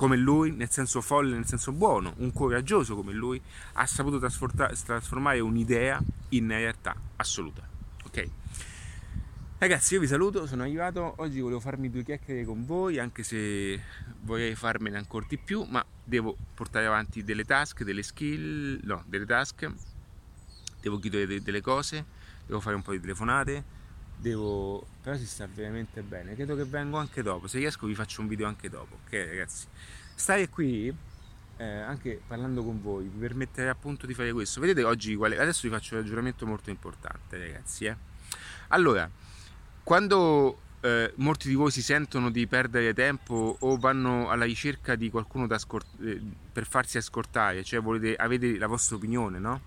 come 0.00 0.16
lui, 0.16 0.50
nel 0.52 0.70
senso 0.70 1.02
folle, 1.02 1.34
nel 1.34 1.44
senso 1.44 1.72
buono, 1.72 2.14
un 2.20 2.32
coraggioso 2.32 2.96
come 2.96 3.12
lui, 3.12 3.38
ha 3.74 3.84
saputo 3.84 4.18
trasformare 4.18 5.40
un'idea 5.40 6.00
in 6.30 6.48
realtà 6.48 6.96
assoluta. 7.16 7.69
Ragazzi, 9.60 9.92
io 9.92 10.00
vi 10.00 10.06
saluto, 10.06 10.46
sono 10.46 10.62
arrivato, 10.62 11.16
oggi 11.18 11.38
volevo 11.38 11.60
farmi 11.60 11.90
due 11.90 12.02
chiacchiere 12.02 12.46
con 12.46 12.64
voi, 12.64 12.98
anche 12.98 13.22
se 13.22 13.78
vorrei 14.22 14.54
farmene 14.54 14.96
ancora 14.96 15.26
di 15.28 15.36
più, 15.36 15.64
ma 15.64 15.84
devo 16.02 16.34
portare 16.54 16.86
avanti 16.86 17.22
delle 17.22 17.44
task, 17.44 17.82
delle 17.82 18.02
skill, 18.02 18.80
no, 18.84 19.04
delle 19.06 19.26
task, 19.26 19.70
devo 20.80 20.98
chiudere 20.98 21.42
delle 21.42 21.60
cose, 21.60 22.06
devo 22.46 22.58
fare 22.60 22.74
un 22.74 22.80
po' 22.80 22.92
di 22.92 23.00
telefonate, 23.00 23.62
devo 24.16 24.86
però 25.02 25.14
si 25.18 25.26
sta 25.26 25.46
veramente 25.46 26.00
bene. 26.00 26.34
Credo 26.34 26.56
che 26.56 26.64
vengo 26.64 26.96
anche 26.96 27.22
dopo. 27.22 27.46
Se 27.46 27.58
riesco 27.58 27.86
vi 27.86 27.94
faccio 27.94 28.22
un 28.22 28.28
video 28.28 28.46
anche 28.46 28.70
dopo 28.70 29.00
ok 29.04 29.12
ragazzi? 29.12 29.66
Stare 30.14 30.48
qui 30.48 30.88
eh, 31.58 31.64
anche 31.64 32.18
parlando 32.26 32.64
con 32.64 32.80
voi 32.80 33.08
vi 33.08 33.18
permetterà 33.18 33.72
appunto 33.72 34.06
di 34.06 34.14
fare 34.14 34.32
questo. 34.32 34.58
Vedete 34.58 34.84
oggi 34.84 35.14
quale... 35.16 35.38
adesso 35.38 35.68
vi 35.68 35.74
faccio 35.74 35.96
un 35.96 36.00
ragionamento 36.00 36.46
molto 36.46 36.70
importante 36.70 37.36
ragazzi 37.36 37.84
eh? 37.84 37.96
allora 38.68 39.28
quando 39.82 40.58
eh, 40.80 41.12
molti 41.16 41.48
di 41.48 41.54
voi 41.54 41.70
si 41.70 41.82
sentono 41.82 42.30
di 42.30 42.46
perdere 42.46 42.94
tempo 42.94 43.56
o 43.58 43.76
vanno 43.76 44.28
alla 44.30 44.44
ricerca 44.44 44.94
di 44.94 45.10
qualcuno 45.10 45.46
scort- 45.58 46.00
eh, 46.02 46.20
per 46.52 46.66
farsi 46.66 46.96
ascoltare 46.96 47.62
cioè 47.64 47.80
volete, 47.80 48.14
avete 48.16 48.56
la 48.56 48.66
vostra 48.66 48.96
opinione 48.96 49.38
no? 49.38 49.60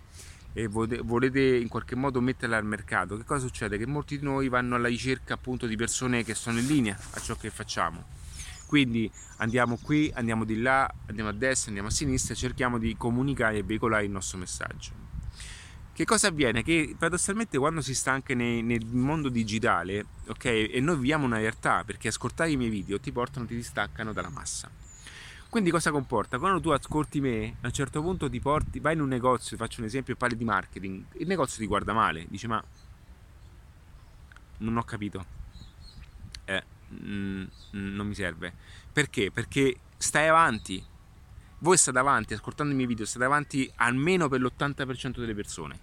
e 0.53 0.68
volete 0.68 1.41
in 1.57 1.68
qualche 1.68 1.95
modo 1.95 2.22
metterla 2.22 2.57
al 2.57 2.66
mercato, 2.66 3.18
che 3.18 3.24
cosa 3.24 3.45
succede? 3.45 3.78
Che 3.78 3.88
molti 3.88 4.20
di 4.20 4.24
noi 4.24 4.49
vanno 4.49 4.76
alla 4.76 4.88
ricerca 4.88 5.34
appunto 5.34 5.66
di 5.66 5.76
persone 5.76 6.24
che 6.24 6.36
sono 6.36 6.59
in 6.59 6.68
linea 6.68 6.95
a 7.14 7.20
ciò 7.20 7.36
che 7.36 7.49
facciamo. 7.49 8.05
Quindi 8.68 9.11
andiamo 9.38 9.78
qui, 9.82 10.11
andiamo 10.14 10.45
di 10.45 10.61
là, 10.61 10.91
andiamo 11.07 11.30
a 11.30 11.34
destra, 11.34 11.70
andiamo 11.70 11.89
a 11.89 11.91
sinistra, 11.91 12.36
cerchiamo 12.36 12.78
di 12.78 12.95
comunicare 12.95 13.57
e 13.57 13.64
veicolare 13.64 14.05
il 14.05 14.11
nostro 14.11 14.38
messaggio. 14.38 15.12
Che 15.94 16.06
cosa 16.06 16.28
avviene? 16.28 16.64
Che 16.64 16.96
paradossalmente 16.98 17.58
quando 17.58 17.82
si 17.82 17.94
sta 17.94 18.12
anche 18.12 18.34
nei, 18.34 18.64
nel 18.64 18.86
mondo 18.86 19.30
digitale, 19.30 20.06
ok, 20.28 20.46
e 20.46 20.80
noi 20.82 20.96
viviamo 20.96 21.26
una 21.26 21.38
realtà, 21.38 21.84
perché 21.84 22.08
ascoltare 22.08 22.52
i 22.52 22.58
miei 22.58 22.72
video 22.72 23.00
ti 23.00 23.12
portano, 23.12 23.46
ti 23.46 23.56
distaccano 23.56 24.12
dalla 24.12 24.30
massa 24.30 24.70
quindi 25.54 25.70
cosa 25.70 25.91
comporta? 25.91 26.39
Quando 26.39 26.60
tu 26.60 26.72
ascolti 26.72 27.22
me, 27.22 27.58
a 27.62 27.68
un 27.68 27.72
certo 27.72 28.02
punto 28.02 28.28
ti 28.28 28.39
porti, 28.39 28.80
vai 28.80 28.96
in 28.96 29.02
un 29.02 29.08
negozio, 29.08 29.56
faccio 29.56 29.82
un 29.82 29.86
esempio, 29.86 30.16
parli 30.16 30.36
di 30.36 30.44
marketing, 30.44 31.04
il 31.18 31.28
negozio 31.28 31.60
ti 31.60 31.68
guarda 31.68 31.94
male, 31.94 32.26
dice 32.28 32.48
ma 32.48 32.64
non 34.58 34.76
ho 34.76 34.84
capito, 34.84 35.24
eh, 36.46 36.64
mm, 36.91 37.44
non 37.70 38.08
mi 38.08 38.16
serve. 38.16 38.52
Perché? 38.91 39.30
Perché 39.30 39.78
stai 39.96 40.28
avanti, 40.28 40.84
voi 41.64 41.78
state 41.78 41.97
avanti, 41.97 42.34
ascoltando 42.34 42.74
i 42.74 42.76
miei 42.76 42.88
video, 42.88 43.05
state 43.05 43.24
avanti 43.24 43.72
almeno 43.76 44.28
per 44.28 44.41
l'80% 44.41 45.20
delle 45.20 45.34
persone. 45.34 45.80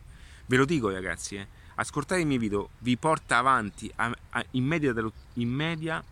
Ve 0.46 0.56
lo 0.56 0.66
dico 0.66 0.90
ragazzi, 0.90 1.36
eh, 1.36 1.46
ascoltare 1.76 2.20
i 2.20 2.26
miei 2.26 2.38
video 2.38 2.70
vi 2.80 2.98
porta 2.98 3.38
avanti, 3.38 3.90
a, 3.96 4.14
a, 4.30 4.44
in, 4.52 4.64
media, 4.64 4.94
in 5.34 5.48
media 5.48 6.04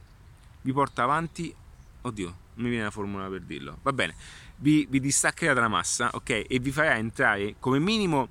vi 0.63 0.73
porta 0.73 1.03
avanti, 1.03 1.55
oddio, 2.01 2.37
mi 2.55 2.71
viene 2.71 2.85
la 2.85 2.91
formula 2.91 3.29
per 3.29 3.43
dirlo, 3.43 3.79
va 3.83 3.93
bene, 3.93 4.15
vi, 4.57 4.87
vi 4.89 5.01
distaccherà 5.01 5.53
dalla 5.53 5.69
massa, 5.69 6.11
ok, 6.15 6.47
e 6.49 6.59
vi 6.61 6.73
farà 6.73 6.97
entrare 6.97 7.57
come 7.59 7.79
minimo 7.79 8.29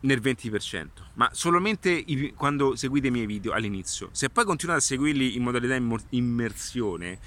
nel 0.00 0.20
20%, 0.20 0.86
ma 1.14 1.30
solamente 1.32 1.90
i, 1.90 2.32
quando 2.34 2.74
seguite 2.74 3.06
i 3.06 3.10
miei 3.12 3.26
video 3.26 3.52
all'inizio. 3.52 4.08
Se 4.10 4.30
poi 4.30 4.44
continuate 4.44 4.80
a 4.80 4.84
seguirli 4.84 5.36
in 5.36 5.42
modalità 5.44 5.76
immersione, 6.10 7.20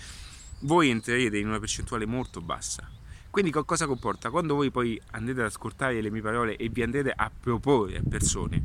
voi 0.62 0.90
entrerete 0.90 1.38
in 1.38 1.48
una 1.48 1.60
percentuale 1.60 2.06
molto 2.06 2.42
bassa. 2.42 2.90
Quindi 3.30 3.52
cosa 3.52 3.86
comporta? 3.86 4.32
Quando 4.32 4.56
voi 4.56 4.72
poi 4.72 5.00
andrete 5.12 5.42
ad 5.42 5.48
ascoltare 5.48 6.02
le 6.02 6.10
mie 6.10 6.22
parole 6.22 6.56
e 6.56 6.68
vi 6.70 6.82
andrete 6.82 7.14
a 7.16 7.30
proporre 7.30 7.98
a 7.98 8.02
persone, 8.08 8.62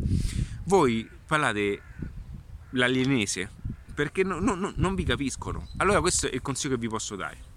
voi 0.64 1.08
parlate 1.26 1.82
l'alienese, 2.70 3.50
perché 3.94 4.22
no, 4.22 4.40
no, 4.40 4.72
non 4.74 4.94
vi 4.94 5.04
capiscono. 5.04 5.68
Allora 5.76 6.00
questo 6.00 6.30
è 6.30 6.34
il 6.34 6.42
consiglio 6.42 6.74
che 6.74 6.80
vi 6.80 6.88
posso 6.88 7.14
dare 7.14 7.52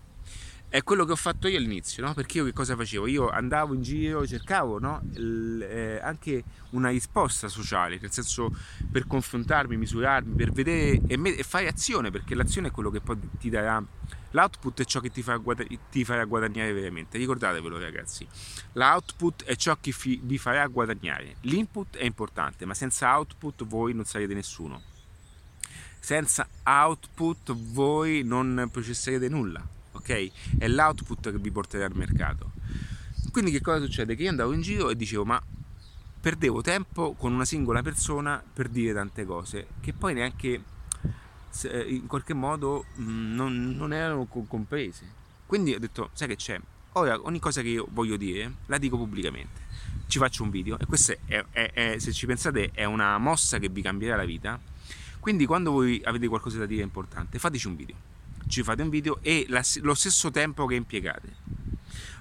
è 0.69 0.83
quello 0.83 1.05
che 1.05 1.13
ho 1.13 1.17
fatto 1.17 1.47
io 1.47 1.57
all'inizio, 1.57 2.05
no? 2.05 2.13
Perché 2.13 2.39
io 2.39 2.45
che 2.45 2.51
cosa 2.51 2.75
facevo? 2.75 3.07
Io 3.07 3.29
andavo 3.29 3.73
in 3.73 3.81
giro, 3.81 4.27
cercavo 4.27 4.79
no? 4.79 5.01
L- 5.13 5.61
eh, 5.61 5.99
anche 6.01 6.43
una 6.71 6.89
risposta 6.89 7.47
sociale, 7.47 7.97
nel 8.01 8.11
senso 8.11 8.53
per 8.91 9.07
confrontarmi, 9.07 9.77
misurarmi, 9.77 10.35
per 10.35 10.51
vedere 10.51 11.01
e, 11.07 11.15
me- 11.17 11.35
e, 11.35 11.43
fare 11.43 11.67
azione, 11.67 12.11
perché 12.11 12.35
l'azione 12.35 12.67
è 12.67 12.71
quello 12.71 12.89
che 12.89 12.99
poi 12.99 13.17
ti 13.39 13.49
darà 13.49 13.81
l'output 14.37 14.81
è 14.81 14.85
ciò 14.85 14.99
che 14.99 15.09
ti, 15.09 15.21
fa 15.21 15.41
ti 15.89 16.03
farà 16.03 16.25
guadagnare 16.25 16.71
veramente. 16.73 17.17
Ricordatevelo 17.17 17.79
ragazzi, 17.79 18.27
l'output 18.73 19.43
è 19.43 19.55
ciò 19.55 19.77
che 19.79 19.91
fi- 19.91 20.19
vi 20.21 20.37
farà 20.37 20.65
guadagnare. 20.67 21.37
L'input 21.41 21.97
è 21.97 22.03
importante, 22.03 22.65
ma 22.65 22.73
senza 22.73 23.17
output 23.17 23.65
voi 23.65 23.93
non 23.93 24.05
sarete 24.05 24.33
nessuno. 24.33 24.81
Senza 25.99 26.47
output 26.63 27.53
voi 27.53 28.23
non 28.23 28.69
processerete 28.71 29.27
nulla 29.27 29.75
ok? 29.97 30.57
È 30.59 30.67
l'output 30.67 31.31
che 31.31 31.37
vi 31.37 31.51
porterà 31.51 31.85
al 31.85 31.95
mercato. 31.95 32.51
Quindi 33.31 33.51
che 33.51 33.61
cosa 33.61 33.83
succede? 33.83 34.15
Che 34.15 34.23
io 34.23 34.29
andavo 34.29 34.53
in 34.53 34.61
giro 34.61 34.89
e 34.89 34.95
dicevo 34.95 35.25
ma 35.25 35.41
perdevo 36.19 36.61
tempo 36.61 37.13
con 37.13 37.33
una 37.33 37.45
singola 37.45 37.81
persona 37.81 38.41
per 38.53 38.69
dire 38.69 38.93
tante 38.93 39.25
cose 39.25 39.67
che 39.79 39.93
poi 39.93 40.13
neanche 40.13 40.61
in 41.65 42.07
qualche 42.07 42.33
modo 42.33 42.85
mm, 42.99 43.35
non, 43.35 43.75
non 43.75 43.93
erano 43.93 44.25
comprese. 44.25 45.25
Quindi 45.45 45.73
ho 45.73 45.79
detto, 45.79 46.09
sai 46.13 46.27
che 46.27 46.35
c'è? 46.35 46.59
Ora 46.93 47.19
ogni 47.23 47.39
cosa 47.39 47.61
che 47.61 47.69
io 47.69 47.87
voglio 47.91 48.17
dire 48.17 48.55
la 48.67 48.77
dico 48.77 48.97
pubblicamente. 48.97 49.65
Ci 50.07 50.19
faccio 50.19 50.43
un 50.43 50.49
video 50.49 50.77
e 50.79 50.85
questa 50.85 51.13
è, 51.25 51.43
è, 51.51 51.71
è, 51.73 51.99
se 51.99 52.11
ci 52.11 52.25
pensate 52.25 52.71
è 52.73 52.85
una 52.85 53.17
mossa 53.17 53.57
che 53.57 53.69
vi 53.69 53.81
cambierà 53.81 54.15
la 54.15 54.25
vita. 54.25 54.59
Quindi 55.19 55.45
quando 55.45 55.71
voi 55.71 56.01
avete 56.03 56.27
qualcosa 56.27 56.57
da 56.59 56.65
dire 56.65 56.83
importante, 56.83 57.39
fateci 57.39 57.67
un 57.67 57.75
video 57.75 58.15
ci 58.47 58.63
fate 58.63 58.81
un 58.81 58.89
video 58.89 59.19
e 59.21 59.45
la, 59.49 59.63
lo 59.81 59.93
stesso 59.93 60.31
tempo 60.31 60.65
che 60.65 60.75
impiegate, 60.75 61.35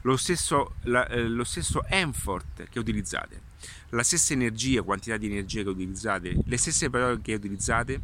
lo 0.02 0.16
stesso, 0.16 0.74
la, 0.82 1.06
eh, 1.08 1.26
lo 1.28 1.44
stesso 1.44 1.84
effort 1.86 2.68
che 2.68 2.78
utilizzate, 2.78 3.40
la 3.90 4.02
stessa 4.02 4.32
energia, 4.32 4.82
quantità 4.82 5.16
di 5.16 5.26
energia 5.26 5.62
che 5.62 5.68
utilizzate, 5.68 6.36
le 6.44 6.56
stesse 6.56 6.90
parole 6.90 7.20
che 7.22 7.34
utilizzate, 7.34 8.02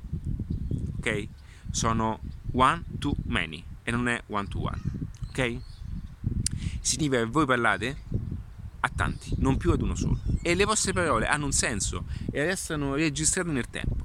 ok? 1.03 1.29
Sono 1.71 2.21
one 2.53 2.85
to 2.99 3.15
many 3.27 3.63
e 3.83 3.91
non 3.91 4.09
è 4.09 4.23
one 4.29 4.47
to 4.47 4.61
one, 4.61 4.81
ok? 5.29 5.57
Significa 6.81 7.19
che 7.19 7.27
voi 7.27 7.47
parlate 7.47 8.03
a 8.81 8.89
tanti, 8.95 9.35
non 9.39 9.57
più 9.57 9.73
ad 9.73 9.83
uno 9.83 9.95
solo. 9.95 10.21
E 10.43 10.55
le 10.55 10.65
vostre 10.65 10.93
parole 10.93 11.27
hanno 11.27 11.47
un 11.47 11.53
senso 11.53 12.05
e 12.31 12.45
restano 12.45 12.95
registrate 12.95 13.51
nel 13.51 13.69
tempo. 13.69 14.03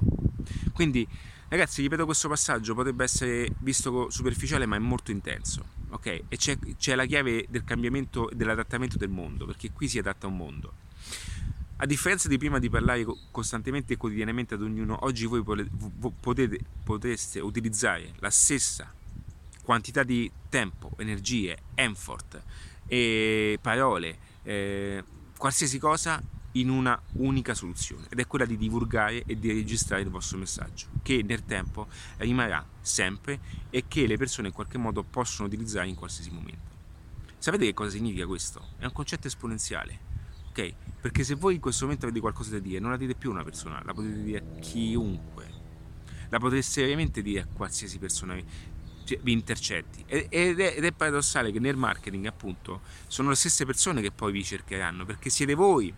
Quindi 0.72 1.06
Ragazzi, 1.50 1.80
ripeto 1.80 2.04
questo 2.04 2.28
passaggio, 2.28 2.74
potrebbe 2.74 3.04
essere 3.04 3.50
visto 3.60 4.10
superficiale 4.10 4.66
ma 4.66 4.76
è 4.76 4.78
molto 4.78 5.12
intenso, 5.12 5.64
ok? 5.88 6.24
E 6.28 6.36
c'è, 6.36 6.58
c'è 6.76 6.94
la 6.94 7.06
chiave 7.06 7.46
del 7.48 7.64
cambiamento 7.64 8.28
e 8.28 8.34
dell'adattamento 8.34 8.98
del 8.98 9.08
mondo, 9.08 9.46
perché 9.46 9.72
qui 9.72 9.88
si 9.88 9.98
adatta 9.98 10.26
a 10.26 10.28
un 10.28 10.36
mondo. 10.36 10.72
A 11.80 11.86
differenza 11.86 12.26
di 12.26 12.38
prima 12.38 12.58
di 12.58 12.68
parlare 12.68 13.06
costantemente 13.30 13.92
e 13.92 13.96
quotidianamente 13.96 14.54
ad 14.54 14.62
ognuno, 14.62 14.98
oggi 15.02 15.26
voi 15.26 15.44
potete, 15.44 16.58
potreste 16.82 17.38
utilizzare 17.38 18.14
la 18.18 18.30
stessa 18.30 18.92
quantità 19.62 20.02
di 20.02 20.28
tempo, 20.48 20.90
energie, 20.96 21.56
effort 21.76 22.42
e 22.88 23.60
parole, 23.62 24.18
eh, 24.42 25.04
qualsiasi 25.36 25.78
cosa 25.78 26.20
in 26.52 26.68
una 26.68 27.00
unica 27.12 27.54
soluzione 27.54 28.06
ed 28.08 28.18
è 28.18 28.26
quella 28.26 28.44
di 28.44 28.56
divulgare 28.56 29.22
e 29.24 29.38
di 29.38 29.52
registrare 29.52 30.02
il 30.02 30.08
vostro 30.08 30.36
messaggio 30.36 30.88
che 31.02 31.22
nel 31.22 31.44
tempo 31.44 31.86
rimarrà 32.16 32.66
sempre 32.80 33.38
e 33.70 33.84
che 33.86 34.08
le 34.08 34.16
persone 34.16 34.48
in 34.48 34.54
qualche 34.54 34.78
modo 34.78 35.04
possono 35.04 35.46
utilizzare 35.46 35.86
in 35.86 35.94
qualsiasi 35.94 36.30
momento. 36.30 36.74
Sapete 37.38 37.66
che 37.66 37.74
cosa 37.74 37.90
significa 37.90 38.26
questo? 38.26 38.70
È 38.78 38.84
un 38.84 38.92
concetto 38.92 39.28
esponenziale, 39.28 40.07
ok? 40.58 40.74
Perché 41.00 41.22
se 41.22 41.34
voi 41.34 41.54
in 41.54 41.60
questo 41.60 41.84
momento 41.84 42.06
avete 42.06 42.20
qualcosa 42.20 42.50
da 42.50 42.58
dire, 42.58 42.80
non 42.80 42.90
la 42.90 42.96
dite 42.96 43.14
più 43.14 43.30
a 43.30 43.34
una 43.34 43.44
persona, 43.44 43.80
la 43.84 43.94
potete 43.94 44.22
dire 44.22 44.38
a 44.38 44.60
chiunque, 44.60 45.46
la 46.28 46.38
potreste 46.38 46.82
veramente 46.82 47.22
dire 47.22 47.40
a 47.42 47.46
qualsiasi 47.46 47.98
persona 47.98 48.36
cioè, 49.04 49.18
vi 49.22 49.32
intercetti. 49.32 50.04
Ed 50.06 50.60
è, 50.60 50.74
ed 50.76 50.84
è 50.84 50.92
paradossale 50.92 51.52
che 51.52 51.60
nel 51.60 51.76
marketing, 51.76 52.26
appunto, 52.26 52.80
sono 53.06 53.30
le 53.30 53.36
stesse 53.36 53.64
persone 53.64 54.02
che 54.02 54.10
poi 54.10 54.32
vi 54.32 54.42
cercheranno, 54.42 55.04
perché 55.04 55.30
siete 55.30 55.54
voi 55.54 55.94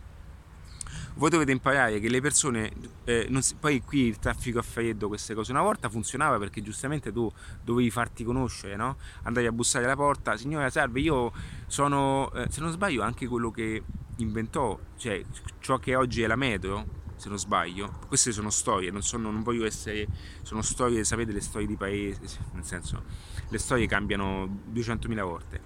voi 1.15 1.31
dovete 1.31 1.53
imparare 1.53 2.01
che 2.01 2.09
le 2.09 2.21
persone, 2.21 2.73
eh, 3.05 3.29
si, 3.41 3.55
poi 3.57 3.83
qui 3.83 4.07
il 4.07 4.19
traffico 4.19 4.59
a 4.59 4.63
freddo, 4.63 5.09
queste 5.09 5.35
cose, 5.35 5.53
una 5.53 5.63
volta 5.63 5.89
funzionava 5.89 6.39
perché 6.39 6.63
giustamente 6.63 7.13
tu 7.13 7.31
dovevi 7.63 7.91
farti 7.91 8.25
conoscere, 8.25 8.77
no? 8.77 8.97
Andavi 9.23 9.47
a 9.47 9.53
bussare 9.53 9.85
alla 9.85 9.97
porta, 9.97 10.37
signora 10.37 10.71
salve, 10.71 11.01
io 11.01 11.33
sono, 11.67 12.33
eh, 12.33 12.47
se 12.51 12.61
non 12.61 12.71
sbaglio, 12.71 13.03
anche 13.03 13.27
quello 13.27 13.51
che 13.51 13.83
inventò, 14.23 14.79
cioè 14.97 15.23
ciò 15.61 15.79
che 15.79 15.95
oggi 15.95 16.23
è 16.23 16.27
la 16.27 16.37
metro, 16.37 16.99
se 17.17 17.29
non 17.29 17.39
sbaglio, 17.39 17.99
queste 18.09 18.33
sono 18.33 18.51
storie, 18.51 18.91
non, 18.91 19.03
sono, 19.03 19.31
non 19.31 19.43
voglio 19.43 19.67
essere, 19.67 20.07
sono 20.43 20.63
storie, 20.63 21.05
sapete 21.05 21.33
le 21.33 21.41
storie 21.41 21.67
di 21.67 21.77
paese, 21.77 22.21
nel 22.53 22.65
senso, 22.65 23.03
le 23.49 23.59
storie 23.59 23.87
cambiano 23.87 24.63
200.000 24.73 25.23
volte. 25.23 25.61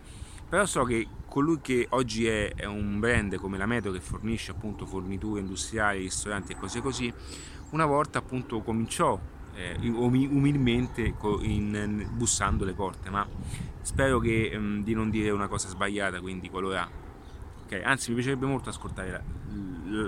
Però 0.49 0.67
so 0.67 0.83
che 0.85 1.07
colui 1.27 1.61
che 1.61 1.87
oggi 1.91 2.27
è, 2.27 2.55
è 2.55 2.65
un 2.65 3.01
brand 3.01 3.37
come 3.37 3.57
la 3.57 3.67
Metro 3.67 3.91
che 3.93 4.01
fornisce 4.01 4.51
appunto 4.51 4.87
forniture 4.87 5.41
industriali, 5.41 6.01
ristoranti 6.01 6.53
e 6.53 6.57
cose 6.57 6.81
così, 6.81 7.13
una 7.71 7.87
volta 7.87 8.19
appunto 8.19 8.61
cominciò 8.63 9.19
eh, 9.55 9.77
umilmente 9.89 11.15
bussando 12.13 12.65
le 12.65 12.73
porte, 12.75 13.11
ma 13.11 13.27
spero 13.81 14.19
che, 14.19 14.53
um, 14.55 14.83
di 14.83 14.95
non 14.95 15.11
dire 15.11 15.31
una 15.31 15.49
cosa 15.49 15.69
sbagliata, 15.69 16.21
quindi 16.21 16.51
qualora... 16.51 17.03
Okay, 17.65 17.83
anzi 17.83 18.11
mi 18.11 18.17
piacerebbe 18.17 18.47
molto 18.47 18.69
ascoltare 18.69 19.11
la, 19.11 19.23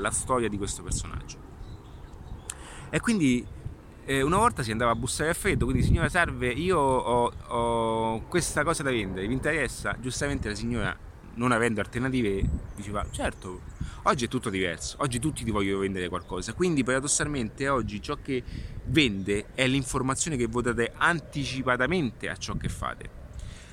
la 0.01 0.11
storia 0.11 0.49
di 0.49 0.59
questo 0.59 0.83
personaggio. 0.83 1.39
E 2.91 3.01
quindi 3.01 3.45
eh, 4.05 4.23
una 4.23 4.37
volta 4.37 4.63
si 4.63 4.71
andava 4.71 4.93
a 4.93 4.95
bussare 4.95 5.31
a 5.31 5.35
freddo, 5.35 5.65
quindi 5.65 5.83
signora 5.83 6.09
Salve, 6.09 6.49
io 6.49 6.79
ho, 6.79 7.33
ho, 7.49 8.23
questa 8.29 8.63
cosa 8.63 8.83
da 8.83 8.91
vendere, 8.91 9.27
vi 9.27 9.33
interessa? 9.33 9.97
Giustamente 9.99 10.49
la 10.49 10.55
signora, 10.55 10.97
non 11.35 11.51
avendo 11.51 11.81
alternative, 11.81 12.49
diceva 12.77 13.05
certo, 13.11 13.63
oggi 14.05 14.27
è 14.27 14.29
tutto 14.29 14.49
diverso, 14.49 14.97
oggi 15.01 15.19
tutti 15.19 15.43
ti 15.43 15.51
vogliono 15.51 15.81
vendere 15.81 16.09
qualcosa, 16.09 16.53
quindi 16.53 16.85
paradossalmente 16.85 17.69
oggi 17.69 18.01
ciò 18.01 18.17
che 18.23 18.45
vende 18.85 19.47
è 19.55 19.67
l'informazione 19.67 20.37
che 20.37 20.47
voi 20.47 20.63
date 20.63 20.93
anticipatamente 20.97 22.29
a 22.29 22.37
ciò 22.37 22.57
che 22.57 22.69
fate. 22.69 23.26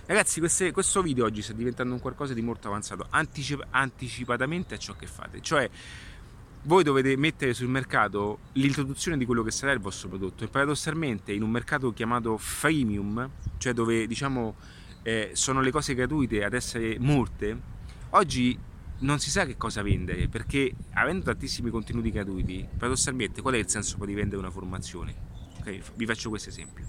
Ragazzi, 0.06 0.40
queste, 0.40 0.72
questo 0.74 1.02
video 1.02 1.24
oggi 1.24 1.42
sta 1.42 1.54
diventando 1.54 1.94
un 1.94 2.02
qualcosa 2.02 2.34
di 2.34 2.42
molto 2.42 2.68
avanzato, 2.68 3.08
anticip- 3.10 3.66
anticipatamente 3.70 4.76
a 4.76 4.78
ciò 4.78 4.96
che 4.96 5.08
fate, 5.08 5.42
cioè 5.42 5.70
voi 6.64 6.84
dovete 6.84 7.16
mettere 7.16 7.54
sul 7.54 7.70
mercato 7.70 8.40
l'introduzione 8.54 9.18
di 9.18 9.26
quello 9.26 9.44
che 9.44 9.52
sarà 9.52 9.72
il 9.72 9.80
vostro 9.80 10.10
prodotto. 10.10 10.44
E 10.44 10.50
paradossalmente 10.50 11.32
in 11.32 11.42
un 11.42 11.50
mercato 11.50 11.94
chiamato 11.94 12.38
freemium, 12.38 13.30
cioè 13.58 13.72
dove 13.72 14.06
diciamo 14.06 14.56
eh, 15.04 15.32
sono 15.34 15.62
le 15.62 15.72
cose 15.72 15.94
gratuite 15.96 16.44
ad 16.44 16.54
essere 16.54 16.98
molte, 17.00 17.58
oggi 18.10 18.60
non 19.00 19.20
si 19.20 19.30
sa 19.30 19.46
che 19.46 19.56
cosa 19.56 19.82
vendere 19.82 20.28
perché 20.28 20.74
avendo 20.96 21.24
tantissimi 21.24 21.70
contenuti 21.70 22.12
gratuiti, 22.12 22.68
paradossalmente 22.78 23.42
qual 23.42 23.54
è 23.54 23.58
il 23.58 23.70
senso 23.70 23.96
poi 23.96 24.08
di 24.08 24.16
vendere 24.16 24.42
una 24.42 24.52
formazione? 24.52 25.33
Okay, 25.64 25.82
vi 25.96 26.06
faccio 26.06 26.28
questo 26.28 26.50
esempio. 26.50 26.86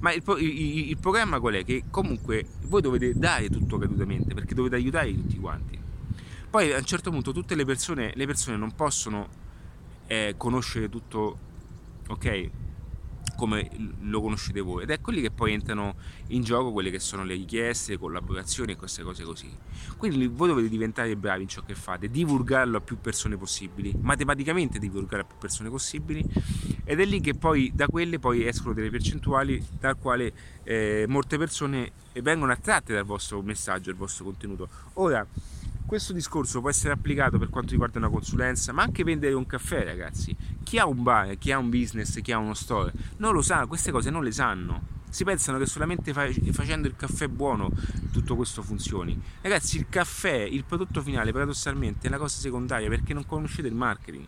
Ma 0.00 0.12
il, 0.12 0.22
il, 0.38 0.88
il 0.90 0.98
programma 0.98 1.40
qual 1.40 1.54
è? 1.54 1.64
Che 1.64 1.84
comunque 1.90 2.44
voi 2.64 2.82
dovete 2.82 3.14
dare 3.14 3.48
tutto 3.48 3.78
gratuitamente 3.78 4.34
perché 4.34 4.54
dovete 4.54 4.74
aiutare 4.74 5.14
tutti 5.14 5.38
quanti 5.38 5.78
poi 6.50 6.72
a 6.72 6.78
un 6.78 6.84
certo 6.84 7.10
punto 7.10 7.32
tutte 7.32 7.54
le 7.54 7.66
persone, 7.66 8.12
le 8.14 8.24
persone 8.24 8.56
non 8.56 8.74
possono 8.74 9.28
eh, 10.06 10.34
conoscere 10.38 10.88
tutto, 10.88 11.38
ok, 12.08 12.50
come 13.36 13.70
lo 14.00 14.20
conoscete 14.20 14.60
voi 14.60 14.82
ed 14.82 14.90
è 14.90 15.00
quelli 15.00 15.20
che 15.20 15.30
poi 15.30 15.52
entrano 15.52 15.96
in 16.28 16.42
gioco 16.42 16.72
quelle 16.72 16.90
che 16.90 16.98
sono 16.98 17.24
le 17.24 17.34
richieste, 17.34 17.92
le 17.92 17.98
collaborazioni 17.98 18.72
e 18.72 18.76
queste 18.76 19.02
cose 19.02 19.24
così. 19.24 19.50
Quindi 19.96 20.26
voi 20.26 20.48
dovete 20.48 20.68
diventare 20.68 21.16
bravi 21.16 21.42
in 21.42 21.48
ciò 21.48 21.62
che 21.62 21.74
fate, 21.74 22.10
divulgarlo 22.10 22.78
a 22.78 22.80
più 22.80 22.98
persone 23.00 23.36
possibili, 23.36 23.94
matematicamente 24.00 24.78
divulgare 24.78 25.22
a 25.22 25.24
più 25.24 25.36
persone 25.38 25.68
possibili 25.68 26.24
ed 26.84 27.00
è 27.00 27.04
lì 27.04 27.20
che 27.20 27.34
poi 27.34 27.72
da 27.74 27.86
quelle 27.86 28.18
poi 28.18 28.46
escono 28.46 28.74
delle 28.74 28.90
percentuali 28.90 29.64
dal 29.78 29.96
quale 29.98 30.32
eh, 30.64 31.04
molte 31.08 31.38
persone 31.38 31.92
vengono 32.22 32.52
attratte 32.52 32.92
dal 32.92 33.04
vostro 33.04 33.40
messaggio, 33.42 33.90
dal 33.90 33.98
vostro 33.98 34.24
contenuto. 34.24 34.68
Ora 34.94 35.26
questo 35.88 36.12
discorso 36.12 36.60
può 36.60 36.68
essere 36.68 36.92
applicato 36.92 37.38
per 37.38 37.48
quanto 37.48 37.70
riguarda 37.70 37.96
una 37.96 38.10
consulenza, 38.10 38.74
ma 38.74 38.82
anche 38.82 39.04
vendere 39.04 39.32
un 39.32 39.46
caffè, 39.46 39.84
ragazzi. 39.84 40.36
Chi 40.62 40.76
ha 40.76 40.84
un 40.84 41.02
bar, 41.02 41.38
chi 41.38 41.50
ha 41.50 41.56
un 41.56 41.70
business, 41.70 42.20
chi 42.20 42.30
ha 42.30 42.36
uno 42.36 42.52
store, 42.52 42.92
non 43.16 43.32
lo 43.32 43.40
sa, 43.40 43.64
queste 43.64 43.90
cose 43.90 44.10
non 44.10 44.22
le 44.22 44.30
sanno. 44.30 44.82
Si 45.08 45.24
pensano 45.24 45.56
che 45.56 45.64
solamente 45.64 46.12
facendo 46.12 46.88
il 46.88 46.94
caffè 46.94 47.26
buono 47.28 47.70
tutto 48.12 48.36
questo 48.36 48.60
funzioni. 48.60 49.18
Ragazzi, 49.40 49.78
il 49.78 49.86
caffè, 49.88 50.36
il 50.36 50.62
prodotto 50.64 51.00
finale, 51.00 51.32
paradossalmente, 51.32 52.06
è 52.06 52.08
una 52.10 52.18
cosa 52.18 52.38
secondaria 52.38 52.90
perché 52.90 53.14
non 53.14 53.24
conoscete 53.24 53.68
il 53.68 53.74
marketing. 53.74 54.26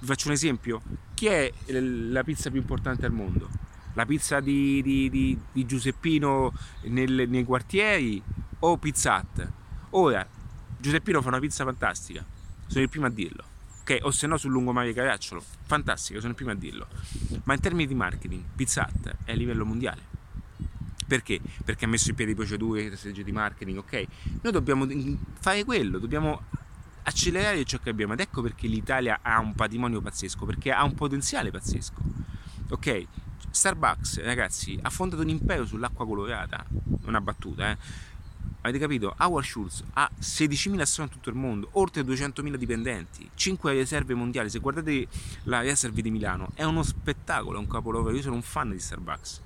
Vi 0.00 0.06
faccio 0.06 0.28
un 0.28 0.34
esempio. 0.34 0.82
Chi 1.14 1.26
è 1.28 1.50
la 1.70 2.22
pizza 2.22 2.50
più 2.50 2.60
importante 2.60 3.06
al 3.06 3.12
mondo? 3.12 3.48
La 3.94 4.04
pizza 4.04 4.40
di, 4.40 4.82
di, 4.82 5.08
di, 5.08 5.38
di 5.50 5.64
Giuseppino 5.64 6.52
nel, 6.82 7.26
nei 7.26 7.44
quartieri 7.44 8.22
o 8.58 8.76
Pizza 8.76 9.16
Hut? 9.16 9.50
Ora, 9.96 10.26
Giuseppino 10.84 11.22
fa 11.22 11.28
una 11.28 11.38
pizza 11.38 11.64
fantastica, 11.64 12.22
sono 12.66 12.82
il 12.82 12.90
primo 12.90 13.06
a 13.06 13.08
dirlo. 13.08 13.42
Ok, 13.80 14.00
o 14.02 14.10
se 14.10 14.26
no 14.26 14.36
sul 14.36 14.50
lungomare 14.50 14.88
di 14.88 14.92
Caracciolo, 14.92 15.42
fantastica, 15.64 16.18
sono 16.18 16.32
il 16.32 16.36
primo 16.36 16.50
a 16.50 16.54
dirlo. 16.54 16.86
Ma 17.44 17.54
in 17.54 17.60
termini 17.60 17.86
di 17.86 17.94
marketing, 17.94 18.42
Pizza 18.54 18.86
Hut 18.86 19.16
è 19.24 19.32
a 19.32 19.34
livello 19.34 19.64
mondiale. 19.64 20.02
Perché? 21.08 21.40
Perché 21.64 21.86
ha 21.86 21.88
messo 21.88 22.10
in 22.10 22.16
piedi 22.16 22.34
procedure, 22.34 22.94
strategie 22.96 23.24
di 23.24 23.32
marketing, 23.32 23.78
ok? 23.78 24.06
Noi 24.42 24.52
dobbiamo 24.52 24.86
fare 25.40 25.64
quello, 25.64 25.98
dobbiamo 25.98 26.42
accelerare 27.04 27.64
ciò 27.64 27.78
che 27.78 27.88
abbiamo 27.88 28.12
ed 28.12 28.20
ecco 28.20 28.42
perché 28.42 28.66
l'Italia 28.66 29.20
ha 29.22 29.40
un 29.40 29.54
patrimonio 29.54 30.02
pazzesco, 30.02 30.44
perché 30.44 30.70
ha 30.70 30.84
un 30.84 30.92
potenziale 30.92 31.50
pazzesco. 31.50 32.02
Ok? 32.68 33.06
Starbucks, 33.48 34.22
ragazzi, 34.22 34.78
ha 34.82 34.90
fondato 34.90 35.22
un 35.22 35.30
impero 35.30 35.64
sull'acqua 35.64 36.04
colorata, 36.04 36.62
una 37.06 37.22
battuta, 37.22 37.70
eh? 37.70 37.78
Avete 38.64 38.78
capito? 38.78 39.14
Howard 39.18 39.44
Schultz 39.44 39.84
ha 39.92 40.10
16.000 40.18 40.80
associati 40.80 41.02
in 41.02 41.20
tutto 41.20 41.28
il 41.28 41.36
mondo, 41.36 41.68
oltre 41.72 42.00
200.000 42.00 42.54
dipendenti, 42.54 43.30
5 43.34 43.72
riserve 43.74 44.14
mondiali. 44.14 44.48
Se 44.48 44.58
guardate 44.58 45.06
la 45.42 45.60
riserva 45.60 46.00
di 46.00 46.10
Milano, 46.10 46.48
è 46.54 46.64
uno 46.64 46.82
spettacolo, 46.82 47.58
è 47.58 47.60
un 47.60 47.68
capolavoro. 47.68 48.14
Io 48.14 48.22
sono 48.22 48.36
un 48.36 48.42
fan 48.42 48.70
di 48.70 48.78
Starbucks. 48.78 49.42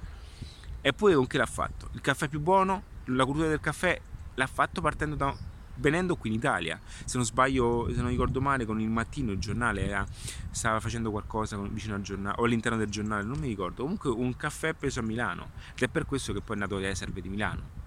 Eppure 0.80 1.16
con 1.16 1.26
che 1.26 1.36
l'ha 1.36 1.46
fatto? 1.46 1.88
Il 1.94 2.00
caffè 2.00 2.28
più 2.28 2.38
buono, 2.38 2.82
la 3.06 3.24
cultura 3.24 3.48
del 3.48 3.58
caffè 3.58 4.00
l'ha 4.34 4.46
fatto 4.46 4.80
partendo 4.80 5.16
da 5.16 5.36
venendo 5.74 6.14
qui 6.14 6.30
in 6.30 6.36
Italia. 6.36 6.78
Se 7.04 7.16
non 7.16 7.26
sbaglio, 7.26 7.88
se 7.92 8.00
non 8.00 8.10
ricordo 8.10 8.40
male, 8.40 8.66
con 8.66 8.80
il 8.80 8.88
mattino 8.88 9.32
il 9.32 9.38
giornale 9.38 9.84
era, 9.84 10.06
stava 10.50 10.78
facendo 10.78 11.10
qualcosa 11.10 11.56
vicino 11.56 11.96
al 11.96 12.02
giornale 12.02 12.36
o 12.38 12.44
all'interno 12.44 12.78
del 12.78 12.88
giornale, 12.88 13.24
non 13.24 13.40
mi 13.40 13.48
ricordo. 13.48 13.82
Comunque 13.82 14.10
un 14.10 14.36
caffè 14.36 14.74
preso 14.74 15.00
a 15.00 15.02
Milano 15.02 15.50
ed 15.74 15.82
è 15.82 15.88
per 15.88 16.06
questo 16.06 16.32
che 16.32 16.40
poi 16.40 16.54
è 16.54 16.58
nato 16.60 16.78
le 16.78 16.88
riserve 16.88 17.20
di 17.20 17.28
Milano. 17.28 17.77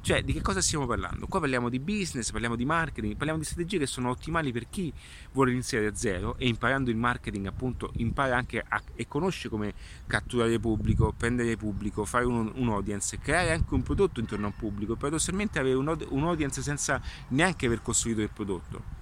Cioè, 0.00 0.24
di 0.24 0.32
che 0.32 0.40
cosa 0.40 0.60
stiamo 0.60 0.86
parlando? 0.86 1.26
Qua 1.26 1.38
parliamo 1.38 1.68
di 1.68 1.78
business, 1.78 2.32
parliamo 2.32 2.56
di 2.56 2.64
marketing, 2.64 3.14
parliamo 3.14 3.38
di 3.38 3.44
strategie 3.44 3.78
che 3.78 3.86
sono 3.86 4.10
ottimali 4.10 4.50
per 4.50 4.68
chi 4.68 4.92
vuole 5.32 5.52
iniziare 5.52 5.90
da 5.90 5.96
zero 5.96 6.36
e 6.38 6.48
imparando 6.48 6.90
il 6.90 6.96
marketing, 6.96 7.46
appunto, 7.46 7.92
impara 7.96 8.36
anche 8.36 8.64
a, 8.66 8.82
e 8.94 9.06
conosce 9.06 9.48
come 9.48 9.74
catturare 10.06 10.58
pubblico, 10.58 11.14
prendere 11.16 11.56
pubblico, 11.56 12.04
fare 12.04 12.24
un, 12.24 12.50
un 12.54 12.68
audience, 12.70 13.18
creare 13.18 13.52
anche 13.52 13.74
un 13.74 13.82
prodotto 13.82 14.18
intorno 14.18 14.46
a 14.46 14.48
un 14.48 14.56
pubblico, 14.56 14.96
paradossalmente 14.96 15.60
avere 15.60 15.76
un, 15.76 15.96
un 16.08 16.24
audience 16.24 16.62
senza 16.62 17.00
neanche 17.28 17.66
aver 17.66 17.82
costruito 17.82 18.22
il 18.22 18.30
prodotto. 18.30 19.00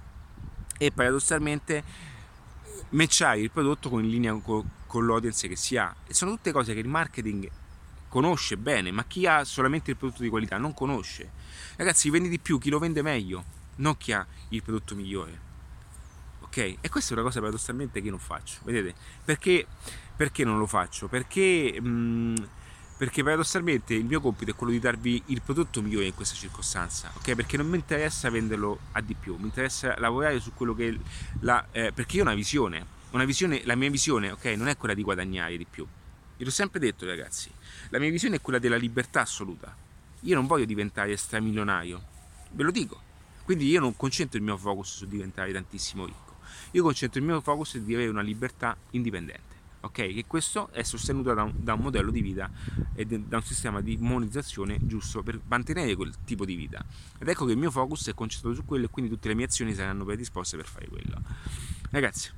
E 0.77 0.91
paradossalmente 0.91 1.83
matchare 2.89 3.39
il 3.39 3.49
prodotto 3.49 3.89
con, 3.89 4.03
in 4.03 4.09
linea 4.09 4.33
con, 4.35 4.69
con 4.85 5.05
l'audience 5.05 5.47
che 5.47 5.55
si 5.55 5.77
ha. 5.77 5.95
E 6.05 6.13
sono 6.13 6.31
tutte 6.31 6.51
cose 6.51 6.73
che 6.73 6.79
il 6.79 6.87
marketing 6.87 7.49
conosce 8.11 8.57
bene, 8.57 8.91
ma 8.91 9.05
chi 9.05 9.25
ha 9.25 9.45
solamente 9.45 9.89
il 9.91 9.95
prodotto 9.95 10.21
di 10.21 10.27
qualità 10.27 10.57
non 10.57 10.73
conosce. 10.73 11.31
Ragazzi, 11.77 12.09
vende 12.09 12.27
di 12.27 12.39
più 12.39 12.59
chi 12.59 12.69
lo 12.69 12.77
vende 12.77 13.01
meglio, 13.01 13.45
non 13.77 13.95
chi 13.95 14.11
ha 14.11 14.27
il 14.49 14.61
prodotto 14.61 14.95
migliore. 14.95 15.39
Ok? 16.41 16.57
E 16.81 16.89
questa 16.89 17.11
è 17.11 17.13
una 17.13 17.23
cosa 17.23 17.39
paradossalmente 17.39 18.01
che 18.01 18.07
io 18.07 18.11
non 18.11 18.19
faccio. 18.19 18.59
Vedete? 18.65 18.93
Perché, 19.23 19.65
perché 20.13 20.43
non 20.43 20.57
lo 20.57 20.67
faccio? 20.67 21.07
Perché, 21.07 21.79
mh, 21.79 21.87
mm, 21.87 22.35
perché 22.97 23.23
paradossalmente 23.23 23.93
il 23.93 24.03
mio 24.03 24.19
compito 24.19 24.51
è 24.51 24.55
quello 24.55 24.73
di 24.73 24.79
darvi 24.79 25.23
il 25.27 25.41
prodotto 25.41 25.81
migliore 25.81 26.07
in 26.07 26.13
questa 26.13 26.35
circostanza. 26.35 27.09
Ok? 27.15 27.33
Perché 27.33 27.55
non 27.55 27.69
mi 27.69 27.77
interessa 27.77 28.29
venderlo 28.29 28.77
a 28.91 28.99
di 28.99 29.15
più, 29.15 29.37
mi 29.37 29.45
interessa 29.45 29.97
lavorare 29.99 30.41
su 30.41 30.53
quello 30.53 30.75
che 30.75 30.99
la. 31.39 31.65
Eh, 31.71 31.93
perché 31.93 32.17
io 32.17 32.23
ho 32.23 32.25
una 32.25 32.35
visione. 32.35 32.99
Una 33.11 33.23
visione, 33.23 33.61
la 33.63 33.75
mia 33.75 33.89
visione, 33.89 34.31
ok, 34.31 34.45
non 34.57 34.67
è 34.67 34.75
quella 34.75 34.93
di 34.93 35.03
guadagnare 35.03 35.57
di 35.57 35.65
più, 35.69 35.85
Io 36.37 36.45
l'ho 36.45 36.51
sempre 36.51 36.79
detto, 36.79 37.05
ragazzi. 37.05 37.49
La 37.91 37.99
mia 37.99 38.09
visione 38.09 38.37
è 38.37 38.41
quella 38.41 38.57
della 38.57 38.77
libertà 38.77 39.19
assoluta. 39.19 39.75
Io 40.21 40.35
non 40.35 40.47
voglio 40.47 40.63
diventare 40.63 41.17
stramilionario, 41.17 42.01
ve 42.51 42.63
lo 42.63 42.71
dico. 42.71 43.01
Quindi 43.43 43.67
io 43.67 43.81
non 43.81 43.97
concentro 43.97 44.37
il 44.37 44.45
mio 44.45 44.55
focus 44.55 44.95
su 44.95 45.07
diventare 45.07 45.51
tantissimo 45.51 46.05
ricco. 46.05 46.37
Io 46.71 46.83
concentro 46.83 47.19
il 47.19 47.25
mio 47.25 47.41
focus 47.41 47.79
di 47.79 47.93
avere 47.93 48.09
una 48.09 48.21
libertà 48.21 48.77
indipendente. 48.91 49.55
Ok? 49.81 49.97
E 49.97 50.23
questo 50.25 50.69
è 50.71 50.83
sostenuto 50.83 51.33
da 51.33 51.43
un, 51.43 51.51
da 51.57 51.73
un 51.73 51.81
modello 51.81 52.11
di 52.11 52.21
vita 52.21 52.49
e 52.95 53.05
da 53.05 53.35
un 53.35 53.43
sistema 53.43 53.81
di 53.81 53.97
monetizzazione 53.97 54.77
giusto 54.79 55.21
per 55.21 55.41
mantenere 55.47 55.93
quel 55.97 56.13
tipo 56.23 56.45
di 56.45 56.55
vita. 56.55 56.85
Ed 57.19 57.27
ecco 57.27 57.43
che 57.43 57.51
il 57.51 57.57
mio 57.57 57.71
focus 57.71 58.07
è 58.07 58.13
concentrato 58.13 58.55
su 58.55 58.63
quello 58.63 58.85
e 58.85 58.89
quindi 58.89 59.11
tutte 59.11 59.27
le 59.27 59.33
mie 59.33 59.45
azioni 59.47 59.73
saranno 59.73 60.05
predisposte 60.05 60.55
per 60.55 60.65
fare 60.65 60.87
quello. 60.87 61.21
Ragazzi, 61.89 62.31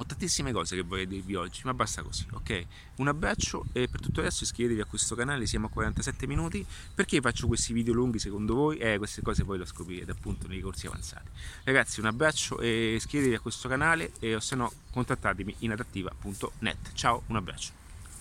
ho 0.00 0.04
tantissime 0.06 0.50
cose 0.50 0.76
che 0.76 0.82
vorrei 0.82 1.06
dirvi 1.06 1.34
oggi, 1.34 1.60
ma 1.64 1.74
basta 1.74 2.02
così, 2.02 2.26
ok? 2.32 2.66
Un 2.96 3.08
abbraccio 3.08 3.66
e 3.72 3.86
per 3.86 4.00
tutto 4.00 4.20
il 4.20 4.26
resto 4.26 4.44
iscrivetevi 4.44 4.80
a 4.80 4.86
questo 4.86 5.14
canale, 5.14 5.44
siamo 5.44 5.66
a 5.66 5.68
47 5.68 6.26
minuti. 6.26 6.64
Perché 6.94 7.20
faccio 7.20 7.46
questi 7.46 7.74
video 7.74 7.92
lunghi 7.92 8.18
secondo 8.18 8.54
voi? 8.54 8.78
Eh, 8.78 8.96
queste 8.96 9.20
cose 9.20 9.44
poi 9.44 9.58
le 9.58 9.66
scoprirete 9.66 10.10
appunto 10.10 10.48
nei 10.48 10.60
corsi 10.60 10.86
avanzati. 10.86 11.28
Ragazzi, 11.64 12.00
un 12.00 12.06
abbraccio 12.06 12.60
e 12.60 12.94
iscrivetevi 12.94 13.36
a 13.36 13.40
questo 13.40 13.68
canale 13.68 14.12
e 14.20 14.34
o 14.34 14.40
se 14.40 14.56
no 14.56 14.72
contattatemi 14.90 15.56
in 15.58 15.72
adattiva.net. 15.72 16.92
Ciao, 16.94 17.22
un 17.26 17.36
abbraccio. 17.36 17.79